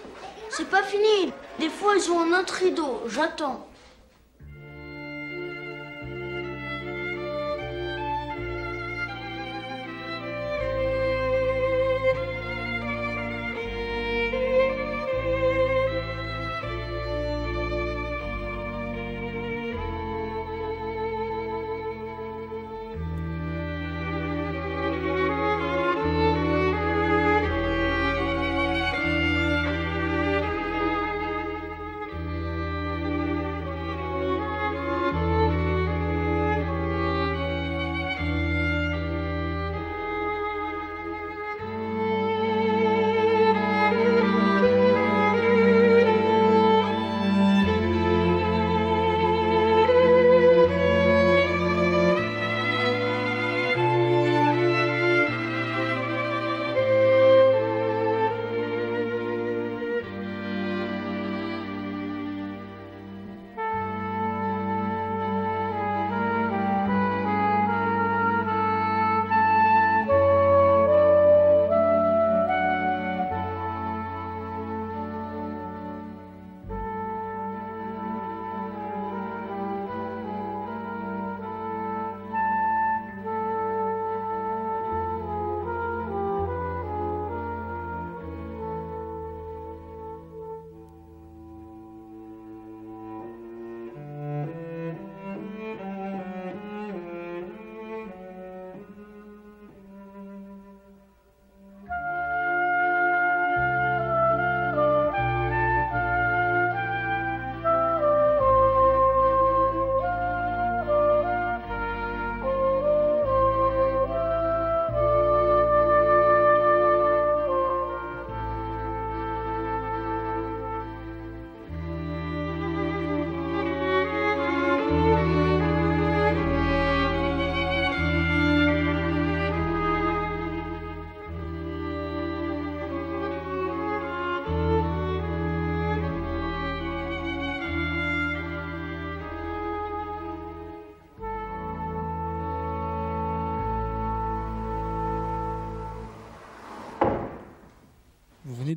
C'est 0.49 0.69
pas 0.69 0.83
fini. 0.83 1.31
Des 1.59 1.69
fois, 1.69 1.93
ils 1.95 2.11
ont 2.11 2.21
un 2.21 2.39
autre 2.39 2.55
rideau. 2.55 3.01
J'attends. 3.07 3.67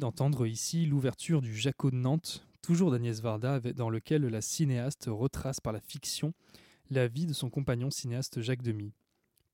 D'entendre 0.01 0.47
ici 0.47 0.87
l'ouverture 0.87 1.43
du 1.43 1.55
Jaco 1.55 1.91
de 1.91 1.97
Nantes, 1.97 2.45
toujours 2.63 2.91
d'Agnès 2.91 3.21
Varda, 3.21 3.61
dans 3.61 3.91
lequel 3.91 4.23
la 4.23 4.41
cinéaste 4.41 5.09
retrace 5.09 5.61
par 5.61 5.73
la 5.73 5.81
fiction 5.81 6.33
la 6.91 7.07
vie 7.07 7.27
de 7.27 7.33
son 7.33 7.51
compagnon 7.51 7.91
cinéaste 7.91 8.41
Jacques 8.41 8.63
Demy. 8.63 8.93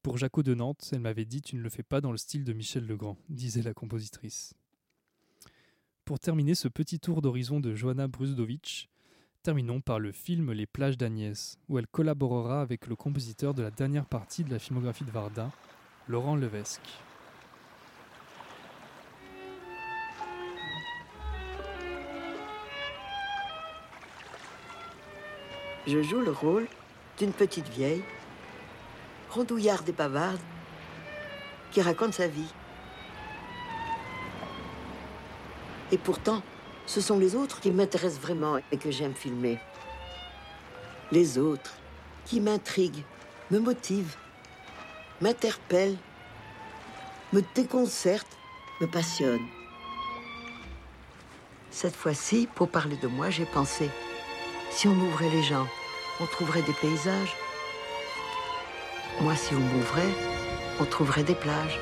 Pour 0.02 0.16
Jaco 0.16 0.42
de 0.42 0.54
Nantes, 0.54 0.88
elle 0.92 1.00
m'avait 1.00 1.26
dit 1.26 1.42
Tu 1.42 1.56
ne 1.56 1.62
le 1.62 1.68
fais 1.68 1.82
pas 1.82 2.00
dans 2.00 2.12
le 2.12 2.16
style 2.16 2.44
de 2.44 2.54
Michel 2.54 2.86
Legrand, 2.86 3.18
disait 3.28 3.62
la 3.62 3.74
compositrice. 3.74 4.54
Pour 6.04 6.20
terminer 6.20 6.54
ce 6.54 6.68
petit 6.68 7.00
tour 7.00 7.20
d'horizon 7.20 7.58
de 7.58 7.74
Johanna 7.74 8.06
Brusdowicz, 8.06 8.86
terminons 9.42 9.80
par 9.80 9.98
le 9.98 10.12
film 10.12 10.52
Les 10.52 10.66
plages 10.66 10.96
d'Agnès, 10.96 11.58
où 11.68 11.78
elle 11.78 11.88
collaborera 11.88 12.62
avec 12.62 12.86
le 12.86 12.94
compositeur 12.94 13.52
de 13.52 13.62
la 13.62 13.72
dernière 13.72 14.06
partie 14.06 14.44
de 14.44 14.50
la 14.50 14.60
filmographie 14.60 15.04
de 15.04 15.10
Varda, 15.10 15.50
Laurent 16.08 16.36
Levesque. 16.36 17.05
Je 25.86 26.02
joue 26.02 26.20
le 26.20 26.32
rôle 26.32 26.66
d'une 27.18 27.32
petite 27.32 27.68
vieille, 27.68 28.02
rondouillarde 29.30 29.88
et 29.88 29.92
bavarde, 29.92 30.40
qui 31.70 31.80
raconte 31.80 32.14
sa 32.14 32.26
vie. 32.26 32.52
Et 35.92 35.98
pourtant, 35.98 36.42
ce 36.86 37.00
sont 37.00 37.18
les 37.18 37.34
autres 37.34 37.60
qui 37.60 37.70
m'intéressent 37.70 38.20
vraiment 38.20 38.58
et 38.72 38.76
que 38.76 38.90
j'aime 38.90 39.14
filmer. 39.14 39.58
Les 41.12 41.38
autres 41.38 41.74
qui 42.24 42.40
m'intriguent, 42.40 43.04
me 43.52 43.60
motivent, 43.60 44.16
m'interpellent, 45.20 45.96
me 47.32 47.42
déconcerte, 47.54 48.26
me 48.80 48.86
passionne. 48.86 49.46
Cette 51.70 51.94
fois-ci, 51.94 52.48
pour 52.54 52.68
parler 52.68 52.96
de 52.96 53.06
moi, 53.06 53.30
j'ai 53.30 53.44
pensé, 53.44 53.88
si 54.70 54.88
on 54.88 54.92
ouvrait 54.92 55.30
les 55.30 55.42
gens, 55.42 55.66
on 56.20 56.26
trouverait 56.26 56.62
des 56.62 56.72
paysages. 56.74 57.36
Moi, 59.20 59.34
si 59.34 59.54
on 59.54 59.60
m'ouvrait, 59.60 60.14
on 60.80 60.84
trouverait 60.84 61.24
des 61.24 61.34
plages. 61.34 61.80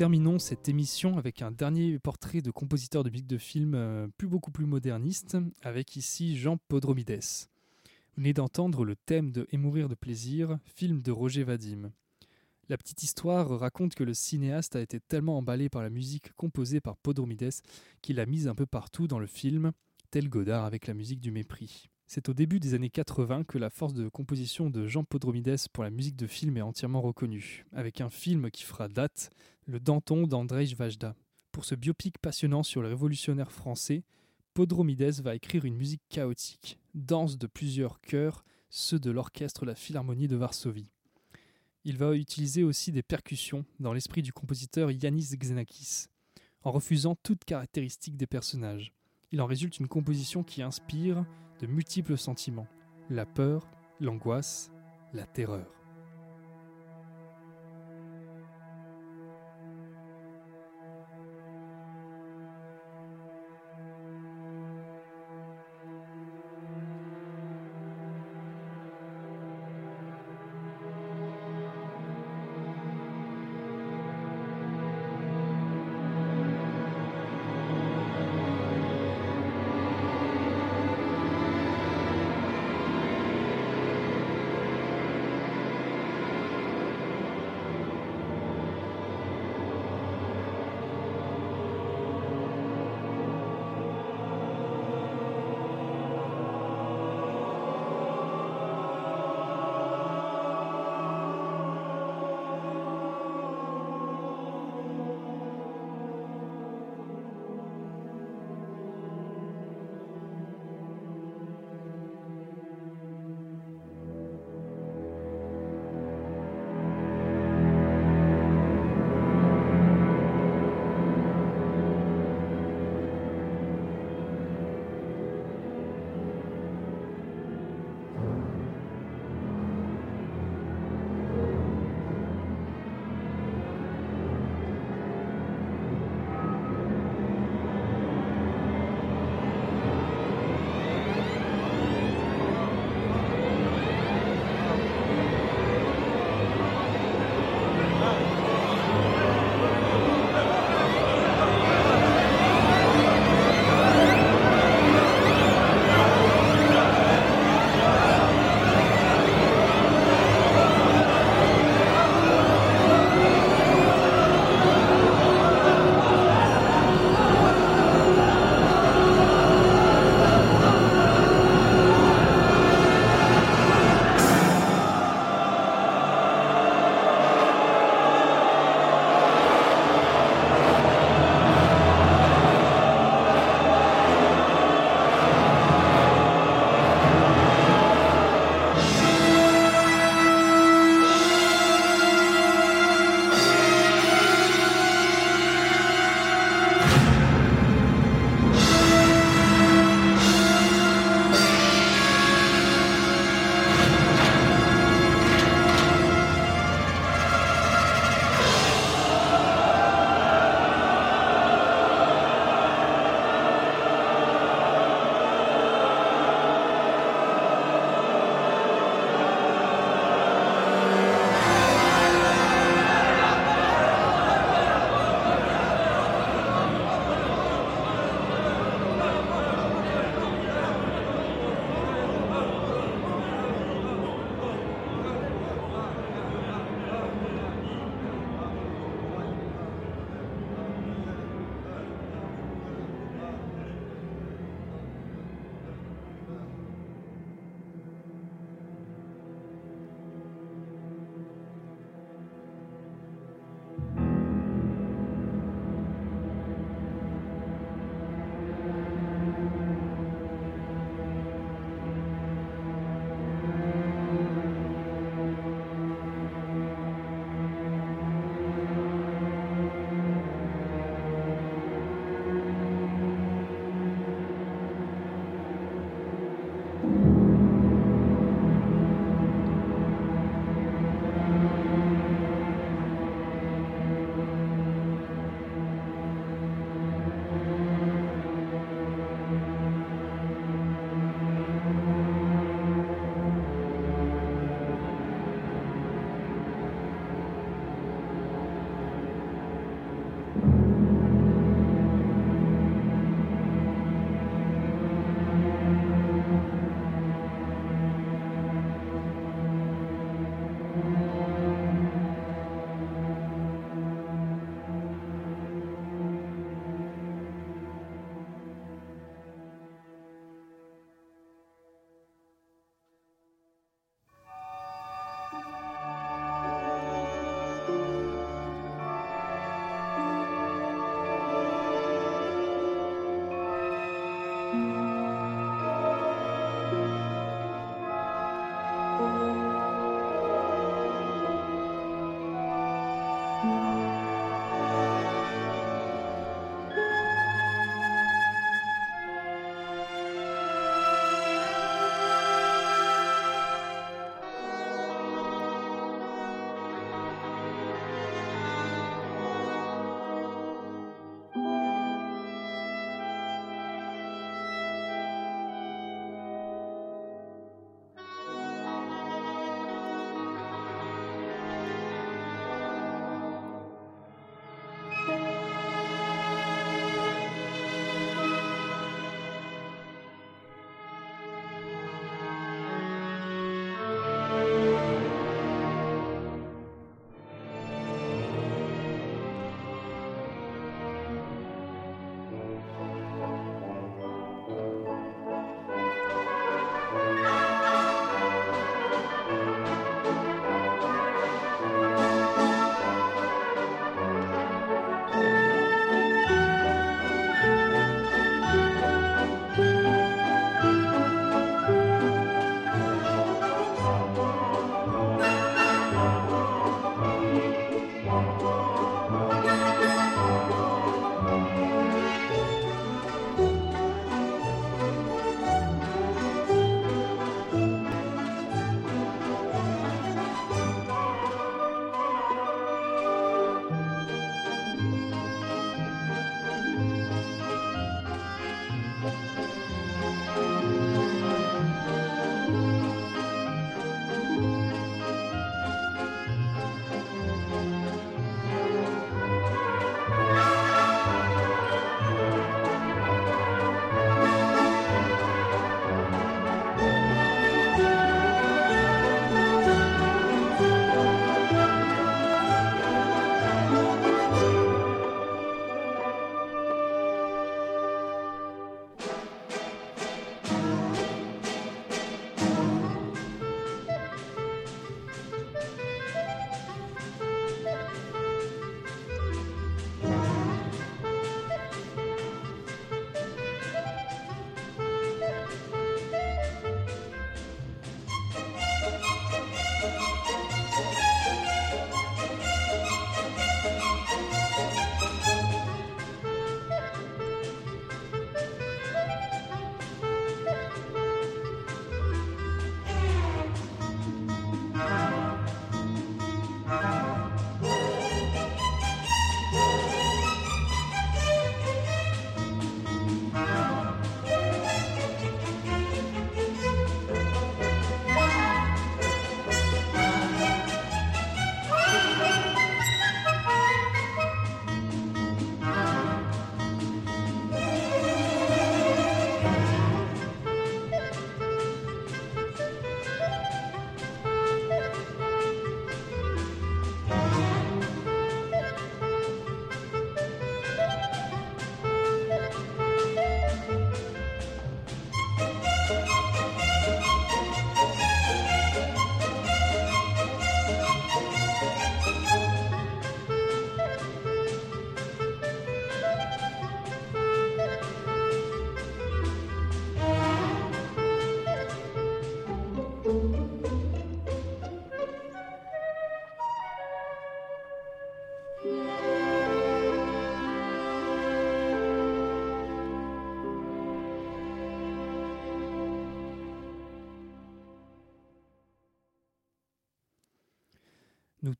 Terminons 0.00 0.38
cette 0.38 0.66
émission 0.66 1.18
avec 1.18 1.42
un 1.42 1.50
dernier 1.50 1.98
portrait 1.98 2.40
de 2.40 2.50
compositeur 2.50 3.04
de 3.04 3.10
musique 3.10 3.26
de 3.26 3.36
film 3.36 3.74
euh, 3.74 4.08
plus 4.16 4.28
beaucoup 4.28 4.50
plus 4.50 4.64
moderniste, 4.64 5.36
avec 5.60 5.94
ici 5.94 6.38
Jean 6.38 6.56
Podromides. 6.56 7.20
Vous 7.82 8.16
venez 8.16 8.32
d'entendre 8.32 8.86
le 8.86 8.96
thème 8.96 9.30
de 9.30 9.46
Et 9.52 9.58
mourir 9.58 9.90
de 9.90 9.94
plaisir, 9.94 10.58
film 10.64 11.02
de 11.02 11.12
Roger 11.12 11.44
Vadim. 11.44 11.92
La 12.70 12.78
petite 12.78 13.02
histoire 13.02 13.46
raconte 13.58 13.94
que 13.94 14.02
le 14.02 14.14
cinéaste 14.14 14.74
a 14.74 14.80
été 14.80 15.00
tellement 15.00 15.36
emballé 15.36 15.68
par 15.68 15.82
la 15.82 15.90
musique 15.90 16.32
composée 16.32 16.80
par 16.80 16.96
Podromides 16.96 17.60
qu'il 18.00 18.16
l'a 18.16 18.24
mise 18.24 18.48
un 18.48 18.54
peu 18.54 18.64
partout 18.64 19.06
dans 19.06 19.18
le 19.18 19.26
film, 19.26 19.72
tel 20.10 20.30
Godard 20.30 20.64
avec 20.64 20.86
la 20.86 20.94
musique 20.94 21.20
du 21.20 21.30
mépris. 21.30 21.90
C'est 22.12 22.28
au 22.28 22.34
début 22.34 22.58
des 22.58 22.74
années 22.74 22.90
80 22.90 23.44
que 23.44 23.56
la 23.56 23.70
force 23.70 23.94
de 23.94 24.08
composition 24.08 24.68
de 24.68 24.88
Jean 24.88 25.04
Podromides 25.04 25.68
pour 25.72 25.84
la 25.84 25.90
musique 25.90 26.16
de 26.16 26.26
film 26.26 26.56
est 26.56 26.60
entièrement 26.60 27.00
reconnue, 27.00 27.64
avec 27.72 28.00
un 28.00 28.10
film 28.10 28.50
qui 28.50 28.64
fera 28.64 28.88
date, 28.88 29.30
Le 29.66 29.78
Danton 29.78 30.26
d'Andrzej 30.26 30.74
Vajda. 30.74 31.14
Pour 31.52 31.64
ce 31.64 31.76
biopic 31.76 32.18
passionnant 32.18 32.64
sur 32.64 32.82
le 32.82 32.88
révolutionnaire 32.88 33.52
français, 33.52 34.02
Podromides 34.54 35.20
va 35.20 35.36
écrire 35.36 35.64
une 35.64 35.76
musique 35.76 36.02
chaotique, 36.08 36.80
dense 36.94 37.38
de 37.38 37.46
plusieurs 37.46 38.00
chœurs, 38.00 38.44
ceux 38.70 38.98
de 38.98 39.12
l'orchestre 39.12 39.64
La 39.64 39.76
Philharmonie 39.76 40.26
de 40.26 40.34
Varsovie. 40.34 40.90
Il 41.84 41.96
va 41.96 42.16
utiliser 42.16 42.64
aussi 42.64 42.90
des 42.90 43.04
percussions 43.04 43.64
dans 43.78 43.92
l'esprit 43.92 44.22
du 44.22 44.32
compositeur 44.32 44.90
Yanis 44.90 45.36
Xenakis, 45.36 46.06
en 46.64 46.72
refusant 46.72 47.14
toute 47.14 47.44
caractéristique 47.44 48.16
des 48.16 48.26
personnages. 48.26 48.92
Il 49.30 49.40
en 49.40 49.46
résulte 49.46 49.78
une 49.78 49.86
composition 49.86 50.42
qui 50.42 50.60
inspire 50.60 51.24
de 51.60 51.66
multiples 51.66 52.18
sentiments, 52.18 52.66
la 53.10 53.26
peur, 53.26 53.66
l'angoisse, 54.00 54.70
la 55.12 55.24
terreur. 55.24 55.79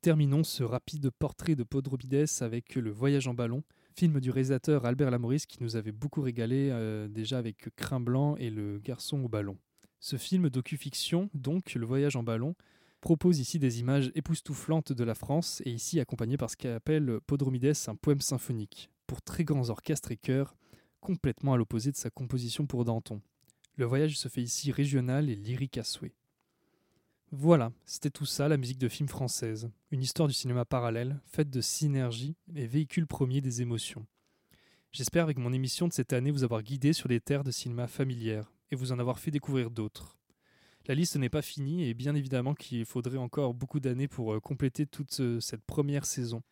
Terminons 0.01 0.45
ce 0.45 0.63
rapide 0.63 1.11
portrait 1.11 1.55
de 1.55 1.63
Podrobides 1.63 2.27
avec 2.41 2.75
Le 2.75 2.91
Voyage 2.91 3.29
en 3.29 3.35
ballon, 3.35 3.63
film 3.95 4.19
du 4.21 4.31
réalisateur 4.31 4.87
Albert 4.87 5.11
Lamoris 5.11 5.45
qui 5.47 5.63
nous 5.63 5.77
avait 5.77 5.93
beaucoup 5.93 6.23
régalé 6.23 6.71
euh, 6.71 7.07
déjà 7.07 7.39
avec 7.39 7.69
Crin 7.77 8.01
Blanc 8.01 8.37
et 8.37 8.49
Le 8.49 8.79
Garçon 8.79 9.23
au 9.23 9.29
ballon. 9.29 9.59
Ce 9.99 10.17
film 10.17 10.49
docu-fiction, 10.49 11.29
donc 11.35 11.75
Le 11.75 11.85
Voyage 11.85 12.17
en 12.17 12.23
ballon, 12.23 12.55
propose 13.03 13.41
ici 13.41 13.59
des 13.59 13.81
images 13.81 14.11
époustouflantes 14.15 14.93
de 14.93 15.05
la 15.05 15.15
France 15.15 15.63
et 15.67 15.71
ici 15.71 16.01
accompagné 16.01 16.39
par 16.39 16.49
ce 16.49 16.57
qu'appelle 16.57 17.21
Podromides 17.27 17.75
un 17.87 17.95
poème 17.95 18.23
symphonique, 18.23 18.91
pour 19.07 19.21
très 19.21 19.45
grands 19.45 19.69
orchestres 19.69 20.13
et 20.13 20.17
chœurs, 20.17 20.57
complètement 21.01 21.53
à 21.53 21.57
l'opposé 21.59 21.93
de 21.93 21.97
sa 21.97 22.09
composition 22.09 22.67
pour 22.67 22.87
Danton. 22.87 23.21
Le 23.77 23.85
voyage 23.85 24.19
se 24.19 24.29
fait 24.29 24.43
ici 24.43 24.73
régional 24.73 25.29
et 25.29 25.37
lyrique 25.37 25.77
à 25.77 25.85
souhait. 25.85 26.15
Voilà, 27.33 27.71
c'était 27.85 28.11
tout 28.11 28.27
ça, 28.27 28.49
la 28.49 28.57
musique 28.57 28.79
de 28.79 28.89
film 28.89 29.09
française, 29.09 29.71
une 29.93 30.03
histoire 30.03 30.27
du 30.27 30.35
cinéma 30.35 30.65
parallèle, 30.65 31.21
faite 31.27 31.49
de 31.49 31.61
synergie 31.61 32.35
et 32.57 32.67
véhicule 32.67 33.07
premier 33.07 33.41
des 33.41 33.63
émotions. 33.63 34.05
J'espère 34.91 35.23
avec 35.23 35.39
mon 35.39 35.53
émission 35.53 35.87
de 35.87 35.93
cette 35.93 36.13
année 36.13 36.33
vous 36.33 36.43
avoir 36.43 36.65
guidé 36.65 36.93
sur 36.93 37.09
des 37.09 37.21
terres 37.21 37.45
de 37.45 37.53
cinéma 37.53 37.87
familières 37.87 38.53
et 38.73 38.75
vous 38.75 38.91
en 38.91 38.99
avoir 38.99 39.21
fait 39.21 39.31
découvrir 39.31 39.71
d'autres. 39.71 40.19
La 40.87 40.97
liste 40.97 41.15
n'est 41.15 41.29
pas 41.29 41.41
finie 41.41 41.85
et 41.85 41.95
bien 41.95 42.17
évidemment 42.17 42.53
qu'il 42.53 42.85
faudrait 42.85 43.17
encore 43.17 43.55
beaucoup 43.55 43.79
d'années 43.79 44.09
pour 44.09 44.35
euh, 44.35 44.41
compléter 44.41 44.87
toute 44.87 45.41
cette 45.41 45.65
première 45.65 46.07
saison. 46.07 46.43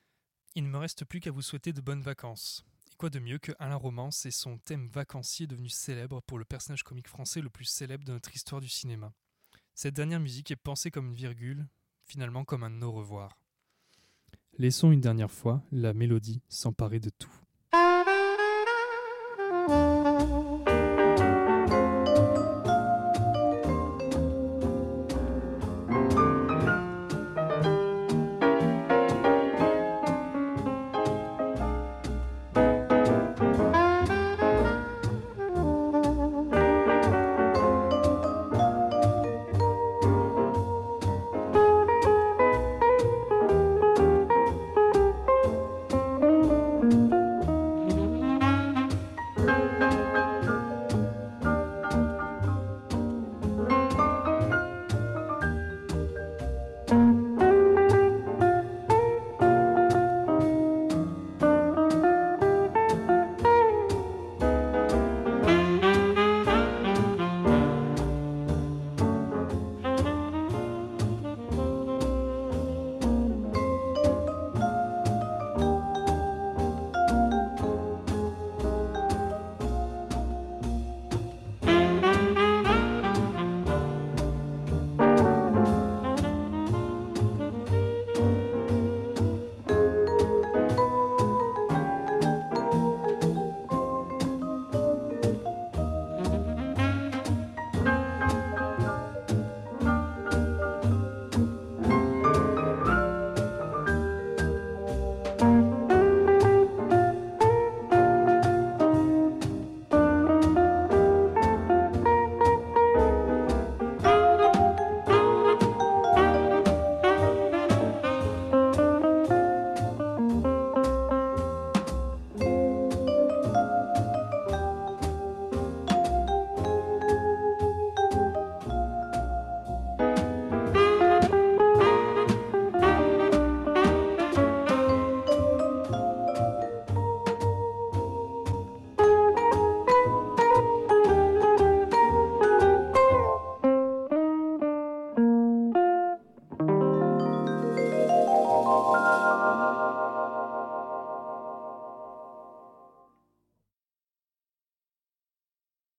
Il 0.55 0.63
ne 0.63 0.69
me 0.69 0.79
reste 0.79 1.05
plus 1.05 1.19
qu'à 1.19 1.33
vous 1.33 1.43
souhaiter 1.43 1.73
de 1.73 1.81
bonnes 1.81 2.03
vacances. 2.03 2.65
Et 2.93 2.95
quoi 2.95 3.11
de 3.11 3.19
mieux 3.19 3.39
que 3.39 3.51
Alain 3.59 3.75
Romance 3.75 4.27
et 4.27 4.31
son 4.31 4.59
thème 4.59 4.87
vacancier 4.87 5.49
devenu 5.49 5.71
célèbre 5.71 6.23
pour 6.23 6.39
le 6.39 6.45
personnage 6.45 6.85
comique 6.85 7.09
français 7.09 7.41
le 7.41 7.51
plus 7.51 7.65
célèbre 7.65 8.05
de 8.05 8.13
notre 8.13 8.33
histoire 8.33 8.61
du 8.61 8.69
cinéma. 8.69 9.13
Cette 9.81 9.95
dernière 9.95 10.19
musique 10.19 10.51
est 10.51 10.57
pensée 10.57 10.91
comme 10.91 11.07
une 11.07 11.15
virgule, 11.15 11.65
finalement 12.03 12.45
comme 12.45 12.65
un 12.65 12.83
au 12.83 12.91
revoir. 12.91 13.39
Laissons 14.59 14.91
une 14.91 15.01
dernière 15.01 15.31
fois 15.31 15.63
la 15.71 15.95
mélodie 15.95 16.43
s'emparer 16.49 16.99
de 16.99 17.11
tout. 17.11 17.31